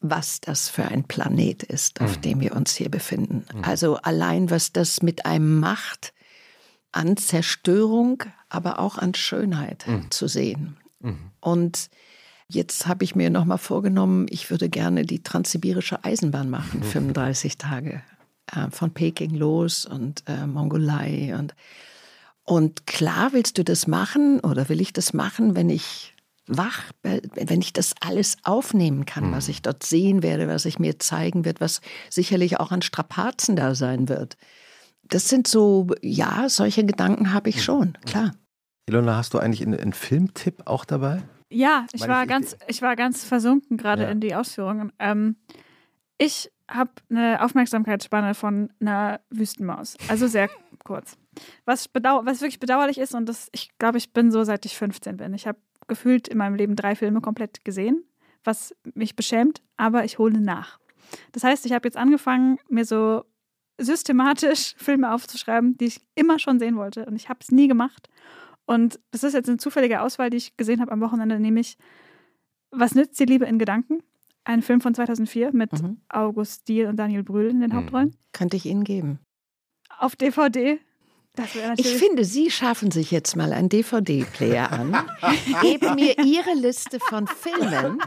was 0.00 0.40
das 0.40 0.68
für 0.68 0.84
ein 0.84 1.04
Planet 1.04 1.62
ist, 1.62 2.00
auf 2.00 2.16
mhm. 2.16 2.20
dem 2.22 2.40
wir 2.40 2.56
uns 2.56 2.74
hier 2.74 2.90
befinden. 2.90 3.44
Mhm. 3.54 3.64
Also 3.64 3.96
allein, 3.96 4.50
was 4.50 4.72
das 4.72 5.02
mit 5.02 5.26
einem 5.26 5.60
macht, 5.60 6.12
an 6.92 7.16
Zerstörung, 7.16 8.24
aber 8.48 8.78
auch 8.78 8.98
an 8.98 9.14
Schönheit 9.14 9.86
mhm. 9.86 10.10
zu 10.10 10.26
sehen. 10.26 10.76
Mhm. 11.00 11.30
Und 11.40 11.90
jetzt 12.50 12.86
habe 12.86 13.04
ich 13.04 13.14
mir 13.14 13.30
nochmal 13.30 13.58
vorgenommen, 13.58 14.26
ich 14.30 14.50
würde 14.50 14.68
gerne 14.68 15.04
die 15.04 15.22
transsibirische 15.22 16.04
Eisenbahn 16.04 16.50
machen, 16.50 16.82
35 16.82 17.54
mhm. 17.54 17.58
Tage. 17.58 18.02
Äh, 18.52 18.70
von 18.70 18.92
Peking 18.92 19.34
los 19.34 19.86
und 19.86 20.24
äh, 20.26 20.46
Mongolei. 20.46 21.34
Und, 21.38 21.54
und 22.44 22.86
klar 22.86 23.32
willst 23.32 23.58
du 23.58 23.64
das 23.64 23.86
machen 23.86 24.40
oder 24.40 24.68
will 24.68 24.80
ich 24.80 24.92
das 24.92 25.12
machen, 25.12 25.54
wenn 25.54 25.70
ich 25.70 26.14
wach, 26.46 26.82
wenn 27.02 27.60
ich 27.60 27.72
das 27.72 27.94
alles 28.00 28.36
aufnehmen 28.42 29.06
kann, 29.06 29.28
mhm. 29.28 29.32
was 29.32 29.48
ich 29.48 29.62
dort 29.62 29.84
sehen 29.84 30.22
werde, 30.22 30.48
was 30.48 30.64
ich 30.64 30.80
mir 30.80 30.98
zeigen 30.98 31.44
wird, 31.44 31.60
was 31.60 31.80
sicherlich 32.08 32.58
auch 32.58 32.72
an 32.72 32.82
Strapazen 32.82 33.54
da 33.54 33.76
sein 33.76 34.08
wird. 34.08 34.36
Das 35.04 35.28
sind 35.28 35.46
so, 35.46 35.88
ja, 36.02 36.48
solche 36.48 36.84
Gedanken 36.84 37.32
habe 37.32 37.50
ich 37.50 37.56
mhm. 37.56 37.60
schon, 37.60 37.98
klar. 38.04 38.32
Ilona, 38.86 39.16
hast 39.16 39.34
du 39.34 39.38
eigentlich 39.38 39.62
einen, 39.62 39.78
einen 39.78 39.92
Filmtipp 39.92 40.62
auch 40.66 40.84
dabei? 40.84 41.22
Ja, 41.50 41.86
ich 41.92 42.06
war, 42.06 42.26
ganz, 42.26 42.56
ich 42.68 42.80
war 42.80 42.96
ganz 42.96 43.24
versunken 43.24 43.76
gerade 43.76 44.04
ja. 44.04 44.10
in 44.10 44.20
die 44.20 44.34
Ausführungen. 44.34 44.92
Ähm, 44.98 45.36
ich 46.16 46.50
habe 46.68 46.92
eine 47.10 47.42
Aufmerksamkeitsspanne 47.42 48.34
von 48.34 48.72
einer 48.80 49.20
Wüstenmaus. 49.30 49.96
Also 50.08 50.28
sehr 50.28 50.48
kurz. 50.84 51.16
Was, 51.64 51.88
bedau 51.88 52.22
was 52.24 52.40
wirklich 52.40 52.60
bedauerlich 52.60 52.98
ist, 52.98 53.14
und 53.14 53.26
das, 53.26 53.48
ich 53.52 53.76
glaube, 53.78 53.98
ich 53.98 54.12
bin 54.12 54.30
so, 54.30 54.44
seit 54.44 54.64
ich 54.64 54.76
15 54.76 55.16
bin. 55.16 55.34
Ich 55.34 55.46
habe 55.46 55.58
gefühlt 55.88 56.28
in 56.28 56.38
meinem 56.38 56.54
Leben 56.54 56.76
drei 56.76 56.94
Filme 56.94 57.20
komplett 57.20 57.64
gesehen, 57.64 58.04
was 58.44 58.74
mich 58.94 59.16
beschämt, 59.16 59.60
aber 59.76 60.04
ich 60.04 60.18
hole 60.18 60.40
nach. 60.40 60.78
Das 61.32 61.42
heißt, 61.42 61.66
ich 61.66 61.72
habe 61.72 61.88
jetzt 61.88 61.96
angefangen, 61.96 62.58
mir 62.68 62.84
so 62.84 63.24
systematisch 63.78 64.74
Filme 64.78 65.12
aufzuschreiben, 65.12 65.76
die 65.76 65.86
ich 65.86 66.00
immer 66.14 66.38
schon 66.38 66.58
sehen 66.58 66.76
wollte. 66.76 67.06
Und 67.06 67.16
ich 67.16 67.28
habe 67.28 67.40
es 67.42 67.50
nie 67.50 67.66
gemacht. 67.66 68.08
Und 68.70 69.00
das 69.10 69.24
ist 69.24 69.32
jetzt 69.32 69.48
eine 69.48 69.58
zufällige 69.58 70.00
Auswahl, 70.00 70.30
die 70.30 70.36
ich 70.36 70.56
gesehen 70.56 70.80
habe 70.80 70.92
am 70.92 71.00
Wochenende, 71.00 71.40
nämlich 71.40 71.76
Was 72.70 72.94
nützt 72.94 73.18
die 73.18 73.24
Liebe 73.24 73.44
in 73.44 73.58
Gedanken? 73.58 74.00
Ein 74.44 74.62
Film 74.62 74.80
von 74.80 74.94
2004 74.94 75.52
mit 75.52 75.72
mhm. 75.72 76.00
August 76.08 76.68
Diel 76.68 76.86
und 76.86 76.94
Daniel 76.94 77.24
Brühl 77.24 77.50
in 77.50 77.60
den 77.60 77.70
mhm. 77.70 77.74
Hauptrollen. 77.74 78.16
Könnte 78.32 78.56
ich 78.56 78.66
Ihnen 78.66 78.84
geben. 78.84 79.18
Auf 79.98 80.14
DVD. 80.14 80.78
ich 81.78 81.96
finde, 81.96 82.24
Sie 82.24 82.48
schaffen 82.52 82.92
sich 82.92 83.10
jetzt 83.10 83.34
mal 83.34 83.52
einen 83.52 83.68
DVD-Player 83.68 84.70
an, 84.70 84.96
geben 85.62 85.96
mir 85.96 86.16
Ihre 86.20 86.54
Liste 86.54 87.00
von 87.00 87.26
Filmen 87.26 88.00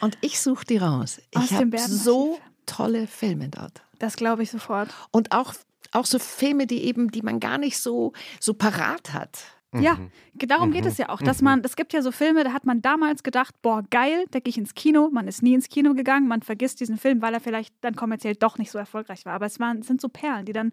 und 0.00 0.16
ich 0.20 0.38
suche 0.38 0.64
die 0.64 0.76
raus. 0.76 1.20
Ich 1.32 1.52
habe 1.54 1.76
so 1.78 2.38
tolle 2.66 3.08
Filme 3.08 3.48
dort. 3.48 3.82
Das 3.98 4.14
glaube 4.14 4.44
ich 4.44 4.50
sofort. 4.52 4.94
Und 5.10 5.32
auch, 5.32 5.54
auch 5.92 6.06
so 6.06 6.18
Filme, 6.18 6.66
die 6.66 6.84
eben, 6.84 7.10
die 7.10 7.22
man 7.22 7.40
gar 7.40 7.58
nicht 7.58 7.78
so, 7.78 8.12
so 8.40 8.54
parat 8.54 9.12
hat. 9.12 9.38
Ja, 9.74 9.96
mhm. 9.96 10.10
darum 10.48 10.72
geht 10.72 10.84
mhm. 10.84 10.90
es 10.90 10.98
ja 10.98 11.10
auch, 11.10 11.20
dass 11.20 11.40
mhm. 11.40 11.44
man, 11.44 11.60
es 11.62 11.76
gibt 11.76 11.92
ja 11.92 12.00
so 12.00 12.10
Filme, 12.10 12.42
da 12.42 12.52
hat 12.52 12.64
man 12.64 12.80
damals 12.80 13.22
gedacht, 13.22 13.54
boah, 13.60 13.84
geil, 13.90 14.24
da 14.30 14.40
gehe 14.40 14.50
ich 14.50 14.58
ins 14.58 14.74
Kino. 14.74 15.10
Man 15.12 15.28
ist 15.28 15.42
nie 15.42 15.52
ins 15.52 15.68
Kino 15.68 15.92
gegangen, 15.92 16.26
man 16.26 16.40
vergisst 16.40 16.80
diesen 16.80 16.96
Film, 16.96 17.20
weil 17.20 17.34
er 17.34 17.40
vielleicht 17.40 17.74
dann 17.82 17.94
kommerziell 17.94 18.34
doch 18.34 18.56
nicht 18.56 18.70
so 18.70 18.78
erfolgreich 18.78 19.26
war. 19.26 19.34
Aber 19.34 19.46
es, 19.46 19.60
waren, 19.60 19.80
es 19.80 19.86
sind 19.86 20.00
so 20.00 20.08
Perlen, 20.08 20.46
die 20.46 20.54
dann 20.54 20.72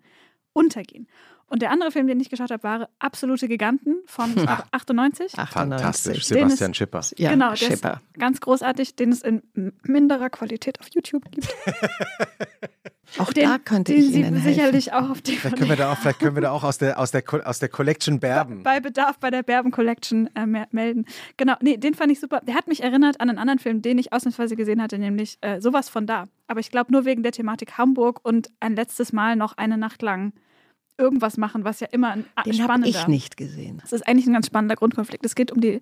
untergehen. 0.53 1.07
Und 1.47 1.61
der 1.61 1.71
andere 1.71 1.91
Film, 1.91 2.07
den 2.07 2.19
ich 2.19 2.29
geschaut 2.29 2.51
habe, 2.51 2.63
war 2.63 2.89
Absolute 2.99 3.47
Giganten 3.47 3.97
von 4.05 4.33
98. 4.71 5.33
Fantastisch, 5.33 6.25
Sebastian 6.25 6.71
es, 6.71 6.77
Schipper. 6.77 7.01
Ja, 7.17 7.31
genau, 7.31 7.53
Schipper. 7.55 8.01
ist 8.13 8.19
ganz 8.19 8.39
großartig, 8.39 8.95
den 8.95 9.11
es 9.11 9.21
in 9.21 9.43
minderer 9.83 10.29
Qualität 10.29 10.79
auf 10.79 10.87
YouTube 10.93 11.29
gibt. 11.31 11.53
auch 13.17 13.33
den, 13.33 13.49
da 13.49 13.57
könnte 13.57 13.93
ich 13.93 14.11
den 14.11 14.25
Ihnen 14.25 14.41
sicherlich 14.41 14.93
auch 14.93 15.09
auf 15.09 15.21
die 15.21 15.37
vielleicht 15.37 15.57
können 15.57 15.69
wir 15.69 15.77
da 15.77 15.91
auch 15.91 15.97
Vielleicht 15.97 16.19
können 16.19 16.35
wir 16.35 16.41
da 16.41 16.51
auch 16.51 16.63
aus 16.63 16.77
der, 16.77 16.99
aus 16.99 17.11
der, 17.11 17.23
aus 17.45 17.59
der 17.59 17.69
Collection 17.69 18.19
Berben. 18.19 18.63
Bei 18.63 18.79
Bedarf 18.79 19.17
bei 19.19 19.31
der 19.31 19.43
Berben 19.43 19.71
Collection 19.71 20.29
äh, 20.35 20.45
melden. 20.71 21.05
Genau, 21.37 21.55
nee, 21.61 21.77
den 21.77 21.93
fand 21.93 22.11
ich 22.11 22.19
super. 22.19 22.41
Der 22.41 22.55
hat 22.55 22.67
mich 22.67 22.83
erinnert 22.83 23.21
an 23.21 23.29
einen 23.29 23.39
anderen 23.39 23.59
Film, 23.59 23.81
den 23.81 23.97
ich 23.97 24.13
ausnahmsweise 24.13 24.55
gesehen 24.55 24.81
hatte, 24.81 24.97
nämlich 24.97 25.37
äh, 25.41 25.61
sowas 25.61 25.89
von 25.89 26.05
da. 26.05 26.27
Aber 26.47 26.59
ich 26.59 26.71
glaube 26.71 26.91
nur 26.91 27.05
wegen 27.05 27.23
der 27.23 27.31
Thematik 27.31 27.77
Hamburg 27.77 28.19
und 28.23 28.49
ein 28.59 28.75
letztes 28.75 29.13
Mal 29.13 29.35
noch 29.35 29.57
eine 29.57 29.77
Nacht 29.77 30.01
lang 30.01 30.33
irgendwas 30.97 31.37
machen, 31.37 31.63
was 31.63 31.79
ja 31.79 31.87
immer 31.91 32.11
ein 32.11 32.25
Den 32.45 32.53
spannender. 32.53 32.87
Den 32.87 32.95
habe 32.95 33.03
ich 33.03 33.07
nicht 33.07 33.37
gesehen. 33.37 33.79
Das 33.81 33.91
ist 33.91 34.07
eigentlich 34.07 34.27
ein 34.27 34.33
ganz 34.33 34.47
spannender 34.47 34.75
Grundkonflikt. 34.75 35.25
Es 35.25 35.35
geht 35.35 35.51
um 35.51 35.61
die 35.61 35.81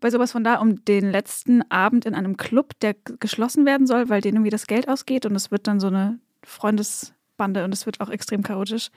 bei 0.00 0.10
sowas 0.10 0.32
von 0.32 0.44
da 0.44 0.56
um 0.56 0.84
den 0.84 1.10
letzten 1.10 1.62
Abend 1.70 2.04
in 2.04 2.14
einem 2.14 2.36
Club, 2.36 2.78
der 2.80 2.94
geschlossen 3.20 3.64
werden 3.64 3.86
soll, 3.86 4.10
weil 4.10 4.20
denen 4.20 4.36
irgendwie 4.36 4.50
das 4.50 4.66
Geld 4.66 4.86
ausgeht 4.86 5.24
und 5.24 5.34
es 5.34 5.50
wird 5.50 5.66
dann 5.66 5.80
so 5.80 5.86
eine 5.86 6.18
Freundesbande 6.46 7.64
und 7.64 7.72
es 7.72 7.86
wird 7.86 8.00
auch 8.00 8.10
extrem 8.10 8.42
chaotisch. 8.42 8.90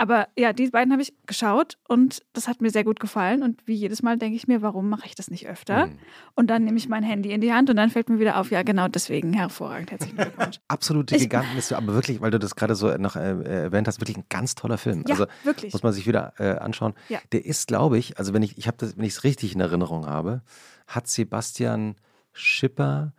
Aber 0.00 0.28
ja, 0.34 0.54
die 0.54 0.70
beiden 0.70 0.92
habe 0.92 1.02
ich 1.02 1.12
geschaut 1.26 1.76
und 1.86 2.22
das 2.32 2.48
hat 2.48 2.62
mir 2.62 2.70
sehr 2.70 2.84
gut 2.84 3.00
gefallen. 3.00 3.42
Und 3.42 3.60
wie 3.66 3.74
jedes 3.74 4.02
Mal 4.02 4.16
denke 4.16 4.34
ich 4.34 4.48
mir, 4.48 4.62
warum 4.62 4.88
mache 4.88 5.04
ich 5.04 5.14
das 5.14 5.30
nicht 5.30 5.46
öfter? 5.46 5.88
Mhm. 5.88 5.98
Und 6.34 6.46
dann 6.46 6.64
nehme 6.64 6.78
ich 6.78 6.88
mein 6.88 7.02
Handy 7.02 7.32
in 7.32 7.42
die 7.42 7.52
Hand 7.52 7.68
und 7.68 7.76
dann 7.76 7.90
fällt 7.90 8.08
mir 8.08 8.18
wieder 8.18 8.38
auf, 8.38 8.50
ja, 8.50 8.62
genau 8.62 8.88
deswegen 8.88 9.34
hervorragend. 9.34 9.90
Herzlichen 9.90 10.16
Glückwunsch. 10.16 10.58
Absolute 10.68 11.18
Giganten 11.18 11.54
ist 11.58 11.70
aber 11.74 11.92
wirklich, 11.92 12.22
weil 12.22 12.30
du 12.30 12.38
das 12.38 12.56
gerade 12.56 12.76
so 12.76 12.88
noch 12.96 13.14
äh, 13.14 13.42
erwähnt 13.42 13.88
hast, 13.88 14.00
wirklich 14.00 14.16
ein 14.16 14.24
ganz 14.30 14.54
toller 14.54 14.78
Film. 14.78 15.04
Ja, 15.06 15.16
also 15.16 15.26
wirklich. 15.44 15.74
muss 15.74 15.82
man 15.82 15.92
sich 15.92 16.06
wieder 16.06 16.32
äh, 16.38 16.56
anschauen. 16.58 16.94
Ja. 17.10 17.18
Der 17.32 17.44
ist, 17.44 17.68
glaube 17.68 17.98
ich, 17.98 18.16
also 18.16 18.32
wenn 18.32 18.42
ich, 18.42 18.56
ich 18.56 18.68
habe 18.68 18.78
das, 18.78 18.96
wenn 18.96 19.04
ich 19.04 19.12
es 19.12 19.24
richtig 19.24 19.54
in 19.54 19.60
Erinnerung 19.60 20.06
habe, 20.06 20.40
hat 20.86 21.08
Sebastian 21.08 21.96
Schipper 22.32 23.12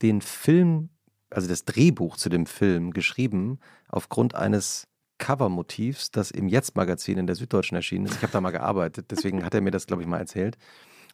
den 0.00 0.22
Film, 0.22 0.88
also 1.34 1.48
das 1.48 1.64
Drehbuch 1.64 2.16
zu 2.16 2.28
dem 2.28 2.46
Film 2.46 2.92
geschrieben 2.92 3.58
aufgrund 3.88 4.34
eines 4.34 4.86
Covermotivs, 5.18 6.10
das 6.10 6.30
im 6.30 6.48
Jetzt-Magazin 6.48 7.18
in 7.18 7.26
der 7.26 7.36
Süddeutschen 7.36 7.76
erschienen 7.76 8.06
ist. 8.06 8.16
Ich 8.16 8.22
habe 8.22 8.32
da 8.32 8.40
mal 8.40 8.50
gearbeitet, 8.50 9.06
deswegen 9.10 9.44
hat 9.44 9.54
er 9.54 9.60
mir 9.60 9.70
das, 9.70 9.86
glaube 9.86 10.02
ich, 10.02 10.08
mal 10.08 10.18
erzählt. 10.18 10.58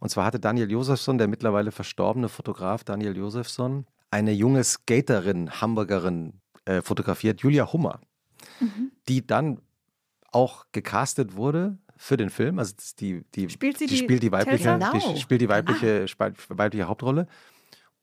Und 0.00 0.08
zwar 0.08 0.24
hatte 0.24 0.40
Daniel 0.40 0.70
Josefsson, 0.70 1.18
der 1.18 1.28
mittlerweile 1.28 1.72
verstorbene 1.72 2.28
Fotograf 2.28 2.84
Daniel 2.84 3.16
Josefsson, 3.16 3.86
eine 4.10 4.32
junge 4.32 4.64
Skaterin, 4.64 5.60
Hamburgerin 5.60 6.40
äh, 6.64 6.80
fotografiert, 6.80 7.42
Julia 7.42 7.70
Hummer, 7.72 8.00
mhm. 8.60 8.92
die 9.08 9.26
dann 9.26 9.60
auch 10.30 10.66
gecastet 10.72 11.36
wurde 11.36 11.76
für 11.96 12.16
den 12.16 12.30
Film. 12.30 12.58
Also 12.58 12.74
die, 12.98 13.24
die, 13.34 13.50
spielt 13.50 13.80
die, 13.80 13.86
die 13.86 13.96
spielt 13.96 14.22
die 14.22 14.32
weibliche, 14.32 14.78
genau. 14.78 14.92
die 14.92 15.20
spielt 15.20 15.40
die 15.40 15.48
weibliche, 15.48 16.06
ah. 16.18 16.30
weibliche 16.48 16.88
Hauptrolle 16.88 17.26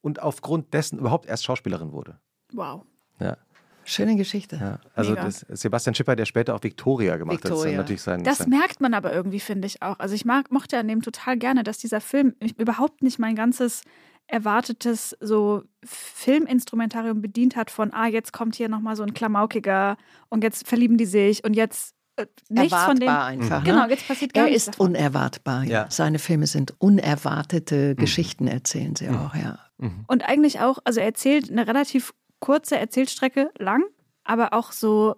und 0.06 0.22
aufgrund 0.22 0.72
dessen 0.76 0.99
überhaupt 0.99 1.26
erst 1.26 1.45
Schauspielerin 1.45 1.91
wurde. 1.91 2.20
Wow. 2.53 2.84
Ja. 3.20 3.38
Schöne 3.86 4.16
Geschichte. 4.16 4.56
Ja, 4.56 4.80
also 4.93 5.16
das, 5.16 5.45
Sebastian 5.49 5.95
Schipper, 5.95 6.16
der 6.16 6.26
später 6.26 6.56
auch 6.56 6.62
Victoria 6.64 7.18
gemacht 7.18 7.43
Victoria. 7.43 7.72
hat. 7.72 7.78
Natürlich 7.78 8.01
sein, 8.03 8.24
das 8.24 8.39
sein 8.39 8.49
merkt 8.49 8.82
man 8.82 8.93
aber 8.93 9.12
irgendwie, 9.12 9.39
finde 9.39 9.66
ich 9.68 9.82
auch. 9.82 9.97
Also 9.99 10.14
ich 10.14 10.24
mag, 10.24 10.51
mochte 10.51 10.78
an 10.78 10.88
dem 10.88 11.01
total 11.01 11.38
gerne, 11.38 11.64
dass 11.64 11.80
dieser 11.80 12.01
Film 12.01 12.36
überhaupt 12.58 13.01
nicht 13.01 13.18
mein 13.18 13.36
ganzes 13.36 13.82
erwartetes 14.28 15.16
so 15.20 15.64
Filminstrumentarium 15.84 17.22
bedient 17.22 17.56
hat 17.56 17.72
von, 17.72 17.91
ah, 17.91 18.08
jetzt 18.08 18.32
kommt 18.32 18.56
hier 18.56 18.70
nochmal 18.70 18.95
so 18.95 19.03
ein 19.03 19.14
Klamaukiger 19.14 19.97
und 20.30 20.43
jetzt 20.43 20.68
verlieben 20.68 20.97
die 20.97 21.06
sich 21.06 21.43
und 21.43 21.56
jetzt 21.56 21.95
äh, 22.18 22.26
nichts 22.49 22.74
Erwartbar 22.74 22.86
von 22.86 22.99
dem. 22.99 23.10
einfach. 23.10 23.64
Genau, 23.64 23.86
ne? 23.86 23.89
jetzt 23.91 24.08
passiert 24.08 24.34
gar 24.34 24.45
er 24.45 24.51
nichts. 24.51 24.68
Er 24.68 24.72
ist 24.72 24.80
davon. 24.80 24.95
unerwartbar. 24.95 25.64
Ja. 25.64 25.88
Seine 25.89 26.20
Filme 26.20 26.47
sind 26.47 26.74
unerwartete 26.80 27.89
mhm. 27.89 27.95
Geschichten, 27.97 28.47
erzählen 28.47 28.95
sie 28.95 29.08
mhm. 29.08 29.18
auch, 29.18 29.36
ja. 29.36 29.60
Mhm. 29.78 30.05
Und 30.07 30.28
eigentlich 30.28 30.59
auch, 30.59 30.80
also 30.84 30.99
er 30.99 31.05
erzählt 31.05 31.51
eine 31.51 31.67
relativ 31.67 32.13
kurze 32.39 32.78
Erzählstrecke 32.78 33.51
lang, 33.57 33.84
aber 34.23 34.53
auch 34.53 34.71
so 34.71 35.15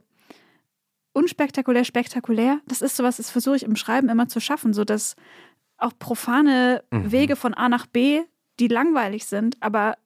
unspektakulär, 1.13 1.83
spektakulär. 1.83 2.59
Das 2.67 2.81
ist 2.81 2.95
sowas, 2.95 3.17
das 3.17 3.29
versuche 3.31 3.55
ich 3.55 3.63
im 3.63 3.75
Schreiben 3.75 4.09
immer 4.09 4.27
zu 4.27 4.39
schaffen, 4.39 4.73
so 4.73 4.83
dass 4.83 5.15
auch 5.77 5.93
profane 5.97 6.83
mhm. 6.91 7.11
Wege 7.11 7.35
von 7.35 7.53
A 7.53 7.69
nach 7.69 7.87
B, 7.87 8.21
die 8.59 8.67
langweilig 8.67 9.25
sind, 9.25 9.61
aber 9.61 9.97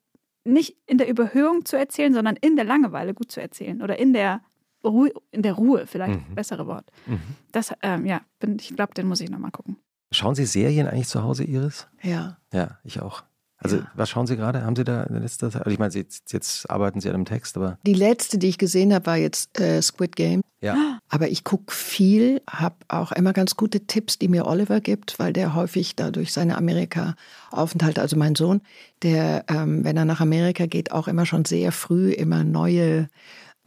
nicht 0.43 0.75
in 0.87 0.97
der 0.97 1.07
Überhöhung 1.07 1.65
zu 1.65 1.77
erzählen, 1.77 2.13
sondern 2.13 2.35
in 2.35 2.55
der 2.55 2.65
Langeweile 2.65 3.13
gut 3.13 3.31
zu 3.31 3.41
erzählen 3.41 3.81
oder 3.81 3.99
in 3.99 4.13
der 4.13 4.41
Ruhe, 4.83 5.11
in 5.31 5.43
der 5.43 5.53
Ruhe 5.53 5.85
vielleicht, 5.85 6.27
mhm. 6.29 6.35
bessere 6.35 6.65
Wort. 6.65 6.91
Mhm. 7.05 7.19
Das, 7.51 7.73
ähm, 7.81 8.05
ja, 8.05 8.21
bin, 8.39 8.57
ich 8.59 8.75
glaube, 8.75 8.93
den 8.93 9.07
muss 9.07 9.21
ich 9.21 9.29
nochmal 9.29 9.51
gucken. 9.51 9.77
Schauen 10.11 10.35
Sie 10.35 10.45
Serien 10.45 10.87
eigentlich 10.87 11.07
zu 11.07 11.23
Hause, 11.23 11.43
Iris? 11.43 11.87
Ja. 12.01 12.37
Ja, 12.51 12.79
ich 12.83 12.99
auch. 13.01 13.23
Also 13.63 13.77
ja. 13.77 13.83
was 13.93 14.09
schauen 14.09 14.27
Sie 14.27 14.35
gerade? 14.35 14.63
Haben 14.63 14.75
Sie 14.75 14.83
da 14.83 15.03
in 15.03 15.21
letzter 15.21 15.51
Zeit? 15.51 15.61
Also 15.61 15.71
ich 15.71 15.79
meine, 15.79 15.93
jetzt, 15.93 16.33
jetzt, 16.33 16.69
arbeiten 16.69 16.99
Sie 16.99 17.09
an 17.09 17.15
einem 17.15 17.25
Text, 17.25 17.55
aber. 17.57 17.77
Die 17.85 17.93
letzte, 17.93 18.37
die 18.37 18.49
ich 18.49 18.57
gesehen 18.57 18.93
habe, 18.93 19.05
war 19.05 19.17
jetzt 19.17 19.59
äh, 19.59 19.81
Squid 19.81 20.15
Game. 20.15 20.41
Ja. 20.61 20.99
Aber 21.09 21.27
ich 21.29 21.43
gucke 21.43 21.73
viel, 21.73 22.41
habe 22.49 22.75
auch 22.87 23.11
immer 23.11 23.33
ganz 23.33 23.57
gute 23.57 23.81
Tipps, 23.87 24.19
die 24.19 24.27
mir 24.27 24.45
Oliver 24.45 24.79
gibt, 24.79 25.17
weil 25.17 25.33
der 25.33 25.55
häufig 25.55 25.95
dadurch 25.95 26.33
seine 26.33 26.57
Amerika-Aufenthalte, 26.57 28.01
also 28.01 28.15
mein 28.15 28.35
Sohn, 28.35 28.61
der, 29.01 29.45
ähm, 29.47 29.83
wenn 29.83 29.97
er 29.97 30.05
nach 30.05 30.21
Amerika 30.21 30.67
geht, 30.67 30.91
auch 30.91 31.07
immer 31.07 31.25
schon 31.25 31.45
sehr 31.45 31.71
früh 31.71 32.11
immer 32.11 32.43
neue 32.43 33.09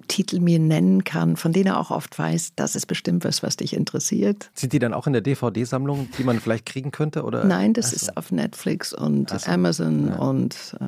Titel 0.08 0.40
mir 0.40 0.58
nennen 0.58 1.04
kann, 1.04 1.36
von 1.36 1.52
denen 1.52 1.68
er 1.68 1.80
auch 1.80 1.90
oft 1.90 2.18
weiß, 2.18 2.52
das 2.56 2.76
ist 2.76 2.86
bestimmt 2.86 3.24
was, 3.24 3.42
was 3.42 3.56
dich 3.56 3.74
interessiert. 3.74 4.50
Sind 4.54 4.72
die 4.72 4.78
dann 4.78 4.92
auch 4.92 5.06
in 5.06 5.12
der 5.12 5.22
DVD-Sammlung, 5.22 6.08
die 6.18 6.24
man 6.24 6.40
vielleicht 6.40 6.66
kriegen 6.66 6.90
könnte? 6.90 7.22
Oder? 7.22 7.44
Nein, 7.44 7.72
das 7.72 7.90
so. 7.90 7.96
ist 7.96 8.16
auf 8.16 8.32
Netflix 8.32 8.92
und 8.92 9.30
so. 9.30 9.50
Amazon 9.50 10.08
ja. 10.08 10.16
und. 10.16 10.76
Äh, 10.80 10.86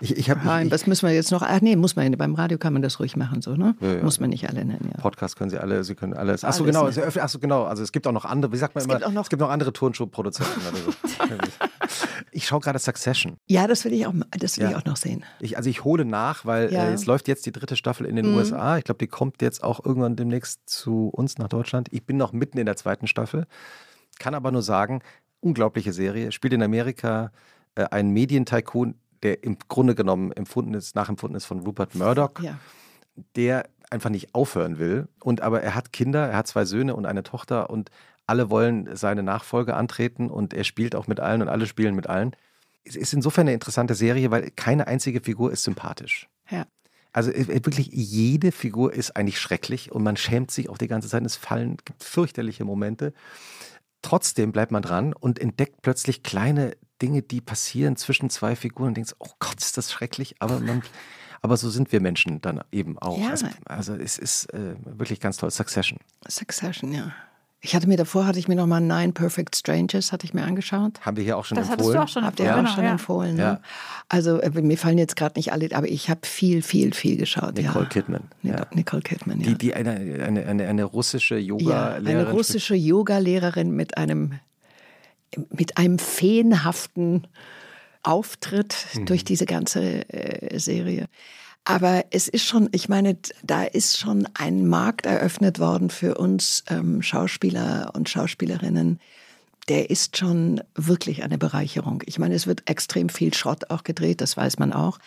Ich, 0.00 0.16
ich 0.16 0.30
hab, 0.30 0.38
ich, 0.64 0.70
was 0.70 0.86
müssen 0.86 1.06
wir 1.08 1.14
jetzt 1.14 1.30
noch? 1.30 1.42
Ach 1.42 1.60
nee, 1.60 1.76
muss 1.76 1.96
man 1.96 2.12
beim 2.12 2.34
Radio 2.34 2.58
kann 2.58 2.72
man 2.72 2.82
das 2.82 3.00
ruhig 3.00 3.16
machen, 3.16 3.42
so, 3.42 3.56
ne? 3.56 3.74
Ja, 3.80 3.94
ja. 3.94 4.02
Muss 4.02 4.20
man 4.20 4.30
nicht 4.30 4.48
alle 4.48 4.64
nennen, 4.64 4.90
ja. 4.94 5.00
Podcast 5.00 5.36
können 5.36 5.50
Sie 5.50 5.58
alle, 5.58 5.84
Sie 5.84 5.94
können 5.94 6.14
alles. 6.14 6.44
Achso, 6.44 6.64
Alles, 6.64 6.74
genau, 6.74 6.88
ne? 6.88 7.06
Öffnen- 7.08 7.22
Achso, 7.22 7.38
genau. 7.38 7.64
Also 7.64 7.82
es 7.82 7.92
gibt 7.92 8.06
auch 8.06 8.12
noch 8.12 8.24
andere, 8.24 8.52
wie 8.52 8.56
sagt 8.56 8.74
man 8.74 8.80
Es 8.80 8.84
immer, 8.86 8.94
gibt 8.96 9.06
auch 9.06 9.12
noch- 9.12 9.22
es 9.24 9.28
gibt 9.30 9.40
noch 9.40 9.50
andere 9.50 9.72
Turnschuhproduzenten 9.72 10.62
so. 10.84 10.92
ich 12.32 12.46
schaue 12.46 12.60
gerade 12.60 12.78
Succession. 12.78 13.36
Ja, 13.46 13.66
das 13.66 13.84
will 13.84 13.92
ich 13.92 14.06
auch, 14.06 14.14
das 14.38 14.58
will 14.58 14.64
Ja. 14.64 14.70
ich 14.70 14.76
auch 14.76 14.84
noch 14.84 14.96
sehen. 14.96 15.24
Ich, 15.40 15.56
also 15.56 15.70
ich 15.70 15.84
hole 15.84 16.04
nach, 16.04 16.44
weil. 16.44 16.68
Mhm. 16.68 16.74
äh, 16.76 16.92
es 16.92 17.06
läuft 17.06 17.28
jetzt 17.28 17.46
die 17.46 17.52
dritte 17.52 17.76
Staffel 17.76 18.06
in 18.06 18.16
den 18.16 18.26
USA. 18.34 18.78
Ich 18.78 18.84
glaube, 18.84 18.98
die 18.98 19.06
kommt 19.06 19.42
jetzt 19.42 19.62
auch 19.62 19.84
irgendwann 19.84 20.16
demnächst 20.16 20.60
zu 20.68 21.08
uns 21.08 21.38
nach 21.38 21.48
Deutschland. 21.48 21.88
Ich 21.92 22.04
bin 22.04 22.16
noch 22.16 22.32
mitten 22.32 22.58
in 22.58 22.66
der 22.66 22.76
zweiten 22.76 23.06
Staffel, 23.06 23.46
kann 24.18 24.34
aber 24.34 24.50
nur 24.52 24.62
sagen, 24.62 25.00
unglaubliche 25.40 25.92
Serie. 25.92 26.32
Spielt 26.32 26.52
in 26.52 26.62
Amerika 26.62 27.30
äh, 27.74 27.84
ein 27.90 28.10
Medientycoon, 28.10 28.94
der 29.22 29.44
im 29.44 29.58
Grunde 29.68 29.94
genommen 29.94 30.32
empfunden 30.32 30.74
ist, 30.74 30.94
nachempfunden 30.94 31.36
ist 31.36 31.44
von 31.46 31.60
Rupert 31.60 31.94
Murdoch, 31.94 32.40
Ja. 32.40 32.58
der 33.36 33.68
einfach 33.90 34.10
nicht 34.10 34.34
aufhören 34.34 34.78
will. 34.78 35.08
Und 35.22 35.40
aber 35.40 35.62
er 35.62 35.74
hat 35.74 35.92
Kinder, 35.92 36.28
er 36.28 36.36
hat 36.38 36.46
zwei 36.48 36.64
Söhne 36.64 36.94
und 36.96 37.06
eine 37.06 37.22
Tochter 37.22 37.70
und 37.70 37.90
alle 38.26 38.50
wollen 38.50 38.94
seine 38.96 39.22
Nachfolge 39.22 39.74
antreten 39.74 40.30
und 40.30 40.52
er 40.52 40.64
spielt 40.64 40.96
auch 40.96 41.06
mit 41.06 41.20
allen 41.20 41.42
und 41.42 41.48
alle 41.48 41.66
spielen 41.66 41.94
mit 41.94 42.08
allen. 42.08 42.34
Es 42.84 42.96
ist 42.96 43.12
insofern 43.12 43.42
eine 43.42 43.54
interessante 43.54 43.94
Serie, 43.94 44.30
weil 44.30 44.50
keine 44.50 44.86
einzige 44.88 45.20
Figur 45.20 45.52
ist 45.52 45.62
sympathisch. 45.62 46.28
Ja. 46.50 46.66
Also 47.12 47.30
äh, 47.30 47.46
wirklich 47.64 47.88
jede 47.92 48.52
Figur 48.52 48.92
ist 48.92 49.16
eigentlich 49.16 49.38
schrecklich 49.40 49.92
und 49.92 50.02
man 50.02 50.16
schämt 50.16 50.50
sich 50.50 50.68
auch 50.68 50.76
die 50.78 50.88
ganze 50.88 51.08
Zeit. 51.08 51.24
Es 51.24 51.36
fallen 51.36 51.76
gibt 51.84 52.02
fürchterliche 52.02 52.64
Momente. 52.64 53.12
Trotzdem 54.06 54.52
bleibt 54.52 54.70
man 54.70 54.82
dran 54.82 55.14
und 55.14 55.40
entdeckt 55.40 55.82
plötzlich 55.82 56.22
kleine 56.22 56.76
Dinge, 57.02 57.22
die 57.22 57.40
passieren 57.40 57.96
zwischen 57.96 58.30
zwei 58.30 58.54
Figuren 58.54 58.90
und 58.90 58.94
denkt, 58.94 59.16
oh 59.18 59.30
Gott, 59.40 59.60
ist 59.60 59.76
das 59.76 59.90
schrecklich. 59.90 60.36
Aber 60.38 60.60
man, 60.60 60.84
aber 61.42 61.56
so 61.56 61.70
sind 61.70 61.90
wir 61.90 62.00
Menschen 62.00 62.40
dann 62.40 62.62
eben 62.70 63.00
auch. 63.00 63.18
Ja. 63.18 63.30
Also, 63.30 63.48
also 63.64 63.96
es 63.96 64.16
ist 64.16 64.54
äh, 64.54 64.76
wirklich 64.84 65.18
ganz 65.18 65.38
toll. 65.38 65.50
Succession. 65.50 65.98
Succession, 66.28 66.92
ja. 66.92 67.12
Ich 67.62 67.74
hatte 67.74 67.88
mir 67.88 67.96
davor, 67.96 68.26
hatte 68.26 68.38
ich 68.38 68.48
mir 68.48 68.54
noch 68.54 68.66
mal 68.66 68.80
Nine 68.80 69.12
Perfect 69.12 69.56
Strangers, 69.56 70.12
hatte 70.12 70.24
ich 70.26 70.34
mir 70.34 70.44
angeschaut. 70.44 71.00
Haben 71.00 71.16
wir 71.16 71.24
hier 71.24 71.36
auch 71.36 71.44
schon 71.44 71.56
Das 71.56 71.66
hattest 71.68 71.80
empfohlen. 71.88 71.96
du 71.96 72.02
auch 72.04 72.08
schon 72.08 72.24
Habt 72.24 72.38
ihr 72.38 72.46
empfohlen, 72.46 72.66
auch 72.66 72.74
schon 72.74 72.84
ja. 72.84 72.90
empfohlen. 72.90 73.36
Ne? 73.36 73.42
Ja. 73.42 73.60
Also 74.08 74.40
äh, 74.40 74.50
mir 74.62 74.78
fallen 74.78 74.98
jetzt 74.98 75.16
gerade 75.16 75.36
nicht 75.38 75.52
alle, 75.52 75.68
aber 75.74 75.88
ich 75.88 76.08
habe 76.10 76.20
viel, 76.24 76.62
viel, 76.62 76.92
viel 76.94 77.16
geschaut. 77.16 77.56
Nicole 77.56 77.84
ja. 77.84 77.88
Kidman. 77.88 78.24
Nic- 78.42 78.54
Ja. 78.54 78.66
Nicole 78.74 79.02
Kidman, 79.02 79.40
ja. 79.40 79.46
Die, 79.48 79.58
die 79.58 79.74
eine, 79.74 79.90
eine, 80.24 80.46
eine, 80.46 80.68
eine 80.68 80.84
russische 80.84 81.36
ja, 81.36 81.40
Yoga-Lehrerin. 81.48 82.06
eine 82.06 82.30
russische 82.30 82.74
Yoga-Lehrerin 82.76 83.70
mit 83.70 83.96
einem, 83.96 84.38
mit 85.50 85.76
einem 85.78 85.98
feenhaften 85.98 87.26
Auftritt 88.02 88.76
Mhm. 88.94 89.06
durch 89.06 89.24
diese 89.24 89.46
ganze 89.46 90.08
äh, 90.10 90.58
Serie. 90.60 91.06
Aber 91.68 92.04
es 92.10 92.28
ist 92.28 92.46
schon, 92.46 92.68
ich 92.70 92.88
meine, 92.88 93.18
da 93.42 93.64
ist 93.64 93.98
schon 93.98 94.28
ein 94.34 94.68
Markt 94.68 95.04
eröffnet 95.04 95.58
worden 95.58 95.90
für 95.90 96.14
uns 96.14 96.62
ähm, 96.68 97.02
Schauspieler 97.02 97.90
und 97.92 98.08
Schauspielerinnen. 98.08 99.00
Der 99.68 99.90
ist 99.90 100.16
schon 100.16 100.62
wirklich 100.76 101.24
eine 101.24 101.38
Bereicherung. 101.38 102.04
Ich 102.06 102.20
meine, 102.20 102.36
es 102.36 102.46
wird 102.46 102.70
extrem 102.70 103.08
viel 103.08 103.34
Schrott 103.34 103.68
auch 103.68 103.82
gedreht, 103.82 104.20
das 104.20 104.36
weiß 104.36 104.60
man 104.60 104.72
auch. 104.72 104.98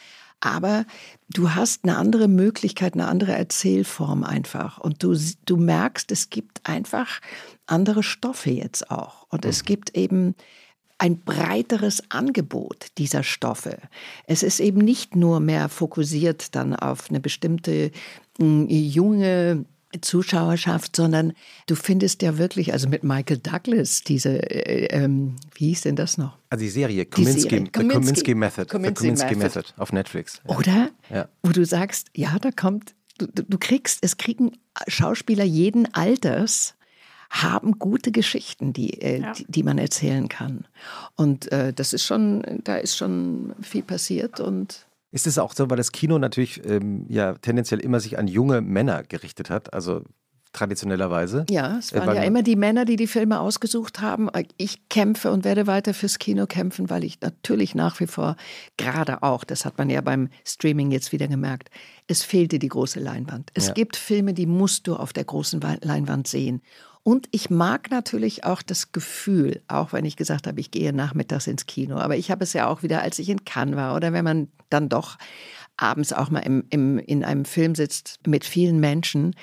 Aber 0.41 0.85
du 1.29 1.55
hast 1.55 1.85
eine 1.85 1.95
andere 1.95 2.27
Möglichkeit, 2.27 2.93
eine 2.93 3.07
andere 3.07 3.31
Erzählform 3.31 4.25
einfach. 4.25 4.79
Und 4.79 5.01
du, 5.01 5.17
du 5.45 5.55
merkst, 5.55 6.11
es 6.11 6.29
gibt 6.29 6.67
einfach 6.67 7.21
andere 7.67 8.03
Stoffe 8.03 8.51
jetzt 8.51 8.91
auch. 8.91 9.27
Und 9.29 9.45
es 9.45 9.63
gibt 9.63 9.95
eben 9.95 10.35
ein 10.99 11.19
breiteres 11.19 12.03
Angebot 12.09 12.87
dieser 12.97 13.23
Stoffe. 13.23 13.79
Es 14.27 14.43
ist 14.43 14.59
eben 14.59 14.79
nicht 14.79 15.15
nur 15.15 15.39
mehr 15.39 15.69
fokussiert 15.69 16.55
dann 16.55 16.75
auf 16.75 17.09
eine 17.09 17.19
bestimmte 17.19 17.91
mh, 18.37 18.67
junge 18.69 19.65
Zuschauerschaft, 20.01 20.95
sondern 20.95 21.33
du 21.65 21.75
findest 21.75 22.21
ja 22.21 22.37
wirklich, 22.37 22.73
also 22.73 22.87
mit 22.87 23.03
Michael 23.03 23.39
Douglas, 23.39 24.03
diese, 24.03 24.37
äh, 24.51 24.85
ähm, 24.91 25.35
wie 25.55 25.69
hieß 25.69 25.81
denn 25.81 25.95
das 25.95 26.17
noch? 26.17 26.37
Also 26.49 26.63
die 26.63 26.69
Serie 26.69 27.05
Kominsky, 27.05 27.41
Serie. 27.41 27.59
The 27.65 27.71
Kominsky. 27.71 27.99
Kominsky 27.99 28.35
Method. 28.35 28.65
Kominsky 28.65 29.07
Kominsky 29.07 29.35
Method. 29.35 29.59
Method 29.59 29.73
auf 29.77 29.91
Netflix. 29.91 30.41
Ja. 30.47 30.57
Oder? 30.57 30.89
Ja. 31.09 31.29
Wo 31.41 31.51
du 31.51 31.65
sagst, 31.65 32.09
ja, 32.15 32.37
da 32.39 32.51
kommt, 32.51 32.93
du 33.17 33.27
du 33.27 33.57
kriegst, 33.57 33.99
es 34.03 34.17
kriegen 34.17 34.51
Schauspieler 34.87 35.43
jeden 35.43 35.91
Alters, 35.93 36.75
haben 37.29 37.77
gute 37.79 38.11
Geschichten, 38.11 38.73
die, 38.73 39.01
äh, 39.01 39.21
Ja. 39.21 39.31
die, 39.33 39.45
die 39.47 39.63
man 39.63 39.77
erzählen 39.77 40.27
kann. 40.29 40.65
Und 41.15 41.51
äh, 41.51 41.71
das 41.73 41.93
ist 41.93 42.03
schon, 42.05 42.43
da 42.63 42.75
ist 42.77 42.97
schon 42.97 43.53
viel 43.61 43.83
passiert 43.83 44.39
und 44.39 44.87
Ist 45.11 45.27
es 45.27 45.37
auch 45.37 45.53
so, 45.53 45.69
weil 45.69 45.77
das 45.77 45.91
Kino 45.91 46.17
natürlich 46.19 46.63
ähm, 46.65 47.05
ja 47.09 47.33
tendenziell 47.33 47.79
immer 47.79 47.99
sich 47.99 48.17
an 48.19 48.27
junge 48.27 48.61
Männer 48.61 49.03
gerichtet 49.03 49.49
hat, 49.49 49.73
also 49.73 50.03
traditionellerweise? 50.53 51.45
ja, 51.49 51.77
es 51.77 51.91
Äh, 51.91 51.99
waren 51.99 52.07
weil- 52.07 52.15
ja 52.17 52.23
immer 52.23 52.41
die 52.43 52.55
Männer, 52.55 52.83
die 52.85 52.95
die 52.95 53.07
Filme 53.07 53.39
ausgesucht 53.39 54.01
haben. 54.01 54.29
Ich 54.57 54.89
kämpfe 54.89 55.31
und 55.31 55.43
werde 55.45 55.67
weiter 55.67 55.93
fürs 55.93 56.17
Kino 56.19 56.47
kämpfen, 56.47 56.89
weil 56.89 57.03
ich 57.03 57.21
natürlich 57.21 57.75
nach 57.75 57.99
wie 57.99 58.07
vor, 58.07 58.35
gerade 58.77 59.23
auch, 59.23 59.43
das 59.43 59.65
hat 59.65 59.77
man 59.77 59.89
ja 59.89 60.01
beim 60.01 60.29
Streaming 60.45 60.91
jetzt 60.91 61.11
wieder 61.11 61.27
gemerkt, 61.27 61.69
es 62.07 62.23
fehlte 62.23 62.57
die 62.59 62.67
große 62.69 62.99
Leinwand. 62.99 63.51
Es 63.53 63.67
Ja. 63.67 63.73
gibt 63.73 63.95
Filme, 63.95 64.33
die 64.33 64.47
musst 64.47 64.87
du 64.87 64.95
auf 64.95 65.13
der 65.13 65.23
großen 65.25 65.61
Leinwand 65.81 66.27
sehen. 66.27 66.61
Und 67.03 67.27
ich 67.31 67.49
mag 67.49 67.89
natürlich 67.91 68.43
auch 68.43 68.61
das 68.61 68.91
Gefühl, 68.91 69.61
auch 69.67 69.93
wenn 69.93 70.05
ich 70.05 70.15
gesagt 70.15 70.47
habe, 70.47 70.59
ich 70.59 70.71
gehe 70.71 70.93
nachmittags 70.93 71.47
ins 71.47 71.65
Kino, 71.65 71.97
aber 71.97 72.17
ich 72.17 72.29
habe 72.29 72.43
es 72.43 72.53
ja 72.53 72.67
auch 72.67 72.83
wieder, 72.83 73.01
als 73.01 73.19
ich 73.19 73.29
in 73.29 73.45
Cannes 73.45 73.75
war 73.75 73.95
oder 73.95 74.13
wenn 74.13 74.25
man 74.25 74.49
dann 74.69 74.89
doch 74.89 75.17
abends 75.77 76.13
auch 76.13 76.29
mal 76.29 76.39
im, 76.39 76.65
im, 76.69 76.99
in 76.99 77.23
einem 77.23 77.45
Film 77.45 77.73
sitzt 77.73 78.19
mit 78.27 78.43
vielen 78.43 78.79
Menschen, 78.79 79.35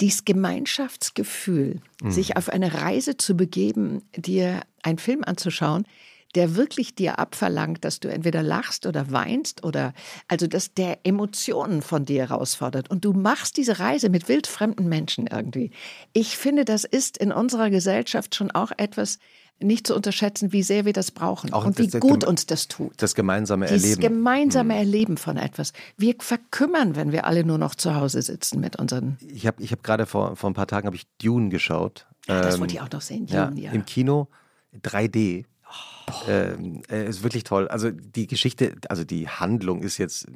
dieses 0.00 0.24
Gemeinschaftsgefühl, 0.24 1.80
sich 2.04 2.36
auf 2.36 2.48
eine 2.50 2.72
Reise 2.72 3.16
zu 3.16 3.36
begeben, 3.36 4.02
dir 4.14 4.62
einen 4.82 4.98
Film 4.98 5.24
anzuschauen, 5.24 5.86
der 6.34 6.56
wirklich 6.56 6.94
dir 6.94 7.18
abverlangt, 7.18 7.84
dass 7.84 8.00
du 8.00 8.08
entweder 8.08 8.42
lachst 8.42 8.86
oder 8.86 9.10
weinst 9.10 9.64
oder 9.64 9.94
also 10.28 10.46
dass 10.46 10.74
der 10.74 10.98
Emotionen 11.04 11.80
von 11.82 12.04
dir 12.04 12.28
herausfordert 12.28 12.90
und 12.90 13.04
du 13.04 13.12
machst 13.12 13.56
diese 13.56 13.78
Reise 13.78 14.08
mit 14.10 14.28
wildfremden 14.28 14.88
Menschen 14.88 15.26
irgendwie. 15.26 15.70
Ich 16.12 16.36
finde, 16.36 16.64
das 16.64 16.84
ist 16.84 17.16
in 17.18 17.32
unserer 17.32 17.70
Gesellschaft 17.70 18.34
schon 18.34 18.50
auch 18.50 18.72
etwas 18.76 19.18
nicht 19.60 19.88
zu 19.88 19.96
unterschätzen, 19.96 20.52
wie 20.52 20.62
sehr 20.62 20.84
wir 20.84 20.92
das 20.92 21.10
brauchen 21.10 21.52
Auch 21.52 21.64
und 21.64 21.78
das- 21.80 21.86
wie 21.86 21.90
das 21.90 22.00
gut 22.00 22.22
uns 22.24 22.46
das 22.46 22.68
tut. 22.68 22.92
Das 22.98 23.16
gemeinsame 23.16 23.66
Dieses 23.66 23.82
Erleben. 23.96 24.00
Mhm. 24.02 24.18
gemeinsame 24.18 24.76
Erleben 24.76 25.16
von 25.16 25.36
etwas. 25.36 25.72
Wir 25.96 26.14
verkümmern, 26.20 26.94
wenn 26.94 27.10
wir 27.10 27.24
alle 27.26 27.42
nur 27.42 27.58
noch 27.58 27.74
zu 27.74 27.96
Hause 27.96 28.22
sitzen 28.22 28.60
mit 28.60 28.76
unseren. 28.76 29.16
Ich 29.34 29.46
habe 29.48 29.60
ich 29.60 29.72
hab 29.72 29.82
gerade 29.82 30.06
vor, 30.06 30.36
vor 30.36 30.48
ein 30.50 30.54
paar 30.54 30.68
Tagen 30.68 30.92
ich 30.94 31.06
Dune 31.20 31.48
geschaut. 31.48 32.06
Ja, 32.28 32.40
das 32.42 32.54
Ähm, 32.54 32.60
wollte 32.60 32.74
ich 32.74 32.80
auch 32.82 32.90
noch 32.92 33.00
sehen. 33.00 33.26
ja, 33.26 33.46
Dune, 33.46 33.60
ja. 33.62 33.72
Im 33.72 33.84
Kino 33.84 34.28
3D. 34.82 35.44
Ähm, 36.26 36.82
äh, 36.90 37.08
ist 37.08 37.22
wirklich 37.22 37.44
toll. 37.44 37.68
Also 37.68 37.90
die 37.90 38.26
Geschichte, 38.26 38.74
also 38.88 39.04
die 39.04 39.28
Handlung 39.28 39.82
ist 39.82 39.98
jetzt 39.98 40.26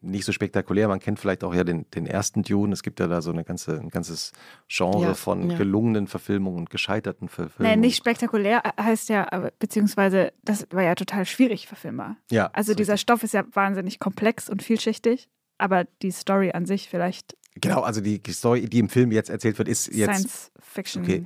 nicht 0.00 0.24
so 0.24 0.32
spektakulär. 0.32 0.88
Man 0.88 1.00
kennt 1.00 1.18
vielleicht 1.18 1.44
auch 1.44 1.54
ja 1.54 1.64
den, 1.64 1.86
den 1.90 2.06
ersten 2.06 2.42
Dune. 2.42 2.72
Es 2.72 2.82
gibt 2.82 3.00
ja 3.00 3.06
da 3.06 3.22
so 3.22 3.30
eine 3.30 3.44
ganze, 3.44 3.78
ein 3.78 3.88
ganzes 3.90 4.32
Genre 4.68 5.02
Ja, 5.02 5.14
von 5.14 5.50
ja. 5.50 5.56
gelungenen 5.56 6.06
Verfilmungen 6.06 6.58
und 6.60 6.70
gescheiterten 6.70 7.28
Verfilmungen. 7.28 7.72
Nein, 7.72 7.80
nicht 7.80 7.96
spektakulär 7.96 8.62
äh, 8.64 8.82
heißt 8.82 9.08
ja, 9.08 9.50
beziehungsweise 9.58 10.32
das 10.44 10.66
war 10.70 10.82
ja 10.82 10.94
total 10.94 11.24
schwierig 11.26 11.66
verfilmbar. 11.66 12.16
Ja, 12.30 12.50
Also 12.52 12.74
dieser 12.74 12.94
richtig. 12.94 13.02
Stoff 13.02 13.22
ist 13.22 13.34
ja 13.34 13.44
wahnsinnig 13.52 13.98
komplex 13.98 14.48
und 14.48 14.62
vielschichtig, 14.62 15.28
aber 15.58 15.84
die 16.02 16.10
Story 16.10 16.52
an 16.52 16.66
sich 16.66 16.88
vielleicht 16.88 17.36
Genau, 17.60 17.80
also 17.80 18.00
die 18.00 18.20
Story, 18.30 18.68
die 18.68 18.78
im 18.78 18.88
Film 18.88 19.10
jetzt 19.10 19.30
erzählt 19.30 19.58
wird, 19.58 19.68
ist 19.68 19.88
jetzt 19.88 20.14
Science 20.14 20.52
Fiction. 20.60 21.02
Okay. 21.02 21.24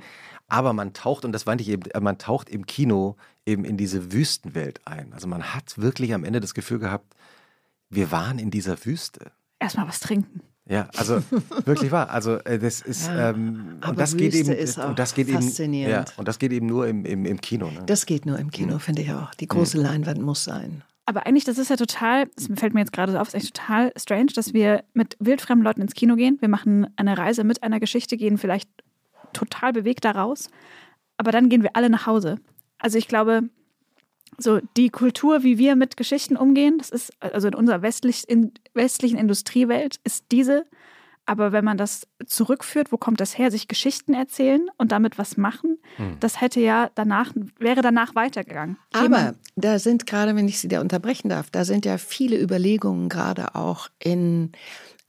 Aber 0.53 0.73
man 0.73 0.93
taucht, 0.93 1.25
und 1.25 1.31
das 1.31 1.47
meinte 1.47 1.63
ich 1.63 1.69
eben, 1.69 1.89
äh, 1.89 1.99
man 1.99 2.19
taucht 2.19 2.47
im 2.47 2.67
Kino 2.67 3.15
eben 3.43 3.65
in 3.65 3.75
diese 3.75 4.13
Wüstenwelt 4.13 4.81
ein. 4.85 5.11
Also 5.11 5.27
man 5.27 5.55
hat 5.55 5.79
wirklich 5.79 6.13
am 6.13 6.23
Ende 6.23 6.41
das 6.41 6.53
Gefühl 6.53 6.77
gehabt, 6.77 7.15
wir 7.89 8.11
waren 8.11 8.37
in 8.37 8.51
dieser 8.51 8.85
Wüste. 8.85 9.31
Erstmal 9.59 9.87
was 9.87 9.99
trinken. 9.99 10.41
Ja, 10.69 10.89
also 10.95 11.23
wirklich 11.65 11.91
wahr. 11.91 12.11
Also 12.11 12.35
äh, 12.41 12.59
das 12.59 12.81
ist 12.81 13.07
Ja, 13.07 13.31
ähm, 13.31 13.79
und 13.83 13.99
das 13.99 14.15
geht 14.15 14.35
eben 14.35 14.51
ist 14.51 14.79
auch 14.79 14.89
und 14.89 14.99
das 14.99 15.15
geht 15.15 15.27
eben 15.27 15.39
ja, 15.39 15.41
faszinierend. 15.41 16.13
und 16.17 16.27
das 16.27 16.37
geht 16.37 16.51
eben 16.51 16.67
nur 16.67 16.87
im, 16.87 17.03
im, 17.03 17.25
im 17.25 17.41
Kino. 17.41 17.71
Ne? 17.71 17.81
Das 17.87 18.05
geht 18.05 18.27
nur 18.27 18.37
im 18.37 18.51
Kino, 18.51 18.77
finde 18.77 19.01
ich 19.01 19.11
auch. 19.11 19.33
Die 19.33 19.47
große 19.47 19.79
Leinwand 19.79 20.21
muss 20.21 20.43
sein. 20.43 20.83
Aber 21.07 21.25
eigentlich, 21.25 21.45
das 21.45 21.57
ist 21.57 21.71
ja 21.71 21.77
total, 21.77 22.27
das 22.35 22.47
fällt 22.59 22.75
mir 22.75 22.81
jetzt 22.81 22.93
gerade 22.93 23.11
so 23.11 23.17
auf, 23.17 23.29
ist 23.29 23.33
eigentlich 23.33 23.53
total 23.53 23.91
strange, 23.97 24.33
dass 24.35 24.53
wir 24.53 24.83
mit 24.93 25.17
wildfremden 25.19 25.63
Leuten 25.63 25.81
ins 25.81 25.95
Kino 25.95 26.15
gehen. 26.15 26.37
Wir 26.41 26.47
machen 26.47 26.87
eine 26.95 27.17
Reise 27.17 27.43
mit 27.43 27.63
einer 27.63 27.79
Geschichte, 27.79 28.17
gehen 28.17 28.37
vielleicht 28.37 28.69
total 29.33 29.73
bewegt 29.73 30.05
da 30.05 30.11
raus, 30.11 30.49
aber 31.17 31.31
dann 31.31 31.49
gehen 31.49 31.63
wir 31.63 31.75
alle 31.75 31.89
nach 31.89 32.05
Hause. 32.07 32.39
Also 32.79 32.97
ich 32.97 33.07
glaube, 33.07 33.43
so 34.37 34.59
die 34.77 34.89
Kultur, 34.89 35.43
wie 35.43 35.57
wir 35.57 35.75
mit 35.75 35.95
Geschichten 35.97 36.37
umgehen, 36.37 36.77
das 36.79 36.89
ist, 36.89 37.13
also 37.19 37.47
in 37.47 37.55
unserer 37.55 37.81
westlich, 37.81 38.27
in, 38.27 38.51
westlichen 38.73 39.17
Industriewelt, 39.17 39.99
ist 40.03 40.25
diese, 40.31 40.65
Aber 41.25 41.53
wenn 41.53 41.63
man 41.63 41.77
das 41.77 42.05
zurückführt, 42.25 42.91
wo 42.91 42.97
kommt 42.97 43.21
das 43.21 43.37
her? 43.37 43.49
Sich 43.49 43.69
Geschichten 43.69 44.13
erzählen 44.13 44.67
und 44.77 44.91
damit 44.91 45.17
was 45.17 45.37
machen, 45.37 45.77
Hm. 45.95 46.17
das 46.19 46.41
hätte 46.41 46.59
ja 46.59 46.89
danach, 46.95 47.31
wäre 47.59 47.81
danach 47.81 48.13
weitergegangen. 48.13 48.75
Aber 48.91 49.33
da 49.55 49.79
sind 49.79 50.05
gerade, 50.05 50.35
wenn 50.35 50.49
ich 50.49 50.59
Sie 50.59 50.67
da 50.67 50.81
unterbrechen 50.81 51.29
darf, 51.29 51.49
da 51.49 51.63
sind 51.63 51.85
ja 51.85 51.97
viele 51.97 52.37
Überlegungen 52.41 53.07
gerade 53.07 53.55
auch 53.55 53.87
in, 53.99 54.51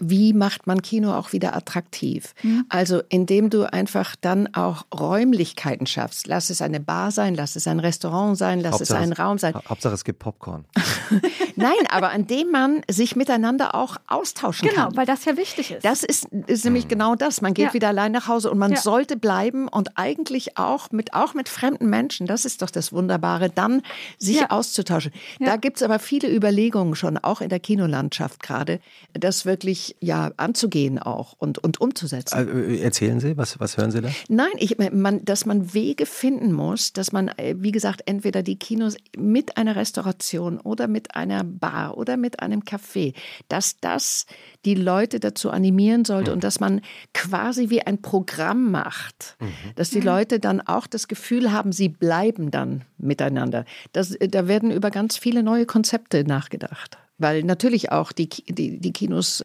wie 0.03 0.33
macht 0.33 0.67
man 0.67 0.83
Kino 0.83 1.13
auch 1.15 1.33
wieder 1.33 1.55
attraktiv? 1.55 2.35
Also 2.69 3.03
indem 3.11 3.49
du 3.49 3.73
einfach 3.73 4.17
dann 4.21 4.53
auch 4.53 4.85
Räumlichkeiten 4.93 5.87
schaffst. 5.87 6.27
Lass 6.27 6.51
es 6.51 6.61
eine 6.61 6.81
Bar 6.81 7.13
sein, 7.13 7.35
lass 7.37 7.55
es 7.55 7.69
ein 7.69 7.79
Restaurant 7.79 8.37
sein, 8.37 8.61
lass 8.61 8.81
es 8.81 8.91
ein 8.91 9.13
Raum 9.13 9.39
sein. 9.39 9.55
Ha- 9.55 9.63
Hauptsache 9.69 9.95
es 9.95 10.03
gibt 10.05 10.19
Popcorn. 10.19 10.65
Nein, 11.57 11.73
aber 11.91 12.11
an 12.11 12.27
dem 12.27 12.51
man 12.51 12.83
sich 12.91 13.15
miteinander 13.15 13.75
auch 13.77 13.97
austauschen 14.09 14.69
Genau, 14.69 14.87
kann. 14.87 14.97
weil 14.97 15.07
das 15.07 15.25
ja 15.27 15.37
wichtig 15.37 15.71
ist. 15.71 15.85
Das 15.85 16.03
ist, 16.03 16.27
ist 16.47 16.65
nämlich 16.65 16.89
genau 16.89 17.15
das. 17.15 17.41
Man 17.41 17.55
geht 17.55 17.67
Ja. 17.67 17.75
wieder 17.75 17.89
allein 17.89 18.11
nach 18.13 18.27
Hause 18.27 18.51
und 18.51 18.59
man 18.59 18.73
Ja. 18.73 18.79
sollte 18.81 19.17
bleiben 19.17 19.69
und 19.69 19.97
eigentlich 19.97 20.59
auch 20.59 20.91
mit, 20.91 21.15
auch 21.15 21.35
mit 21.35 21.49
fremden 21.49 21.89
Menschen, 21.89 22.27
das 22.27 22.45
ist 22.45 22.63
doch 22.63 22.71
das 22.71 22.93
Wunderbare, 22.93 23.49
dann 23.51 23.83
sich 24.19 24.41
Ja. 24.41 24.51
auszutauschen. 24.51 25.13
Da 25.39 25.57
gibt's 25.57 25.83
aber 25.83 26.01
viele 26.01 26.29
Überlegungen 26.35 26.97
schon, 26.97 27.17
auch 27.19 27.41
in 27.41 27.49
der 27.49 27.61
Kinolandschaft 27.61 28.43
gerade, 28.43 28.81
das 29.13 29.47
wirklich 29.47 29.84
ja 30.01 30.33
anzugehen 30.37 30.99
auch 30.99 31.35
und, 31.39 31.59
und 31.59 31.81
umzusetzen. 31.81 32.49
Äh, 32.49 32.79
erzählen 32.81 33.21
Sie, 33.21 33.37
was, 33.37 33.59
was 33.61 33.77
hören 33.77 33.91
Sie 33.91 34.01
da? 34.01 34.11
Nein, 34.29 34.53
ich, 34.59 34.77
man, 34.79 35.25
dass 35.25 35.47
man 35.47 35.75
Wege 35.75 36.07
finden 36.07 36.53
muss, 36.53 36.93
dass 36.93 37.13
man, 37.13 37.29
äh, 37.29 37.55
wie 37.59 37.73
gesagt, 37.73 38.03
entweder 38.07 38.43
die 38.43 38.57
Kinos 38.57 38.97
mit 39.17 39.57
einer 39.57 39.77
Restauration 39.77 40.61
oder 40.61 40.89
mit 40.89 41.15
einer 41.15 41.45
Bar 41.45 41.97
oder 41.97 42.17
mit 42.17 42.41
einem 42.41 42.61
Café, 42.61 43.15
dass 43.49 43.79
das 43.81 44.27
die 44.65 44.75
Leute 44.75 45.21
dazu 45.21 45.51
animieren 45.51 46.05
sollte 46.05 46.33
und 46.33 46.45
dass 46.45 46.61
man 46.61 46.81
quasi 47.13 47.71
wie 47.71 47.83
ein 47.83 48.01
Programm 48.01 48.71
macht, 48.71 49.37
dass 49.77 49.91
die 49.91 50.01
Leute 50.01 50.41
dann 50.41 50.61
auch 50.61 50.87
das 50.87 51.09
Gefühl 51.09 51.53
haben, 51.53 51.73
sie 51.73 51.89
bleiben 51.89 52.51
dann 52.51 52.85
miteinander. 52.99 53.65
Das, 53.93 54.15
äh, 54.15 54.29
da 54.29 54.49
werden 54.49 54.71
über 54.71 54.91
ganz 54.91 55.17
viele 55.17 55.43
neue 55.43 55.67
Konzepte 55.67 56.25
nachgedacht, 56.25 56.99
weil 57.19 57.43
natürlich 57.43 57.93
auch 57.93 58.13
die, 58.13 58.29
die, 58.29 58.79
die 58.79 58.93
Kinos 58.93 59.43
äh, 59.43 59.45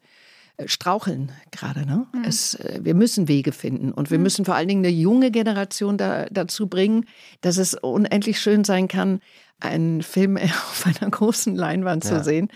straucheln 0.66 1.32
gerade. 1.52 1.86
Ne? 1.86 2.06
Es, 2.26 2.56
äh, 2.56 2.80
wir 2.84 2.94
müssen 2.96 3.28
Wege 3.28 3.52
finden 3.52 3.92
und 3.92 4.12
wir 4.12 4.20
müssen 4.20 4.46
vor 4.46 4.56
allen 4.56 4.68
Dingen 4.68 4.84
eine 4.86 4.94
junge 4.94 5.32
Generation 5.32 5.98
da, 5.98 6.26
dazu 6.32 6.68
bringen, 6.68 7.06
dass 7.42 7.58
es 7.58 7.74
unendlich 7.76 8.40
schön 8.40 8.64
sein 8.64 8.88
kann, 8.88 9.22
einen 9.60 10.02
Film 10.02 10.38
auf 10.38 10.86
einer 10.86 11.10
großen 11.10 11.56
Leinwand 11.56 12.04
Ja. 12.06 12.18
zu 12.18 12.24
sehen 12.24 12.50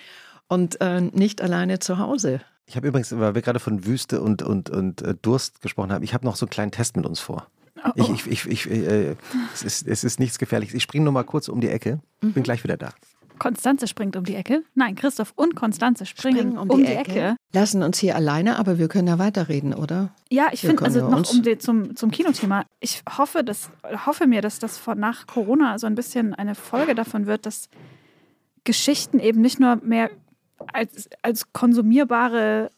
und 0.48 0.80
äh, 0.82 1.02
nicht 1.02 1.42
alleine 1.42 1.80
zu 1.80 1.98
Hause. 1.98 2.42
Ich 2.66 2.76
habe 2.78 2.88
übrigens, 2.88 3.12
weil 3.18 3.36
wir 3.36 3.42
gerade 3.42 3.60
von 3.60 3.86
Wüste 3.86 4.22
und, 4.22 4.42
und, 4.42 4.70
und 4.70 5.02
äh, 5.02 5.16
Durst 5.22 5.62
gesprochen 5.62 5.92
haben, 5.92 6.04
ich 6.04 6.14
habe 6.14 6.26
noch 6.26 6.36
so 6.36 6.46
einen 6.46 6.50
kleinen 6.52 6.72
Test 6.72 6.96
mit 6.96 7.06
uns 7.06 7.20
vor. 7.20 7.48
Oh, 7.86 7.90
Ich, 7.96 8.10
ich, 8.28 8.28
ich, 8.28 8.46
ich, 8.48 8.72
äh, 8.72 9.16
es, 9.54 9.64
ist, 9.64 9.88
es 9.88 10.04
ist 10.06 10.20
nichts 10.20 10.40
Gefährliches. 10.40 10.74
Ich 10.74 10.84
springe 10.84 11.04
nur 11.04 11.12
mal 11.12 11.24
kurz 11.24 11.50
um 11.50 11.60
die 11.60 11.68
Ecke. 11.68 12.00
Mhm. 12.22 12.32
Bin 12.34 12.44
gleich 12.44 12.64
wieder 12.64 12.78
da. 12.78 12.92
Konstanze 13.40 13.88
springt 13.88 14.16
um 14.16 14.24
die 14.24 14.36
Ecke. 14.36 14.64
Nein, 14.76 14.96
Christoph 14.96 15.34
und 15.36 15.56
Konstanze 15.56 16.06
springen, 16.06 16.58
um, 16.58 16.70
die, 16.70 16.86
Ecke. 16.86 17.36
Lassen 17.52 17.84
uns 17.84 18.00
hier 18.00 18.16
alleine, 18.16 18.58
aber 18.58 18.78
wir 18.78 18.88
können 18.88 19.08
ja 19.08 19.20
weiterreden, 19.20 19.74
oder? 19.74 20.14
Ja, 20.30 20.48
ich 20.52 20.62
finde, 20.62 20.84
also 20.84 21.10
noch 21.10 21.32
um 21.32 21.44
die, 21.44 21.58
zum, 21.58 21.96
zum 21.96 22.12
Kinothema, 22.12 22.66
ich 22.80 23.04
hoffe, 23.18 23.44
dass, 23.44 23.70
hoffe 24.06 24.28
mir, 24.28 24.42
dass 24.42 24.60
das 24.60 24.78
von 24.78 25.00
nach 25.00 25.28
Corona 25.28 25.78
so 25.80 25.88
ein 25.88 25.96
bisschen 25.96 26.34
eine 26.34 26.56
Folge 26.56 26.96
davon 26.96 27.26
wird, 27.26 27.46
dass 27.46 27.70
Geschichten 28.64 29.20
eben 29.20 29.42
nicht 29.42 29.60
nur 29.60 29.78
mehr 29.78 30.10
als, 30.72 31.10
als 31.22 31.52
konsumierbare 31.52 32.72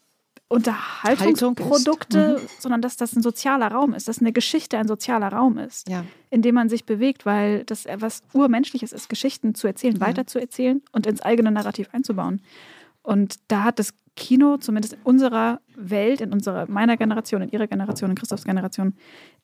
Unterhaltungsprodukte, 0.48 2.40
sondern 2.58 2.80
dass 2.82 2.96
das 2.96 3.14
ein 3.14 3.22
sozialer 3.22 3.68
Raum 3.68 3.94
ist, 3.94 4.08
dass 4.08 4.20
eine 4.20 4.32
Geschichte 4.32 4.78
ein 4.78 4.88
sozialer 4.88 5.28
Raum 5.28 5.58
ist, 5.58 5.88
Ja. 5.88 6.04
in 6.30 6.42
dem 6.42 6.54
man 6.54 6.68
sich 6.68 6.84
bewegt, 6.84 7.26
weil 7.26 7.64
das 7.64 7.86
etwas 7.86 8.22
Urmenschliches 8.32 8.92
ist, 8.92 9.08
Geschichten 9.08 9.54
zu 9.54 9.66
erzählen, 9.66 10.00
weiterzuerzählen 10.00 10.82
und 10.92 11.06
ins 11.06 11.20
eigene 11.22 11.50
Narrativ 11.50 11.88
einzubauen. 11.92 12.42
Und 13.02 13.36
da 13.48 13.64
hat 13.64 13.78
das 13.78 13.92
Kino, 14.16 14.56
zumindest 14.56 14.94
in 14.94 15.00
unserer 15.04 15.60
Welt, 15.74 16.20
in 16.20 16.32
unserer, 16.32 16.70
meiner 16.70 16.96
Generation, 16.96 17.42
in 17.42 17.50
ihrer 17.50 17.66
Generation, 17.66 18.10
in 18.10 18.16
Christophs 18.16 18.44
Generation, 18.44 18.94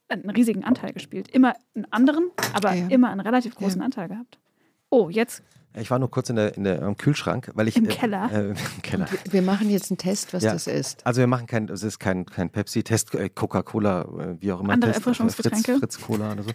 einen 0.08 0.30
riesigen 0.30 0.64
Anteil 0.64 0.92
gespielt. 0.92 1.28
Immer 1.28 1.54
einen 1.74 1.86
anderen, 1.90 2.30
aber 2.54 2.74
Ja. 2.74 2.88
immer 2.88 3.10
einen 3.10 3.20
relativ 3.20 3.54
großen 3.54 3.80
Anteil 3.82 4.08
gehabt. 4.08 4.38
Oh, 4.90 5.08
jetzt 5.10 5.42
Ich 5.74 5.90
war 5.90 5.98
nur 5.98 6.10
kurz 6.10 6.28
in 6.28 6.36
der, 6.36 6.56
in 6.56 6.64
der, 6.64 6.82
im 6.82 6.96
Kühlschrank, 6.96 7.50
weil 7.54 7.68
ich. 7.68 7.76
Im 7.76 7.86
äh, 7.86 7.88
Keller? 7.88 8.30
Äh, 8.30 8.48
Im 8.50 8.82
Keller. 8.82 9.06
Wir 9.30 9.42
machen 9.42 9.70
jetzt 9.70 9.90
einen 9.90 9.98
Test, 9.98 10.34
was 10.34 10.42
Ja. 10.42 10.52
das 10.52 10.66
ist. 10.66 11.06
Also 11.06 11.20
wir 11.20 11.26
machen 11.26 11.46
kein, 11.46 11.68
es 11.68 11.82
ist 11.82 11.98
kein, 11.98 12.26
kein 12.26 12.50
Pepsi-Test, 12.50 13.14
äh, 13.14 13.30
Coca-Cola, 13.30 14.02
äh, 14.02 14.36
wie 14.40 14.52
auch 14.52 14.60
immer. 14.60 14.74
Andere 14.74 14.92
Test, 14.92 15.06
äh, 15.06 15.10
Erfrischungsgetränke. 15.10 15.78
Fritz, 15.78 15.96
Fritz 15.96 16.06
Cola 16.06 16.32
oder 16.32 16.42
so. 16.42 16.50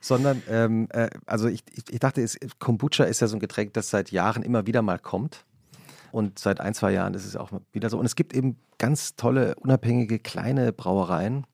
Sondern, 0.00 0.42
ähm, 0.48 0.88
äh, 0.90 1.08
also 1.26 1.48
ich, 1.48 1.62
ich, 1.72 1.84
ich 1.90 2.00
dachte, 2.00 2.22
es, 2.22 2.38
Kombucha 2.58 3.04
ist 3.04 3.20
ja 3.20 3.28
so 3.28 3.36
ein 3.36 3.40
Getränk, 3.40 3.72
das 3.74 3.90
seit 3.90 4.10
Jahren 4.10 4.42
immer 4.42 4.66
wieder 4.66 4.82
mal 4.82 4.98
kommt. 4.98 5.44
Und 6.12 6.38
seit 6.38 6.60
ein, 6.60 6.72
zwei 6.74 6.92
Jahren 6.92 7.14
ist 7.14 7.26
es 7.26 7.36
auch 7.36 7.50
wieder 7.72 7.90
so. 7.90 7.98
Und 7.98 8.06
es 8.06 8.16
gibt 8.16 8.34
eben 8.34 8.56
ganz 8.78 9.16
tolle, 9.16 9.54
unabhängige, 9.56 10.18
kleine 10.18 10.72
Brauereien, 10.72 11.46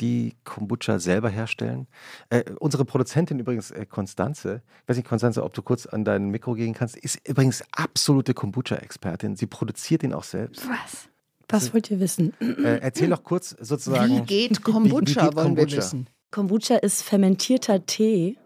die 0.00 0.34
Kombucha 0.44 0.98
selber 0.98 1.28
herstellen. 1.28 1.86
Äh, 2.30 2.44
unsere 2.58 2.84
Produzentin 2.84 3.38
übrigens, 3.38 3.70
äh, 3.70 3.86
Konstanze, 3.86 4.62
ich 4.82 4.88
weiß 4.88 4.96
nicht, 4.96 5.08
Konstanze, 5.08 5.42
ob 5.44 5.54
du 5.54 5.62
kurz 5.62 5.86
an 5.86 6.04
dein 6.04 6.30
Mikro 6.30 6.54
gehen 6.54 6.74
kannst, 6.74 6.96
ist 6.96 7.26
übrigens 7.28 7.62
absolute 7.72 8.34
Kombucha-Expertin. 8.34 9.36
Sie 9.36 9.46
produziert 9.46 10.02
ihn 10.02 10.12
auch 10.14 10.24
selbst. 10.24 10.66
was? 10.68 11.08
Was 11.52 11.74
wollt 11.74 11.90
ihr 11.90 11.98
wissen? 11.98 12.32
Äh, 12.40 12.78
erzähl 12.80 13.08
doch 13.10 13.24
kurz 13.24 13.56
sozusagen. 13.58 14.18
Wie 14.18 14.20
geht 14.22 14.50
Wie- 14.52 14.56
wie 14.58 14.72
Kombucha, 14.72 15.02
geht 15.26 15.36
wollen 15.36 15.56
wir 15.56 15.64
Kombucha? 15.64 15.76
wissen. 15.78 16.06
Kombucha 16.30 16.76
ist 16.76 17.02
fermentierter 17.02 17.84
Tee. 17.86 18.36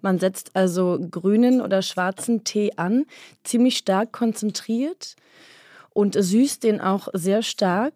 Man 0.00 0.18
setzt 0.18 0.56
also 0.56 0.98
grünen 1.10 1.60
oder 1.60 1.82
schwarzen 1.82 2.42
Tee 2.44 2.72
an, 2.76 3.04
ziemlich 3.42 3.76
stark 3.76 4.12
konzentriert 4.12 5.16
und 5.90 6.14
süßt 6.18 6.62
den 6.64 6.80
auch 6.80 7.08
sehr 7.12 7.42
stark. 7.42 7.92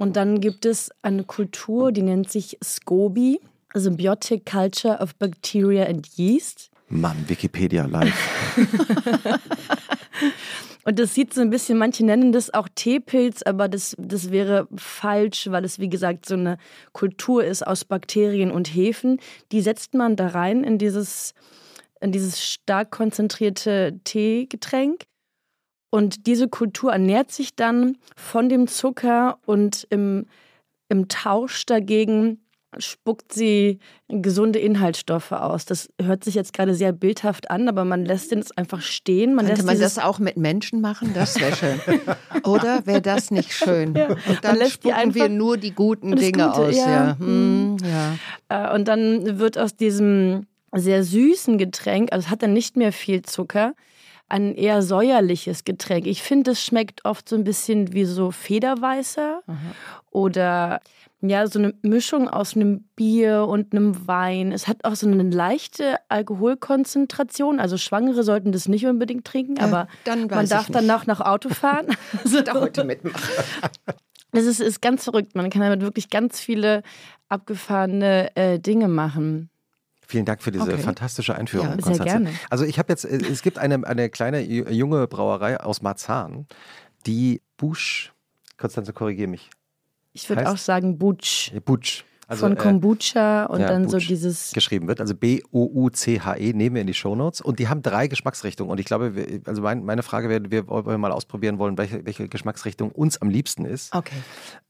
Und 0.00 0.16
dann 0.16 0.40
gibt 0.40 0.64
es 0.64 0.90
eine 1.02 1.24
Kultur, 1.24 1.92
die 1.92 2.00
nennt 2.00 2.30
sich 2.30 2.56
SCOBY, 2.64 3.38
Symbiotic 3.74 4.46
Culture 4.46 4.98
of 4.98 5.14
Bacteria 5.16 5.84
and 5.84 6.08
Yeast. 6.16 6.70
Mann, 6.88 7.22
Wikipedia 7.28 7.84
live. 7.84 8.14
Und 10.86 10.98
das 10.98 11.14
sieht 11.14 11.34
so 11.34 11.42
ein 11.42 11.50
bisschen, 11.50 11.76
manche 11.76 12.02
nennen 12.02 12.32
das 12.32 12.54
auch 12.54 12.66
Teepilz, 12.74 13.42
aber 13.42 13.68
das, 13.68 13.94
das 13.98 14.30
wäre 14.30 14.68
falsch, 14.74 15.48
weil 15.50 15.66
es, 15.66 15.78
wie 15.78 15.90
gesagt, 15.90 16.24
so 16.24 16.32
eine 16.32 16.56
Kultur 16.94 17.44
ist 17.44 17.66
aus 17.66 17.84
Bakterien 17.84 18.50
und 18.50 18.74
Hefen. 18.74 19.20
Die 19.52 19.60
setzt 19.60 19.92
man 19.92 20.16
da 20.16 20.28
rein 20.28 20.64
in 20.64 20.78
dieses, 20.78 21.34
in 22.00 22.10
dieses 22.10 22.42
stark 22.42 22.90
konzentrierte 22.90 24.00
Teegetränk. 24.04 25.04
Und 25.90 26.26
diese 26.26 26.48
Kultur 26.48 26.92
ernährt 26.92 27.32
sich 27.32 27.54
dann 27.56 27.98
von 28.16 28.48
dem 28.48 28.68
Zucker 28.68 29.38
und 29.44 29.86
im, 29.90 30.26
im 30.88 31.08
Tausch 31.08 31.66
dagegen 31.66 32.38
spuckt 32.78 33.32
sie 33.32 33.80
gesunde 34.08 34.60
Inhaltsstoffe 34.60 35.32
aus. 35.32 35.64
Das 35.64 35.88
hört 36.00 36.22
sich 36.22 36.36
jetzt 36.36 36.52
gerade 36.52 36.74
sehr 36.74 36.92
bildhaft 36.92 37.50
an, 37.50 37.68
aber 37.68 37.84
man 37.84 38.04
lässt 38.04 38.30
den 38.30 38.44
einfach 38.54 38.80
stehen. 38.80 39.34
Man 39.34 39.46
Könnte 39.46 39.62
lässt 39.62 39.66
man 39.66 39.80
das 39.80 39.98
auch 39.98 40.20
mit 40.20 40.36
Menschen 40.36 40.80
machen? 40.80 41.12
Das 41.12 41.40
wäre 41.40 41.56
schön. 41.56 41.80
Oder 42.44 42.86
wäre 42.86 43.02
das 43.02 43.32
nicht 43.32 43.52
schön? 43.52 43.88
Und 43.88 44.08
Man 44.26 44.38
dann 44.42 44.70
spucken 44.70 45.14
wir 45.16 45.28
nur 45.28 45.56
die 45.56 45.72
guten 45.72 46.14
Dinge 46.14 46.44
Gute, 46.44 46.52
aus. 46.52 46.76
ja. 46.76 46.88
Ja. 46.88 47.16
Hm, 47.18 47.76
ja. 47.84 48.70
Äh, 48.70 48.74
Und 48.74 48.86
dann 48.86 49.40
wird 49.40 49.58
aus 49.58 49.74
diesem 49.74 50.46
sehr 50.72 51.02
süßen 51.02 51.58
Getränk, 51.58 52.12
also 52.12 52.26
es 52.26 52.30
hat 52.30 52.44
dann 52.44 52.52
nicht 52.52 52.76
mehr 52.76 52.92
viel 52.92 53.22
Zucker, 53.22 53.74
ein 54.30 54.54
eher 54.54 54.82
säuerliches 54.82 55.64
Getränk. 55.64 56.06
Ich 56.06 56.22
finde, 56.22 56.52
es 56.52 56.64
schmeckt 56.64 57.04
oft 57.04 57.28
so 57.28 57.36
ein 57.36 57.44
bisschen 57.44 57.92
wie 57.92 58.04
so 58.04 58.30
Federweißer 58.30 59.42
oder 60.10 60.80
ja, 61.22 61.46
so 61.46 61.58
eine 61.58 61.74
Mischung 61.82 62.28
aus 62.28 62.56
einem 62.56 62.84
Bier 62.96 63.46
und 63.46 63.72
einem 63.74 64.06
Wein. 64.06 64.52
Es 64.52 64.66
hat 64.68 64.84
auch 64.84 64.94
so 64.94 65.06
eine 65.06 65.22
leichte 65.24 65.96
Alkoholkonzentration. 66.08 67.60
Also 67.60 67.76
Schwangere 67.76 68.22
sollten 68.22 68.52
das 68.52 68.68
nicht 68.68 68.86
unbedingt 68.86 69.26
trinken, 69.26 69.56
Ja, 69.56 69.64
aber 69.64 69.88
man 70.06 70.48
darf 70.48 70.68
nicht. 70.68 70.74
danach 70.74 71.06
noch 71.06 71.20
Auto 71.20 71.48
fahren. 71.50 71.86
Also 72.24 72.40
da 72.40 72.54
heute 72.54 72.84
mitmachen. 72.84 73.18
Es 74.32 74.46
ist, 74.46 74.60
ist 74.60 74.80
ganz 74.80 75.02
verrückt. 75.02 75.34
Man 75.34 75.50
kann 75.50 75.60
damit 75.60 75.80
wirklich 75.80 76.08
ganz 76.08 76.38
viele 76.38 76.84
abgefahrene 77.28 78.36
äh, 78.36 78.60
Dinge 78.60 78.86
machen. 78.86 79.49
Vielen 80.10 80.24
Dank 80.24 80.42
für 80.42 80.50
diese 80.50 80.64
Okay. 80.64 80.78
fantastische 80.78 81.36
Einführung, 81.36 81.78
Ja, 81.78 81.94
sehr 81.94 82.04
gerne. 82.04 82.30
Also 82.50 82.64
ich 82.64 82.78
habe 82.80 82.92
jetzt, 82.92 83.04
äh, 83.04 83.16
es 83.30 83.42
gibt 83.42 83.58
eine, 83.58 83.86
eine 83.86 84.10
kleine 84.10 84.40
ju- 84.40 84.68
junge 84.70 85.06
Brauerei 85.06 85.58
aus 85.60 85.82
Marzahn, 85.82 86.46
die 87.06 87.42
Busch, 87.56 88.12
Konstanze, 88.58 88.92
korrigiere 88.92 89.28
mich, 89.28 89.50
Ich 90.12 90.28
würde 90.28 90.50
auch 90.50 90.56
sagen 90.56 90.98
Butch. 90.98 91.52
äh, 91.54 91.60
Butsch, 91.60 92.02
Also, 92.26 92.46
Von 92.46 92.52
äh, 92.52 92.56
Kombucha 92.56 93.46
und 93.46 93.60
ja, 93.60 93.68
dann 93.68 93.88
so 93.88 93.96
Butch 93.96 94.08
dieses. 94.08 94.52
geschrieben 94.52 94.86
wird. 94.88 95.00
Also 95.00 95.14
B-O-U-C-H-E 95.16 96.52
nehmen 96.52 96.74
wir 96.76 96.80
in 96.82 96.86
die 96.86 96.94
Shownotes. 96.94 97.40
Und 97.40 97.58
die 97.58 97.68
haben 97.68 97.82
drei 97.82 98.06
Geschmacksrichtungen. 98.06 98.70
Und 98.70 98.78
ich 98.78 98.86
glaube, 98.86 99.14
wir, 99.16 99.40
also 99.46 99.62
mein, 99.62 99.84
meine 99.84 100.02
Frage 100.04 100.28
wäre, 100.28 100.50
wir 100.50 100.68
wollen 100.68 101.00
mal 101.00 101.10
ausprobieren 101.12 101.58
wollen, 101.58 101.76
welche, 101.78 102.04
welche 102.06 102.28
Geschmacksrichtung 102.28 102.90
uns 102.92 103.20
am 103.20 103.30
liebsten 103.30 103.64
ist. 103.64 103.94
Okay. 103.94 104.14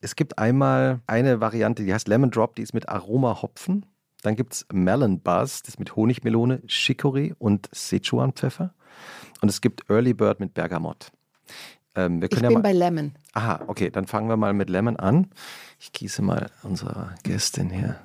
Es 0.00 0.16
gibt 0.16 0.38
einmal 0.38 1.00
eine 1.06 1.40
Variante, 1.40 1.84
die 1.84 1.92
heißt 1.92 2.08
Lemon 2.08 2.30
Drop, 2.30 2.54
die 2.56 2.62
ist 2.62 2.72
mit 2.74 2.88
Aroma-Hopfen. 2.88 3.84
Dann 4.22 4.36
gibt 4.36 4.52
es 4.54 4.66
Melon 4.72 5.20
Buzz, 5.20 5.62
das 5.62 5.74
ist 5.74 5.78
mit 5.78 5.96
Honigmelone, 5.96 6.58
Chicorée 6.66 7.34
und 7.38 7.68
Sichuan-Pfeffer. 7.72 8.74
Und 9.40 9.48
es 9.48 9.60
gibt 9.60 9.88
Early 9.88 10.12
Bird 10.14 10.40
mit 10.40 10.52
Bergamott. 10.54 11.10
Ähm, 11.94 12.20
wir 12.20 12.30
Ich 12.30 12.38
ja 12.40 12.48
bin 12.48 12.54
mal, 12.58 12.62
bei 12.62 12.72
Lemon. 12.72 13.12
aha, 13.32 13.60
okay, 13.66 13.90
dann 13.90 14.06
fangen 14.06 14.28
wir 14.28 14.36
mal 14.36 14.52
mit 14.52 14.70
Lemon 14.70 14.96
an. 14.96 15.28
Ich 15.78 15.92
gieße 15.92 16.22
mal 16.22 16.50
unserer 16.62 17.14
Gästin 17.22 17.70
hier 17.70 17.96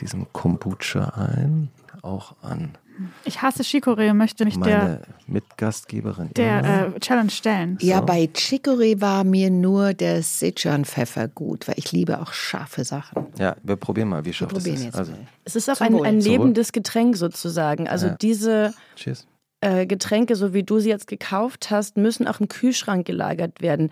diesen 0.00 0.32
Kombucha 0.32 1.04
ein, 1.10 1.70
auch 2.02 2.34
an 2.42 2.76
Ich 3.24 3.40
hasse 3.42 3.62
Chicorée 3.62 4.10
und 4.10 4.18
möchte 4.18 4.44
mich 4.44 4.58
der, 4.58 4.78
meine 4.78 5.00
Mitgastgeberin. 5.26 6.30
Irma. 6.36 6.62
der 6.62 6.92
äh, 6.96 7.00
Challenge 7.00 7.30
stellen. 7.30 7.78
Ja, 7.80 8.00
bei 8.00 8.28
Chicory 8.32 9.00
war 9.00 9.24
mir 9.24 9.50
nur 9.50 9.94
der 9.94 10.22
Sichuan-Pfeffer 10.22 11.28
gut, 11.28 11.68
weil 11.68 11.74
ich 11.78 11.92
liebe 11.92 12.20
auch 12.20 12.32
scharfe 12.32 12.84
Sachen. 12.84 13.26
ja, 13.38 13.56
wir 13.62 13.76
probieren 13.76 14.08
mal, 14.08 14.22
wie 14.24 14.26
Wir 14.26 14.32
scharf 14.34 14.52
das 14.52 14.62
probieren 14.62 14.76
ist. 14.78 14.84
jetzt 14.86 14.94
Also, 14.98 15.12
mal. 15.12 15.20
Es 15.44 15.56
ist 15.56 15.68
auch 15.70 15.76
Zum 15.76 15.86
ein, 15.86 16.04
ein 16.04 16.20
lebendes 16.20 16.72
Getränk 16.72 17.16
sozusagen. 17.16 17.88
Also 17.88 18.08
Ja. 18.08 18.16
diese 18.20 18.74
cheers. 18.96 19.26
Äh, 19.62 19.86
Getränke, 19.86 20.34
so 20.34 20.52
wie 20.52 20.64
du 20.64 20.80
sie 20.80 20.88
jetzt 20.88 21.06
gekauft 21.06 21.70
hast, 21.70 21.96
müssen 21.96 22.26
auch 22.26 22.40
im 22.40 22.48
Kühlschrank 22.48 23.06
gelagert 23.06 23.62
werden, 23.62 23.90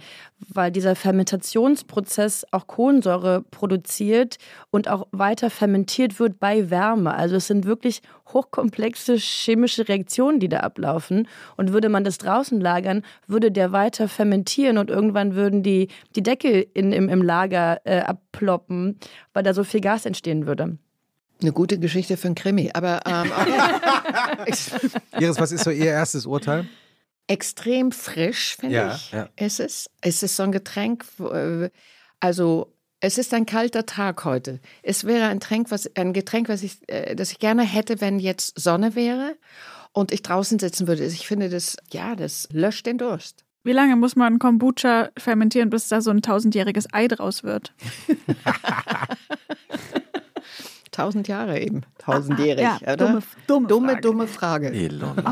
weil 0.49 0.73
dieser 0.73 0.97
Fermentationsprozess 0.97 2.45
auch 2.51 2.67
Kohlensäure 2.67 3.43
produziert 3.51 4.39
und 4.71 4.89
auch 4.89 5.07
weiter 5.13 5.49
fermentiert 5.49 6.19
wird 6.19 6.41
bei 6.41 6.71
Wärme. 6.71 7.15
Also 7.15 7.37
es 7.37 7.47
sind 7.47 7.67
wirklich 7.67 8.03
hochkomplexe 8.33 9.15
chemische 9.15 9.89
Reaktionen, 9.89 10.41
die 10.41 10.49
da 10.49 10.59
ablaufen. 10.59 11.29
Und 11.57 11.73
würde 11.73 11.89
man 11.89 12.03
das 12.03 12.19
draußen 12.19 12.61
lagern, 12.61 13.03
würde 13.29 13.53
der 13.53 13.71
weiter 13.71 14.09
fermentieren 14.09 14.77
und 14.77 14.91
irgendwann 14.91 15.37
würden 15.37 15.63
die, 15.63 15.87
die 16.17 16.23
Deckel 16.23 16.67
in, 16.75 16.93
im, 16.93 17.09
im 17.09 17.23
Lager 17.23 17.81
äh, 17.85 18.01
abploppen, 18.01 18.99
weil 19.33 19.45
da 19.45 19.55
so 19.55 19.63
viel 19.63 19.81
Gas 19.81 20.05
entstehen 20.05 20.47
würde. 20.47 20.79
Eine 21.41 21.53
gute 21.53 21.79
Geschichte 21.79 22.17
für 22.17 22.29
ein 22.29 22.35
Krimi, 22.35 22.71
aber 22.75 23.01
ähm, 23.07 23.33
Iris, 25.19 25.39
was 25.41 25.53
ist 25.53 25.65
so 25.65 25.71
Ihr 25.71 25.87
erstes 25.87 26.27
Urteil? 26.27 26.69
extrem 27.27 27.93
frisch, 27.93 28.57
finde 28.59 28.75
Ja, 28.75 28.95
ich, 28.97 29.13
ja. 29.13 29.29
ist 29.37 29.61
es. 29.61 29.89
Es 30.01 30.23
ist 30.25 30.35
so 30.35 30.43
ein 30.43 30.51
Getränk, 30.51 31.05
äh, 31.21 31.71
also 32.19 32.73
es 32.99 33.19
ist 33.19 33.33
ein 33.33 33.47
kalter 33.47 33.87
Tag 33.87 34.25
heute. 34.25 34.59
Es 34.83 35.05
wäre 35.05 35.27
ein 35.27 35.39
Getränk, 35.39 35.71
was, 35.71 35.89
ein 35.97 36.13
Getränk, 36.13 36.49
was 36.49 36.65
ich, 36.65 36.79
äh, 36.89 37.15
das 37.15 37.31
ich 37.31 37.39
gerne 37.39 37.63
hätte, 37.63 38.01
wenn 38.01 38.19
jetzt 38.19 38.59
Sonne 38.59 38.97
wäre 38.97 39.37
und 39.93 40.11
ich 40.11 40.23
draußen 40.23 40.59
sitzen 40.59 40.89
würde. 40.89 41.05
Ich 41.05 41.27
finde, 41.29 41.49
das, 41.49 41.77
ja, 41.93 42.17
das 42.17 42.49
löscht 42.51 42.87
den 42.87 42.99
Durst. 42.99 43.45
Wie 43.63 43.73
lange 43.73 43.95
muss 43.95 44.17
man 44.17 44.39
Kombucha 44.41 45.11
fermentieren, 45.17 45.71
bis 45.71 45.87
da 45.87 46.01
so 46.01 46.11
ein 46.11 46.23
tausendjähriges 46.23 46.89
Ei 46.93 47.07
draus 47.07 47.45
wird? 47.45 47.73
Tausend 50.91 51.29
Jahre 51.29 51.61
eben. 51.61 51.83
Tausendjährig, 51.99 52.63
ja, 52.63 52.79
oder? 52.81 52.97
dumme, 52.97 53.23
dumme, 53.47 54.01
dumme, 54.01 54.27
Frage. 54.27 54.71
dumme 54.71 54.73
Frage. 54.73 54.73
Elon. 54.73 55.23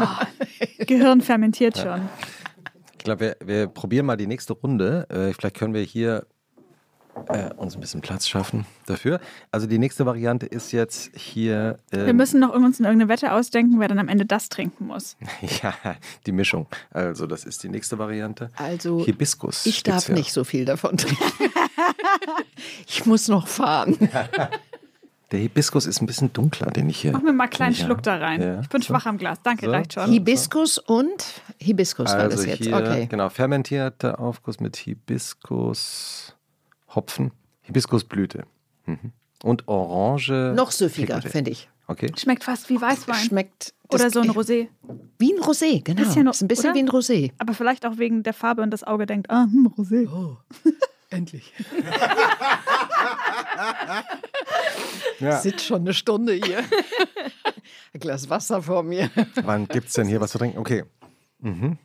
Gehirn 0.87 1.21
fermentiert 1.21 1.79
schon. 1.79 2.09
Ich 2.93 3.05
glaube, 3.05 3.37
wir, 3.41 3.47
wir 3.47 3.67
probieren 3.69 4.07
mal 4.07 4.17
die 4.17 4.27
nächste 4.27 4.53
Runde. 4.53 5.07
Äh, 5.09 5.33
vielleicht 5.33 5.57
können 5.57 5.75
wir 5.75 5.83
hier 5.83 6.27
äh, 7.29 7.53
uns 7.55 7.75
ein 7.75 7.81
bisschen 7.81 8.01
Platz 8.01 8.29
schaffen 8.29 8.67
dafür. 8.87 9.21
Also 9.51 9.67
die 9.67 9.79
nächste 9.79 10.07
Variante 10.07 10.47
ist 10.47 10.73
jetzt 10.73 11.11
hier. 11.17 11.79
ähm, 11.93 12.07
Wir 12.07 12.15
müssen 12.15 12.41
noch 12.41 12.53
uns 12.55 12.81
irgendeine 12.81 13.09
Wette 13.09 13.33
ausdenken, 13.33 13.81
wer 13.81 13.89
dann 13.89 13.99
am 13.99 14.09
Ende 14.09 14.27
das 14.27 14.49
trinken 14.49 14.87
muss. 14.87 15.17
ja, 15.63 15.75
die 16.27 16.33
Mischung. 16.33 16.67
Also 16.91 17.27
das 17.27 17.45
ist 17.45 17.63
die 17.63 17.69
nächste 17.69 17.99
Variante. 17.99 18.51
Also, 18.57 19.05
Hibiskus. 19.05 19.67
ich 19.67 19.83
darf 19.83 20.09
ja. 20.09 20.15
nicht 20.15 20.33
so 20.33 20.45
viel 20.45 20.65
davon 20.65 20.97
trinken. 20.97 21.25
ich 22.87 23.07
muss 23.07 23.29
noch 23.29 23.47
fahren. 23.49 23.97
Der 25.31 25.41
Hibiskus 25.41 25.85
ist 25.85 26.01
ein 26.01 26.07
bisschen 26.07 26.33
dunkler, 26.33 26.71
den 26.71 26.89
ich 26.89 27.01
hier. 27.01 27.13
Mach 27.13 27.21
mir 27.21 27.35
mal 27.35 27.45
einen 27.45 27.51
kleinen 27.51 27.75
Schluck 27.75 28.03
da 28.03 28.17
rein. 28.17 28.41
Ja. 28.41 28.61
Ich 28.61 28.69
bin 28.71 28.81
So. 28.81 28.89
schwach 28.89 29.05
am 29.05 29.19
Glas. 29.19 29.39
Danke, 29.43 29.67
So. 29.67 29.73
reicht 29.73 29.93
schon. 29.93 30.11
Hibiskus 30.11 30.79
und 30.79 31.43
Hibiskus 31.59 32.11
war 32.13 32.21
Also 32.21 32.39
das 32.39 32.47
jetzt. 32.47 32.65
hier, 32.65 32.75
okay. 32.75 33.07
genau, 33.07 33.29
fermentierter 33.29 34.21
Aufguss 34.21 34.59
mit 34.59 34.77
Hibiskus, 34.77 36.35
Hopfen, 36.95 37.33
Hibiskusblüte 37.61 38.45
mhm. 38.87 39.13
und 39.43 39.69
Orange. 39.69 40.55
Noch 40.57 40.71
süffiger, 40.71 41.21
finde 41.21 41.51
ich. 41.51 41.69
Okay. 41.89 42.11
Schmeckt 42.17 42.45
fast 42.45 42.71
wie 42.71 42.81
Weißwein. 42.81 43.17
Schmeckt 43.17 43.75
Oder 43.93 44.11
so 44.11 44.21
ein 44.21 44.31
Rosé. 44.31 44.69
Wie 45.19 45.33
ein 45.33 45.43
Rosé, 45.43 45.83
genau. 45.83 46.03
Bisschen, 46.03 46.27
ist 46.27 46.43
ein 46.43 46.49
bisschen 46.49 46.71
oder? 46.71 46.75
wie 46.75 46.83
ein 46.83 46.89
Rosé. 46.89 47.33
Aber 47.39 47.53
vielleicht 47.53 47.85
auch 47.85 47.99
wegen 47.99 48.23
der 48.23 48.35
Farbe 48.35 48.63
und 48.63 48.71
das 48.71 48.83
Auge 48.85 49.05
denkt, 49.05 49.31
ah, 49.31 49.45
hm, 49.45 49.75
Rosé. 49.77 50.09
Endlich. 51.11 51.53
Ja. 55.21 55.39
Sitzt 55.39 55.65
schon 55.65 55.81
eine 55.81 55.95
Stunde 55.95 56.35
hier. 56.35 56.59
ein 57.93 58.01
Glas 58.01 58.31
Wasser 58.31 58.63
vor 58.63 58.83
mir. 58.83 59.11
Wann 59.43 59.67
gibt 59.69 59.89
es 59.89 59.95
denn 59.95 60.07
hier 60.07 60.21
was 60.21 60.33
zu 60.33 60.39
trinken? 60.39 60.59
Okay. 60.59 60.85
Mhm. 61.41 61.79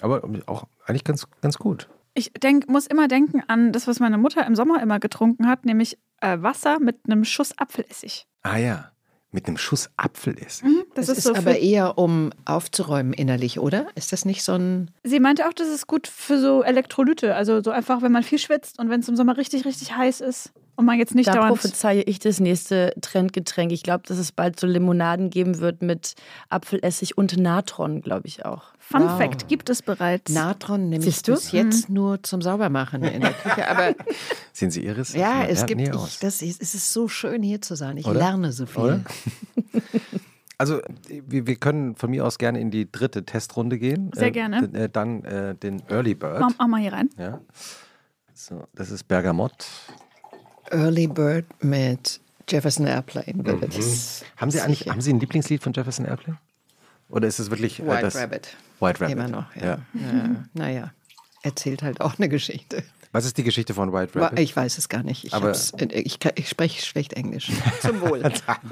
Aber 0.00 0.22
auch 0.46 0.64
eigentlich 0.86 1.04
ganz, 1.04 1.26
ganz 1.40 1.58
gut. 1.58 1.88
Ich 2.14 2.32
denk, 2.32 2.68
muss 2.68 2.86
immer 2.86 3.08
denken 3.08 3.42
an 3.48 3.72
das, 3.72 3.86
was 3.86 4.00
meine 4.00 4.18
Mutter 4.18 4.46
im 4.46 4.54
Sommer 4.54 4.80
immer 4.82 5.00
getrunken 5.00 5.48
hat, 5.48 5.64
nämlich 5.64 5.98
äh, 6.20 6.40
Wasser 6.40 6.78
mit 6.78 7.00
einem 7.06 7.24
Schuss 7.24 7.56
Apfelessig. 7.58 8.26
Ah 8.42 8.56
ja, 8.56 8.92
mit 9.32 9.48
einem 9.48 9.56
Schuss 9.56 9.90
Apfelessig. 9.96 10.62
Das, 10.94 11.06
Das 11.06 11.08
ist, 11.08 11.18
ist, 11.18 11.24
so 11.24 11.34
aber 11.34 11.58
eher, 11.58 11.98
um 11.98 12.30
aufzuräumen 12.44 13.12
innerlich, 13.12 13.58
oder? 13.58 13.88
Ist 13.96 14.12
das 14.12 14.24
nicht 14.24 14.44
so 14.44 14.52
ein. 14.52 14.90
Sie 15.02 15.18
meinte 15.18 15.48
auch, 15.48 15.52
das 15.52 15.68
ist 15.68 15.86
gut 15.88 16.06
für 16.06 16.38
so 16.38 16.62
Elektrolyte. 16.62 17.34
Also 17.34 17.62
so 17.62 17.70
einfach, 17.72 18.00
wenn 18.02 18.12
man 18.12 18.22
viel 18.22 18.38
schwitzt 18.38 18.78
und 18.78 18.90
wenn 18.90 19.00
es 19.00 19.08
im 19.08 19.16
Sommer 19.16 19.36
richtig, 19.36 19.64
richtig 19.64 19.96
heiß 19.96 20.20
ist 20.20 20.52
und 20.76 20.84
man 20.86 20.98
jetzt 20.98 21.14
nicht 21.14 21.28
Da 21.28 21.34
dauernd. 21.34 21.48
prophezeie 21.60 22.02
ich 22.02 22.18
das 22.18 22.40
nächste 22.40 22.94
Trendgetränk. 23.00 23.72
Ich 23.72 23.82
glaube, 23.82 24.04
dass 24.06 24.18
es 24.18 24.32
bald 24.32 24.58
so 24.58 24.66
Limonaden 24.66 25.30
geben 25.30 25.58
wird 25.58 25.82
mit 25.82 26.14
Apfelessig 26.48 27.16
und 27.18 27.36
Natron, 27.36 28.00
glaube 28.02 28.26
ich 28.26 28.44
auch. 28.44 28.64
Fun 28.78 29.02
Wow. 29.04 29.18
Fact 29.18 29.48
gibt 29.48 29.70
es 29.70 29.82
bereits. 29.82 30.32
Natron 30.32 30.88
nehme 30.88 31.04
ich 31.04 31.14
Siehst 31.14 31.26
bis 31.26 31.52
jetzt 31.52 31.88
nur 31.88 32.22
zum 32.22 32.42
Saubermachen 32.42 33.02
in 33.04 33.22
der 33.22 33.32
Küche. 33.32 33.68
Aber 33.70 33.94
Sehen 34.52 34.70
Sie 34.70 34.84
Iris? 34.84 35.14
ja, 35.14 35.44
es 35.44 35.64
gibt. 35.66 35.80
Ich, 35.80 36.18
das 36.20 36.42
ist, 36.42 36.60
es 36.62 36.74
ist 36.74 36.92
so 36.92 37.08
schön, 37.08 37.42
hier 37.42 37.60
zu 37.62 37.74
sein. 37.76 37.96
Ich 37.96 38.06
Oder? 38.06 38.18
lerne 38.18 38.52
so 38.52 38.66
viel. 38.66 38.82
Oder? 38.82 39.00
Also, 40.56 40.80
wir, 41.08 41.48
wir 41.48 41.56
können 41.56 41.96
von 41.96 42.10
mir 42.10 42.24
aus 42.24 42.38
gerne 42.38 42.60
in 42.60 42.70
die 42.70 42.90
dritte 42.90 43.24
Testrunde 43.24 43.76
gehen. 43.76 44.12
Sehr 44.14 44.28
Äh, 44.28 44.30
gerne. 44.30 44.70
Äh, 44.72 44.88
dann 44.88 45.24
äh, 45.24 45.56
den 45.56 45.82
Early 45.88 46.14
Bird. 46.14 46.38
Mach, 46.38 46.50
mach 46.56 46.66
mal 46.68 46.80
hier 46.80 46.92
rein. 46.92 47.10
Ja. 47.18 47.40
So, 48.34 48.62
das 48.72 48.92
ist 48.92 49.08
Bergamott. 49.08 49.66
Early 50.70 51.06
Bird 51.06 51.44
mit 51.62 52.20
Jefferson 52.48 52.86
Airplane. 52.86 53.42
Das 53.60 54.24
Haben 54.36 54.50
Sie 54.50 54.60
eigentlich 54.60 54.80
sicher. 54.80 54.90
haben 54.90 55.00
Sie 55.00 55.12
ein 55.12 55.20
Lieblingslied 55.20 55.62
von 55.62 55.72
Jefferson 55.72 56.04
Airplane? 56.06 56.38
Oder 57.08 57.28
ist 57.28 57.38
es 57.38 57.50
wirklich 57.50 57.80
äh, 57.80 57.86
White 57.86 58.02
das 58.02 58.16
Rabbit. 58.16 58.56
White 58.80 59.00
Rabbit? 59.00 59.12
Immer 59.12 59.28
noch, 59.28 59.54
ja. 59.56 59.62
ja. 59.64 59.78
ja. 59.94 60.44
Naja, 60.52 60.92
erzählt 61.42 61.82
halt 61.82 62.00
auch 62.00 62.18
eine 62.18 62.28
Geschichte. 62.28 62.82
Was 63.12 63.24
ist 63.24 63.38
die 63.38 63.44
Geschichte 63.44 63.74
von 63.74 63.92
White 63.92 64.18
Rabbit? 64.20 64.40
Ich 64.40 64.56
weiß 64.56 64.76
es 64.78 64.88
gar 64.88 65.02
nicht. 65.04 65.24
Ich, 65.24 65.32
ich, 65.92 66.18
ich 66.34 66.48
spreche 66.48 66.84
schlecht 66.84 67.12
Englisch. 67.12 67.50
Zum 67.80 68.00
Wohl. 68.00 68.22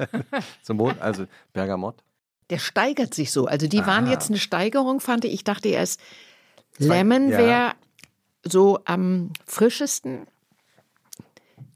Zum 0.63 0.79
Wohl, 0.79 0.97
also 0.99 1.27
Bergamott. 1.53 2.03
Der 2.51 2.59
steigert 2.59 3.15
sich 3.15 3.31
so. 3.31 3.47
Also 3.47 3.69
die 3.69 3.87
waren 3.87 4.07
Ah. 4.07 4.11
jetzt 4.11 4.29
eine 4.31 4.39
Steigerung, 4.39 4.99
fand 5.01 5.25
ich. 5.25 5.33
Ich 5.33 5.45
dachte 5.45 5.69
erst, 5.69 6.01
Lemon 6.79 7.29
ja. 7.31 7.39
wäre 7.39 7.73
so 8.43 8.81
am 8.85 9.31
frischesten. 9.47 10.27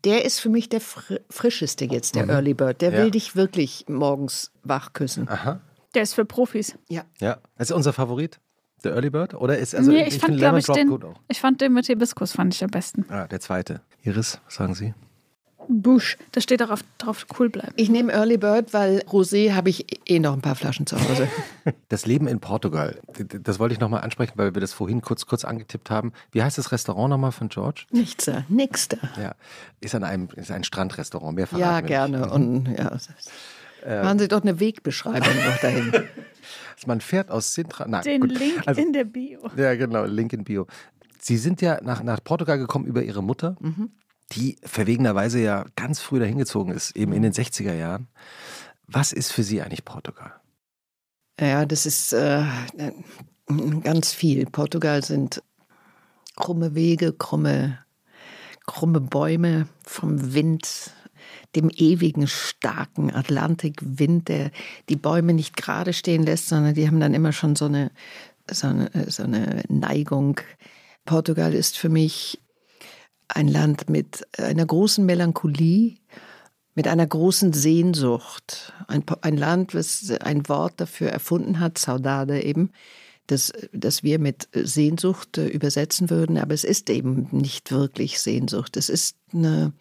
Der 0.07 0.25
ist 0.25 0.39
für 0.41 0.49
mich 0.49 0.69
der 0.69 0.81
fr 0.81 1.17
frischeste 1.29 1.85
jetzt, 1.85 2.15
der 2.15 2.29
Early 2.29 2.55
Bird. 2.55 2.81
Der 2.81 2.91
Mhm. 2.91 2.97
Ja. 2.97 3.03
will 3.05 3.11
dich 3.11 3.37
wirklich 3.37 3.85
morgens 3.89 4.53
wach 4.63 4.93
küssen. 4.95 5.29
Aha. 5.29 5.61
Der 5.95 6.03
ist 6.03 6.15
für 6.15 6.25
Profis. 6.25 6.79
Ja. 6.89 7.03
Ja. 7.21 7.39
Das 7.59 7.71
ist 7.71 7.77
unser 7.77 7.93
Favorit, 7.93 8.39
der 8.85 8.93
Early 8.93 9.11
Bird? 9.11 9.35
Oder 9.35 9.59
ist 9.59 9.75
also 9.75 9.91
nee, 9.91 10.05
ich, 10.07 10.15
fand, 10.15 10.25
finde 10.27 10.39
glaube 10.39 10.59
ich, 10.61 10.67
den, 10.67 10.89
gut 10.89 11.05
auch. 11.05 11.21
ich 11.29 11.41
fand 11.41 11.61
den 11.61 11.73
mit 11.73 11.87
Hibiskus 11.87 12.33
fand 12.33 12.55
ich 12.55 12.63
am 12.63 12.71
besten. 12.71 13.05
Ah, 13.11 13.27
der 13.27 13.41
zweite. 13.41 13.81
Iris, 14.03 14.41
was 14.45 14.55
sagen 14.55 14.75
Sie? 14.75 14.95
Busch. 15.69 16.17
Das 16.33 16.43
steht 16.45 16.61
darauf 16.61 16.81
drauf, 16.99 17.27
cool 17.39 17.49
bleiben. 17.51 17.73
Ich 17.77 17.89
nehme 17.89 18.13
Early 18.13 18.37
Bird, 18.39 18.73
weil 18.75 19.01
Rosé 19.09 19.53
habe 19.55 19.71
ich 19.71 19.87
eh 20.09 20.19
noch 20.19 20.33
ein 20.33 20.41
paar 20.41 20.55
Flaschen 20.55 20.87
zu 20.87 20.97
Hause. 21.01 21.29
Das 21.89 22.07
Leben 22.07 22.29
in 22.29 22.39
Portugal, 22.39 23.01
das 23.43 23.59
wollte 23.59 23.73
ich 23.75 23.81
nochmal 23.81 24.03
ansprechen, 24.03 24.35
weil 24.37 24.55
wir 24.55 24.61
das 24.61 24.73
vorhin 24.73 25.01
kurz, 25.03 25.27
kurz 25.27 25.45
angetippt 25.45 25.91
haben. 25.91 26.13
Wie 26.31 26.41
heißt 26.43 26.59
das 26.59 26.71
Restaurant 26.71 27.11
nochmal 27.11 27.33
von 27.33 27.49
George? 27.49 27.87
Nichts 27.91 28.27
da, 28.27 28.45
nix 28.49 28.87
da. 28.89 28.99
Ja, 29.21 29.35
ist 29.81 29.95
an 29.97 30.05
einem 30.05 30.29
ist 30.37 30.51
ein 30.53 30.63
Strandrestaurant. 30.63 31.35
Mehr 31.37 31.49
Ja, 31.57 31.81
nicht. 31.81 31.89
gerne. 31.89 32.31
Und 32.31 32.67
ja, 32.69 32.91
das- 32.91 33.09
machen 33.85 34.19
Sie 34.21 34.29
doch 34.29 34.43
eine 34.43 34.61
Wegbeschreibung 34.61 35.21
noch 35.45 35.57
dahin. 35.61 35.93
Man 36.87 37.01
fährt 37.01 37.31
aus 37.33 37.53
Sintra. 37.55 37.87
Nein, 37.89 38.03
Den 38.05 38.21
gut. 38.21 38.39
Link 38.39 38.63
Also- 38.67 38.81
in 38.81 38.93
der 38.93 39.05
Bio. 39.05 39.41
Ja, 39.57 39.75
genau, 39.75 40.05
Link 40.05 40.33
in 40.33 40.45
Bio. 40.45 40.67
Sie 41.19 41.37
sind 41.37 41.61
ja 41.63 41.81
nach, 41.83 42.03
nach 42.05 42.23
Portugal 42.23 42.59
gekommen 42.59 42.85
über 42.87 43.03
Ihre 43.03 43.23
Mutter. 43.25 43.57
Mhm. 43.61 43.91
Die 44.33 44.59
verwegenerweise 44.63 45.41
ja 45.41 45.65
ganz 45.77 46.01
früh 46.01 46.19
dahin 46.19 46.39
gezogen 46.39 46.73
ist, 46.73 46.97
eben 46.97 47.13
in 47.13 47.23
den 47.23 47.33
60er 47.33 47.75
Jahren. 47.75 48.09
Was 48.87 49.13
ist 49.13 49.33
für 49.33 49.43
Sie 49.43 49.63
eigentlich 49.63 49.85
Portugal? 49.85 50.33
Ja, 51.41 51.67
das 51.67 51.87
ist 51.87 52.13
äh, 52.13 52.45
ganz 53.83 54.13
viel. 54.13 54.47
Portugal 54.47 55.05
sind 55.05 55.43
krumme 56.37 56.75
Wege, 56.75 57.13
krumme, 57.13 57.79
krumme 58.67 59.01
Bäume 59.01 59.69
vom 59.85 60.35
Wind, 60.35 60.93
dem 61.55 61.71
ewigen, 61.71 62.27
starken 62.27 63.13
Atlantikwind, 63.13 64.29
der 64.29 64.51
die 64.89 64.97
Bäume 64.97 65.33
nicht 65.33 65.57
gerade 65.57 65.93
stehen 65.93 66.23
lässt, 66.23 66.49
sondern 66.49 66.75
die 66.75 66.87
haben 66.87 67.01
dann 67.01 67.15
immer 67.15 67.33
schon 67.33 67.57
so 67.57 67.67
eine, 67.67 67.91
so 68.51 68.69
eine, 68.69 68.91
so 69.09 69.23
eine 69.23 69.63
Neigung. 69.69 70.41
Portugal 71.05 71.55
ist 71.55 71.79
für 71.79 71.89
mich 71.89 72.41
ein 73.29 73.49
Land 73.49 73.91
mit 73.91 74.27
einer 74.39 74.67
großen 74.67 75.05
Melancholie, 75.05 75.97
mit 76.75 76.89
einer 76.89 77.07
großen 77.07 77.53
Sehnsucht. 77.53 78.73
Ein, 78.87 79.05
ein 79.23 79.37
Land, 79.37 79.75
was 79.75 80.11
ein 80.21 80.49
Wort 80.49 80.75
dafür 80.77 81.09
erfunden 81.09 81.59
hat, 81.59 81.79
Saudade 81.79 82.43
eben, 82.43 82.71
das, 83.27 83.53
das 83.73 84.03
wir 84.03 84.19
mit 84.19 84.49
Sehnsucht 84.53 85.39
äh, 85.39 85.49
übersetzen 85.49 86.11
würden, 86.11 86.39
aber 86.39 86.55
es 86.55 86.65
ist 86.65 86.89
eben 86.91 87.29
nicht 87.33 87.73
wirklich 87.73 88.21
Sehnsucht. 88.21 88.77
Es 88.77 88.89
ist 88.89 89.17
eine, 89.33 89.73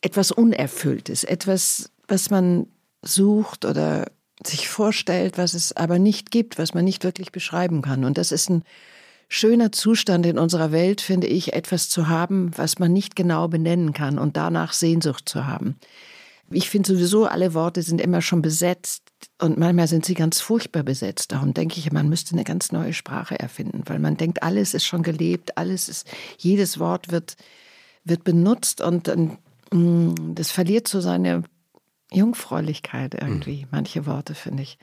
etwas 0.00 0.32
Unerfülltes, 0.32 1.24
etwas, 1.24 1.90
was 2.08 2.30
man 2.30 2.66
sucht 3.02 3.64
oder 3.64 4.10
sich 4.44 4.68
vorstellt, 4.68 5.38
was 5.38 5.54
es 5.54 5.76
aber 5.76 5.98
nicht 5.98 6.30
gibt, 6.30 6.58
was 6.58 6.74
man 6.74 6.84
nicht 6.84 7.04
wirklich 7.04 7.30
beschreiben 7.30 7.82
kann. 7.82 8.04
Und 8.04 8.18
das 8.18 8.32
ist 8.32 8.48
ein 8.48 8.64
schöner 9.30 9.70
Zustand 9.70 10.26
in 10.26 10.38
unserer 10.38 10.72
Welt, 10.72 11.00
finde 11.00 11.28
ich, 11.28 11.52
etwas 11.52 11.88
zu 11.88 12.08
haben, 12.08 12.50
was 12.56 12.80
man 12.80 12.92
nicht 12.92 13.14
genau 13.14 13.46
benennen 13.46 13.92
kann 13.92 14.18
und 14.18 14.36
danach 14.36 14.72
Sehnsucht 14.72 15.28
zu 15.28 15.46
haben. 15.46 15.76
Ich 16.50 16.68
finde 16.68 16.92
sowieso, 16.92 17.26
alle 17.26 17.54
Worte 17.54 17.80
sind 17.82 18.00
immer 18.00 18.22
schon 18.22 18.42
besetzt 18.42 19.04
und 19.40 19.56
manchmal 19.56 19.86
sind 19.86 20.04
sie 20.04 20.14
ganz 20.14 20.40
furchtbar 20.40 20.82
besetzt. 20.82 21.30
Darum 21.30 21.54
denke 21.54 21.78
ich, 21.78 21.92
man 21.92 22.08
müsste 22.08 22.32
eine 22.32 22.42
ganz 22.42 22.72
neue 22.72 22.92
Sprache 22.92 23.38
erfinden, 23.38 23.82
weil 23.86 24.00
man 24.00 24.16
denkt, 24.16 24.42
alles 24.42 24.74
ist 24.74 24.84
schon 24.84 25.04
gelebt, 25.04 25.56
alles 25.56 25.88
ist, 25.88 26.08
jedes 26.36 26.80
Wort 26.80 27.12
wird, 27.12 27.36
wird 28.02 28.24
benutzt 28.24 28.80
und 28.80 29.06
dann, 29.06 29.38
mm, 29.72 30.34
das 30.34 30.50
verliert 30.50 30.88
so 30.88 31.00
seine 31.00 31.44
Jungfräulichkeit 32.12 33.14
irgendwie, 33.14 33.62
mhm. 33.62 33.68
manche 33.70 34.06
Worte, 34.06 34.34
finde 34.34 34.64
ich. 34.64 34.76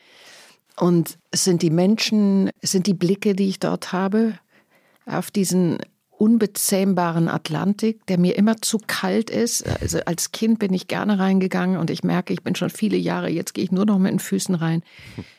Und 0.79 1.17
es 1.31 1.43
sind 1.43 1.61
die 1.61 1.69
Menschen, 1.69 2.51
es 2.61 2.71
sind 2.71 2.87
die 2.87 2.93
Blicke, 2.93 3.35
die 3.35 3.49
ich 3.49 3.59
dort 3.59 3.91
habe, 3.91 4.37
auf 5.05 5.31
diesen 5.31 5.79
unbezähmbaren 6.11 7.29
Atlantik, 7.29 8.05
der 8.07 8.17
mir 8.17 8.35
immer 8.37 8.57
zu 8.57 8.79
kalt 8.85 9.29
ist. 9.29 9.67
Also 9.81 9.99
als 10.05 10.31
Kind 10.31 10.59
bin 10.59 10.73
ich 10.73 10.87
gerne 10.87 11.19
reingegangen 11.19 11.77
und 11.77 11.89
ich 11.89 12.03
merke, 12.03 12.33
ich 12.33 12.43
bin 12.43 12.55
schon 12.55 12.71
viele 12.71 12.97
Jahre, 12.97 13.29
jetzt 13.29 13.53
gehe 13.53 13.63
ich 13.63 13.71
nur 13.71 13.85
noch 13.85 13.99
mit 13.99 14.11
den 14.11 14.19
Füßen 14.19 14.55
rein. 14.55 14.83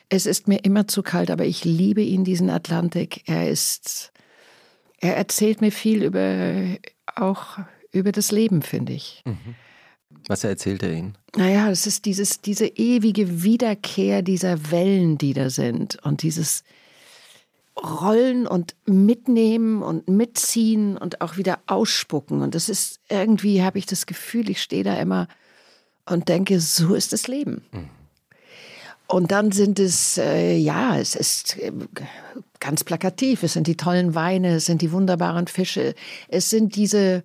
Es 0.07 0.25
ist 0.25 0.47
mir 0.47 0.63
immer 0.63 0.87
zu 0.87 1.03
kalt, 1.03 1.31
aber 1.31 1.45
ich 1.45 1.65
liebe 1.65 2.01
ihn, 2.01 2.23
diesen 2.23 2.49
Atlantik. 2.49 3.23
Er 3.27 3.49
ist, 3.49 4.13
er 4.99 5.17
erzählt 5.17 5.59
mir 5.59 5.71
viel 5.71 6.03
über, 6.03 6.77
auch 7.15 7.59
über 7.91 8.11
das 8.11 8.31
Leben, 8.31 8.61
finde 8.61 8.93
ich. 8.93 9.21
Mhm. 9.25 9.55
Was 10.27 10.43
erzählt 10.43 10.83
er 10.83 10.93
Ihnen? 10.93 11.17
Naja, 11.35 11.69
es 11.69 11.87
ist 11.87 12.05
dieses, 12.05 12.41
diese 12.41 12.67
ewige 12.67 13.43
Wiederkehr 13.43 14.21
dieser 14.21 14.71
Wellen, 14.71 15.17
die 15.17 15.33
da 15.33 15.49
sind 15.49 15.97
und 16.03 16.23
dieses 16.23 16.63
Rollen 17.77 18.45
und 18.45 18.75
mitnehmen 18.85 19.81
und 19.81 20.07
mitziehen 20.07 20.97
und 20.97 21.21
auch 21.21 21.37
wieder 21.37 21.59
ausspucken. 21.67 22.41
Und 22.41 22.55
das 22.55 22.69
ist 22.69 22.99
irgendwie, 23.09 23.63
habe 23.63 23.77
ich 23.77 23.85
das 23.85 24.05
Gefühl, 24.05 24.49
ich 24.49 24.61
stehe 24.61 24.83
da 24.83 24.95
immer 24.99 25.27
und 26.05 26.27
denke, 26.27 26.59
so 26.59 26.93
ist 26.93 27.13
das 27.13 27.27
Leben. 27.27 27.63
Mhm. 27.71 27.89
Und 29.07 29.31
dann 29.31 29.51
sind 29.51 29.79
es, 29.79 30.19
äh, 30.19 30.55
ja, 30.55 30.99
es 30.99 31.15
ist 31.15 31.57
äh, 31.57 31.71
ganz 32.59 32.83
plakativ. 32.83 33.41
Es 33.41 33.53
sind 33.53 33.65
die 33.65 33.77
tollen 33.77 34.13
Weine, 34.13 34.55
es 34.55 34.67
sind 34.67 34.83
die 34.83 34.91
wunderbaren 34.91 35.47
Fische, 35.47 35.95
es 36.27 36.51
sind 36.51 36.75
diese 36.75 37.23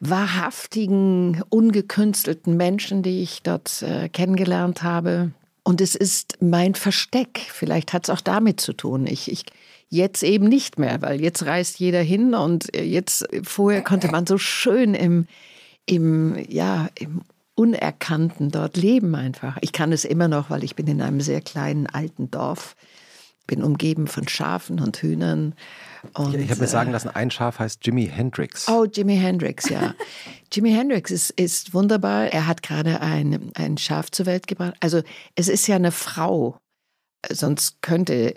wahrhaftigen, 0.00 1.42
ungekünstelten 1.48 2.56
Menschen, 2.56 3.02
die 3.02 3.22
ich 3.22 3.42
dort 3.42 3.82
äh, 3.82 4.08
kennengelernt 4.08 4.82
habe. 4.82 5.32
Und 5.62 5.80
es 5.80 5.94
ist 5.94 6.38
mein 6.40 6.74
Versteck. 6.74 7.40
Vielleicht 7.48 7.92
hat 7.92 8.04
es 8.04 8.10
auch 8.10 8.20
damit 8.20 8.60
zu 8.60 8.72
tun. 8.72 9.06
Ich, 9.06 9.30
ich 9.30 9.44
jetzt 9.88 10.22
eben 10.22 10.48
nicht 10.48 10.78
mehr, 10.78 11.00
weil 11.02 11.20
jetzt 11.20 11.46
reist 11.46 11.78
jeder 11.78 12.02
hin 12.02 12.34
und 12.34 12.74
äh, 12.74 12.82
jetzt 12.82 13.26
vorher 13.42 13.82
konnte 13.82 14.08
man 14.08 14.26
so 14.26 14.38
schön 14.38 14.94
im, 14.94 15.26
im, 15.86 16.36
ja, 16.48 16.88
im 16.98 17.22
Unerkannten 17.54 18.50
dort 18.50 18.76
leben 18.76 19.14
einfach. 19.14 19.56
Ich 19.62 19.72
kann 19.72 19.90
es 19.92 20.04
immer 20.04 20.28
noch, 20.28 20.50
weil 20.50 20.62
ich 20.62 20.76
bin 20.76 20.86
in 20.86 21.00
einem 21.00 21.22
sehr 21.22 21.40
kleinen 21.40 21.86
alten 21.86 22.30
Dorf, 22.30 22.76
bin 23.46 23.62
umgeben 23.62 24.08
von 24.08 24.28
Schafen 24.28 24.78
und 24.78 24.98
Hühnern 24.98 25.54
und, 26.14 26.34
ich 26.34 26.50
habe 26.50 26.60
mir 26.60 26.66
sagen 26.66 26.90
äh, 26.90 26.92
lassen, 26.92 27.08
ein 27.08 27.30
Schaf 27.30 27.58
heißt 27.58 27.84
Jimi 27.84 28.06
Hendrix. 28.06 28.68
Oh, 28.68 28.84
Jimi 28.84 29.16
Hendrix, 29.16 29.68
ja. 29.68 29.94
Jimi 30.52 30.72
Hendrix 30.72 31.10
ist, 31.10 31.30
ist 31.30 31.74
wunderbar. 31.74 32.26
Er 32.26 32.46
hat 32.46 32.62
gerade 32.62 33.00
ein, 33.00 33.50
ein 33.54 33.78
Schaf 33.78 34.10
zur 34.10 34.26
Welt 34.26 34.46
gebracht. 34.46 34.74
Also 34.80 35.02
es 35.34 35.48
ist 35.48 35.66
ja 35.66 35.76
eine 35.76 35.92
Frau, 35.92 36.58
sonst 37.30 37.82
könnte 37.82 38.34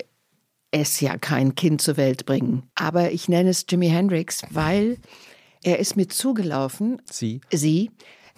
es 0.72 1.00
ja 1.00 1.18
kein 1.18 1.56
Kind 1.56 1.82
zur 1.82 1.98
Welt 1.98 2.26
bringen. 2.26 2.64
Aber 2.76 3.12
ich 3.12 3.28
nenne 3.28 3.50
es 3.50 3.66
Jimi 3.68 3.90
Hendrix, 3.90 4.44
weil 4.50 4.98
er 5.64 5.80
ist 5.80 5.96
mir 5.96 6.08
zugelaufen. 6.08 7.02
Sie? 7.10 7.42
Sie. 7.52 7.92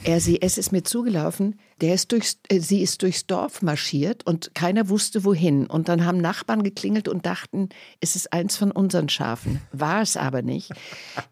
Es 0.03 0.27
ist 0.27 0.71
mir 0.71 0.83
zugelaufen, 0.83 1.59
der 1.79 1.93
ist 1.93 2.11
durchs, 2.11 2.39
äh, 2.49 2.59
sie 2.59 2.81
ist 2.81 3.03
durchs 3.03 3.27
Dorf 3.27 3.61
marschiert 3.61 4.25
und 4.25 4.55
keiner 4.55 4.89
wusste 4.89 5.23
wohin. 5.23 5.67
Und 5.67 5.89
dann 5.89 6.05
haben 6.05 6.17
Nachbarn 6.17 6.63
geklingelt 6.63 7.07
und 7.07 7.27
dachten, 7.27 7.69
es 7.99 8.15
ist 8.15 8.33
eins 8.33 8.57
von 8.57 8.71
unseren 8.71 9.09
Schafen. 9.09 9.61
War 9.71 10.01
es 10.01 10.17
aber 10.17 10.41
nicht. 10.41 10.71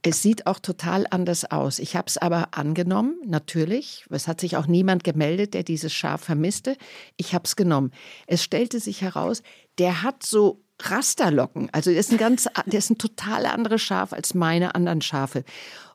Es 0.04 0.22
sieht 0.22 0.46
auch 0.46 0.60
total 0.60 1.08
anders 1.10 1.50
aus. 1.50 1.80
Ich 1.80 1.96
habe 1.96 2.08
es 2.08 2.18
aber 2.18 2.50
angenommen, 2.52 3.16
natürlich. 3.26 4.06
Es 4.12 4.28
hat 4.28 4.40
sich 4.40 4.56
auch 4.56 4.68
niemand 4.68 5.04
gemeldet, 5.04 5.56
der 5.56 5.64
dieses 5.64 5.92
Schaf 5.92 6.22
vermisste. 6.22 6.78
Ich 7.18 7.34
habe 7.34 7.46
es 7.46 7.56
genommen. 7.56 7.92
Es 8.28 8.44
stellte 8.44 8.80
sich 8.80 9.02
heraus, 9.02 9.42
der 9.80 10.04
hat 10.04 10.22
so 10.24 10.62
Rasterlocken. 10.80 11.70
Also 11.72 11.90
der 11.90 12.00
ist 12.00 12.12
ein 12.12 12.18
ganz, 12.18 12.48
der 12.68 12.80
ist 12.80 12.92
ein 12.92 13.00
total 13.00 13.48
anderes 13.48 13.82
Schaf 13.82 14.14
als 14.14 14.36
meine 14.36 14.76
anderen 14.76 15.02
Schafe. 15.02 15.44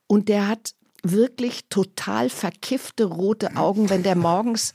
Und 0.06 0.28
der 0.28 0.48
hat 0.48 0.74
wirklich 1.05 1.68
total 1.68 2.30
verkiffte 2.30 3.05
rote 3.05 3.57
Augen, 3.57 3.90
wenn 3.90 4.02
der 4.02 4.16
morgens 4.16 4.74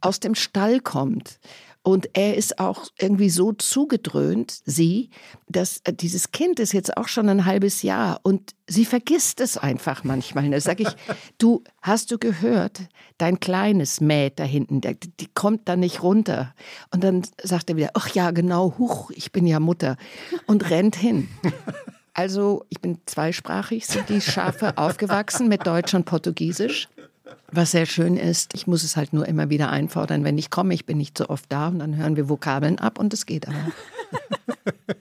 aus 0.00 0.20
dem 0.20 0.34
Stall 0.34 0.80
kommt. 0.80 1.38
Und 1.88 2.10
er 2.12 2.36
ist 2.36 2.58
auch 2.58 2.88
irgendwie 2.98 3.30
so 3.30 3.52
zugedröhnt, 3.52 4.60
sie, 4.66 5.08
dass 5.48 5.80
äh, 5.84 5.94
dieses 5.94 6.32
Kind 6.32 6.60
ist 6.60 6.72
jetzt 6.72 6.96
auch 6.98 7.08
schon 7.08 7.30
ein 7.30 7.46
halbes 7.46 7.80
Jahr 7.80 8.20
und 8.24 8.54
sie 8.66 8.84
vergisst 8.84 9.40
es 9.40 9.56
einfach 9.56 10.04
manchmal. 10.04 10.50
Da 10.50 10.60
sage 10.60 10.82
ich, 10.82 10.88
du, 11.38 11.64
hast 11.80 12.10
du 12.10 12.18
gehört, 12.18 12.82
dein 13.16 13.40
kleines 13.40 14.02
mäht 14.02 14.38
da 14.38 14.44
hinten, 14.44 14.82
der, 14.82 14.94
die 14.94 15.28
kommt 15.32 15.66
da 15.66 15.76
nicht 15.76 16.02
runter. 16.02 16.54
Und 16.90 17.04
dann 17.04 17.22
sagt 17.42 17.70
er 17.70 17.76
wieder, 17.76 17.92
ach 17.94 18.08
ja, 18.08 18.32
genau, 18.32 18.74
huch, 18.76 19.10
ich 19.12 19.32
bin 19.32 19.46
ja 19.46 19.58
Mutter 19.58 19.96
und 20.46 20.68
rennt 20.68 20.96
hin. 20.96 21.28
Also 22.18 22.66
ich 22.68 22.80
bin 22.80 22.98
zweisprachig, 23.06 23.86
sind 23.86 24.08
die 24.08 24.20
Schafe 24.20 24.72
aufgewachsen 24.76 25.46
mit 25.46 25.68
Deutsch 25.68 25.94
und 25.94 26.04
Portugiesisch. 26.04 26.88
Was 27.52 27.70
sehr 27.70 27.86
schön 27.86 28.16
ist, 28.16 28.54
ich 28.54 28.66
muss 28.66 28.82
es 28.82 28.96
halt 28.96 29.12
nur 29.12 29.24
immer 29.28 29.50
wieder 29.50 29.70
einfordern, 29.70 30.24
wenn 30.24 30.36
ich 30.36 30.50
komme. 30.50 30.74
Ich 30.74 30.84
bin 30.84 30.98
nicht 30.98 31.16
so 31.16 31.28
oft 31.28 31.44
da 31.48 31.68
und 31.68 31.78
dann 31.78 31.94
hören 31.96 32.16
wir 32.16 32.28
Vokabeln 32.28 32.80
ab 32.80 32.98
und 32.98 33.14
es 33.14 33.24
geht 33.24 33.46
aber. 33.46 33.70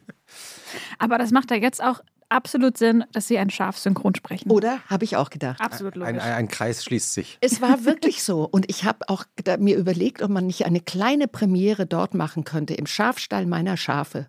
aber 0.99 1.17
das 1.17 1.31
macht 1.31 1.49
ja 1.49 1.57
jetzt 1.57 1.81
auch 1.81 2.01
absolut 2.29 2.77
Sinn, 2.77 3.03
dass 3.11 3.27
Sie 3.27 3.37
ein 3.37 3.49
Schaf 3.49 3.77
synchron 3.77 4.15
sprechen. 4.15 4.51
Oder? 4.51 4.79
Habe 4.87 5.05
ich 5.05 5.15
auch 5.15 5.29
gedacht. 5.29 5.61
Absolut 5.61 5.95
logisch. 5.95 6.15
Ein, 6.15 6.19
ein, 6.19 6.33
ein, 6.33 6.47
Kreis 6.47 6.83
schließt 6.83 7.13
sich. 7.13 7.37
Es 7.41 7.61
war 7.61 7.83
wirklich 7.85 8.23
so. 8.23 8.43
Und 8.43 8.69
ich 8.69 8.83
habe 8.83 8.99
auch 9.07 9.25
mir 9.59 9.77
überlegt, 9.77 10.21
ob 10.21 10.29
man 10.29 10.47
nicht 10.47 10.65
eine 10.65 10.79
kleine 10.79 11.27
Premiere 11.27 11.85
dort 11.85 12.13
machen 12.13 12.43
könnte, 12.43 12.73
im 12.73 12.85
Schafstall 12.85 13.45
meiner 13.45 13.77
Schafe. 13.77 14.27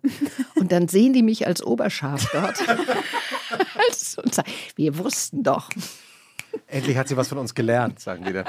Und 0.55 0.71
dann 0.71 0.87
sehen 0.87 1.13
die 1.13 1.23
mich 1.23 1.47
als 1.47 1.63
Oberschaf 1.63 2.29
dort. 2.31 2.59
wir 4.75 4.97
wussten 4.97 5.43
doch. 5.43 5.69
Endlich 6.67 6.97
hat 6.97 7.07
sie 7.07 7.17
was 7.17 7.27
von 7.27 7.37
uns 7.37 7.53
gelernt, 7.53 7.99
sagen 7.99 8.25
die 8.25 8.33
da. 8.33 8.43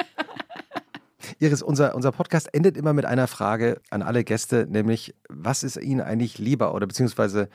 Iris, 1.39 1.63
unser, 1.63 1.95
unser 1.95 2.13
Podcast 2.13 2.53
endet 2.53 2.77
immer 2.77 2.93
mit 2.93 3.05
einer 3.05 3.27
Frage 3.27 3.81
an 3.91 4.03
alle 4.03 4.25
Gäste, 4.25 4.67
nämlich, 4.69 5.15
was 5.29 5.63
ist 5.63 5.77
Ihnen 5.77 6.01
eigentlich 6.01 6.39
lieber 6.39 6.75
oder 6.75 6.87
beziehungsweise 6.87 7.49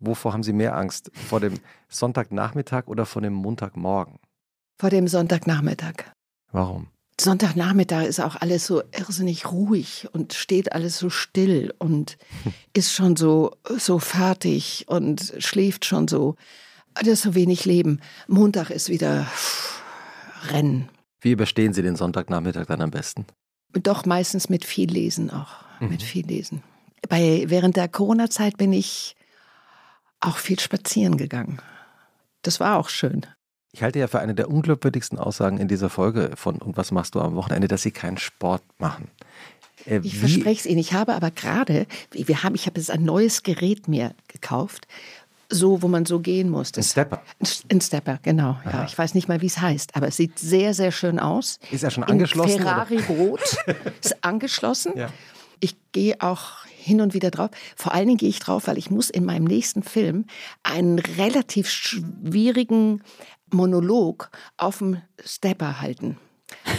Wovor 0.00 0.32
haben 0.32 0.42
Sie 0.42 0.54
mehr 0.54 0.76
Angst? 0.76 1.10
Vor 1.28 1.40
dem 1.40 1.60
Sonntagnachmittag 1.88 2.86
oder 2.86 3.04
vor 3.06 3.22
dem 3.22 3.34
Montagmorgen? 3.34 4.18
Vor 4.78 4.88
dem 4.88 5.06
Sonntagnachmittag. 5.06 6.04
Warum? 6.52 6.88
Sonntagnachmittag 7.20 8.04
ist 8.04 8.18
auch 8.18 8.36
alles 8.36 8.66
so 8.66 8.82
irrsinnig 8.98 9.52
ruhig 9.52 10.08
und 10.12 10.32
steht 10.32 10.72
alles 10.72 10.98
so 10.98 11.10
still 11.10 11.74
und 11.78 12.16
ist 12.72 12.92
schon 12.92 13.14
so, 13.16 13.52
so 13.76 13.98
fertig 13.98 14.86
und 14.88 15.34
schläft 15.38 15.84
schon 15.84 16.08
so. 16.08 16.36
Das 16.94 17.06
ist 17.06 17.22
so 17.22 17.34
wenig 17.34 17.66
Leben. 17.66 18.00
Montag 18.26 18.70
ist 18.70 18.88
wieder 18.88 19.26
Rennen. 20.48 20.88
Wie 21.20 21.32
überstehen 21.32 21.74
Sie 21.74 21.82
den 21.82 21.96
Sonntagnachmittag 21.96 22.64
dann 22.66 22.80
am 22.80 22.90
besten? 22.90 23.26
Doch 23.74 24.06
meistens 24.06 24.48
mit 24.48 24.64
viel 24.64 24.90
Lesen 24.90 25.30
auch. 25.30 25.56
Mhm. 25.78 25.90
Mit 25.90 26.02
viel 26.02 26.26
Lesen. 26.26 26.62
Bei, 27.08 27.44
während 27.48 27.76
der 27.76 27.88
Corona-Zeit 27.88 28.56
bin 28.56 28.72
ich 28.72 29.14
auch 30.20 30.36
viel 30.36 30.60
spazieren 30.60 31.16
gegangen. 31.16 31.60
Das 32.42 32.60
war 32.60 32.78
auch 32.78 32.88
schön. 32.88 33.26
Ich 33.72 33.82
halte 33.82 33.98
ja 33.98 34.08
für 34.08 34.20
eine 34.20 34.34
der 34.34 34.50
unglaubwürdigsten 34.50 35.18
Aussagen 35.18 35.58
in 35.58 35.68
dieser 35.68 35.90
Folge 35.90 36.32
von 36.34 36.56
Und 36.56 36.76
was 36.76 36.90
machst 36.90 37.14
du 37.14 37.20
am 37.20 37.36
Wochenende, 37.36 37.68
dass 37.68 37.82
Sie 37.82 37.92
keinen 37.92 38.18
Sport 38.18 38.62
machen. 38.78 39.08
Äh, 39.86 40.00
ich 40.02 40.18
verspreche 40.18 40.60
es 40.60 40.66
Ihnen. 40.66 40.78
Ich 40.80 40.92
habe 40.92 41.14
aber 41.14 41.30
gerade, 41.30 41.86
wir 42.10 42.42
haben, 42.42 42.54
ich 42.54 42.66
habe 42.66 42.80
jetzt 42.80 42.90
ein 42.90 43.04
neues 43.04 43.42
Gerät 43.42 43.86
mir 43.86 44.14
gekauft, 44.28 44.86
so, 45.48 45.82
wo 45.82 45.88
man 45.88 46.06
so 46.06 46.20
gehen 46.20 46.48
muss. 46.48 46.72
Das, 46.72 46.86
ein 46.86 46.90
Stepper. 46.90 47.22
Ein 47.70 47.80
Stepper, 47.80 48.18
genau. 48.22 48.58
Ja, 48.64 48.84
ich 48.84 48.96
weiß 48.96 49.14
nicht 49.14 49.28
mal, 49.28 49.40
wie 49.40 49.46
es 49.46 49.60
heißt, 49.60 49.96
aber 49.96 50.08
es 50.08 50.16
sieht 50.16 50.38
sehr, 50.38 50.74
sehr 50.74 50.92
schön 50.92 51.18
aus. 51.18 51.58
Ist 51.70 51.82
er 51.82 51.90
schon 51.90 52.04
angeschlossen? 52.04 52.58
In 52.58 52.62
Ferrari 52.62 52.96
oder? 52.96 53.06
Rot 53.08 53.56
ist 54.02 54.24
angeschlossen. 54.24 54.92
Ja. 54.96 55.10
Ich 55.60 55.76
gehe 55.92 56.20
auch 56.20 56.64
hin 56.64 57.00
und 57.00 57.14
wieder 57.14 57.30
drauf. 57.30 57.50
Vor 57.76 57.92
allen 57.92 58.06
Dingen 58.06 58.18
gehe 58.18 58.28
ich 58.28 58.40
drauf, 58.40 58.66
weil 58.66 58.78
ich 58.78 58.90
muss 58.90 59.10
in 59.10 59.24
meinem 59.24 59.44
nächsten 59.44 59.82
Film 59.82 60.26
einen 60.62 60.98
relativ 60.98 61.68
schwierigen 61.68 63.02
Monolog 63.50 64.30
auf 64.56 64.78
dem 64.78 65.02
Stepper 65.24 65.80
halten. 65.80 66.16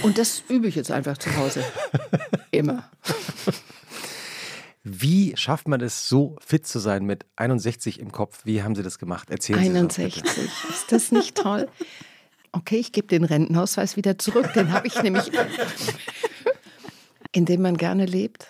Und 0.01 0.17
das 0.17 0.43
übe 0.49 0.67
ich 0.67 0.75
jetzt 0.75 0.91
einfach 0.91 1.17
zu 1.17 1.35
Hause. 1.35 1.63
Immer. 2.51 2.89
Wie 4.83 5.33
schafft 5.37 5.67
man 5.67 5.79
es, 5.81 6.09
so 6.09 6.35
fit 6.45 6.65
zu 6.65 6.79
sein 6.79 7.05
mit 7.05 7.25
61 7.35 7.99
im 7.99 8.11
Kopf? 8.11 8.41
Wie 8.45 8.63
haben 8.63 8.75
Sie 8.75 8.83
das 8.83 8.97
gemacht? 8.97 9.29
Erzählen 9.29 9.59
61. 9.59 10.15
Sie 10.15 10.21
61. 10.21 10.69
Ist 10.69 10.91
das 10.91 11.11
nicht 11.11 11.37
toll? 11.37 11.69
Okay, 12.51 12.77
ich 12.77 12.91
gebe 12.91 13.07
den 13.07 13.23
Rentenausweis 13.23 13.95
wieder 13.95 14.17
zurück. 14.17 14.51
Den 14.53 14.73
habe 14.73 14.87
ich 14.87 15.01
nämlich, 15.01 15.31
in 17.31 17.45
dem 17.45 17.61
man 17.61 17.77
gerne 17.77 18.05
lebt. 18.05 18.47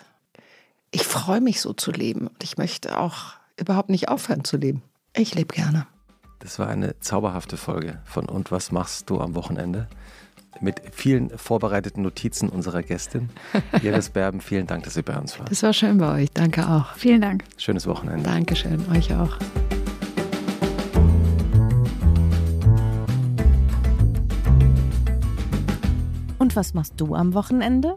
Ich 0.94 1.04
freue 1.06 1.40
mich 1.40 1.62
so 1.62 1.72
zu 1.72 1.90
leben 1.90 2.26
und 2.26 2.44
ich 2.44 2.58
möchte 2.58 2.98
auch 2.98 3.32
überhaupt 3.56 3.88
nicht 3.88 4.10
aufhören 4.10 4.44
zu 4.44 4.58
leben. 4.58 4.82
Ich 5.16 5.34
lebe 5.34 5.54
gerne. 5.54 5.86
Das 6.38 6.58
war 6.58 6.68
eine 6.68 7.00
zauberhafte 7.00 7.56
Folge 7.56 8.00
von 8.04 8.26
Und 8.26 8.50
was 8.50 8.72
machst 8.72 9.08
du 9.08 9.20
am 9.20 9.34
Wochenende? 9.34 9.88
mit 10.60 10.82
vielen 10.92 11.30
vorbereiteten 11.30 12.02
Notizen 12.02 12.50
unserer 12.50 12.82
Gästin. 12.82 13.30
Iris 13.82 14.10
Berben, 14.10 14.42
vielen 14.42 14.66
Dank, 14.66 14.84
dass 14.84 14.94
Sie 14.94 15.02
bei 15.02 15.18
uns 15.18 15.38
waren. 15.38 15.48
Das 15.48 15.62
war 15.62 15.72
schön 15.72 15.96
bei 15.96 16.22
euch. 16.22 16.30
Danke 16.30 16.68
auch. 16.68 16.94
Vielen 16.94 17.22
Dank. 17.22 17.44
Schönes 17.56 17.86
Wochenende. 17.86 18.22
Dankeschön. 18.22 18.84
Euch 18.90 19.14
auch. 19.14 19.38
Und 26.38 26.54
was 26.54 26.74
machst 26.74 26.94
du 26.98 27.14
am 27.14 27.32
Wochenende? 27.32 27.96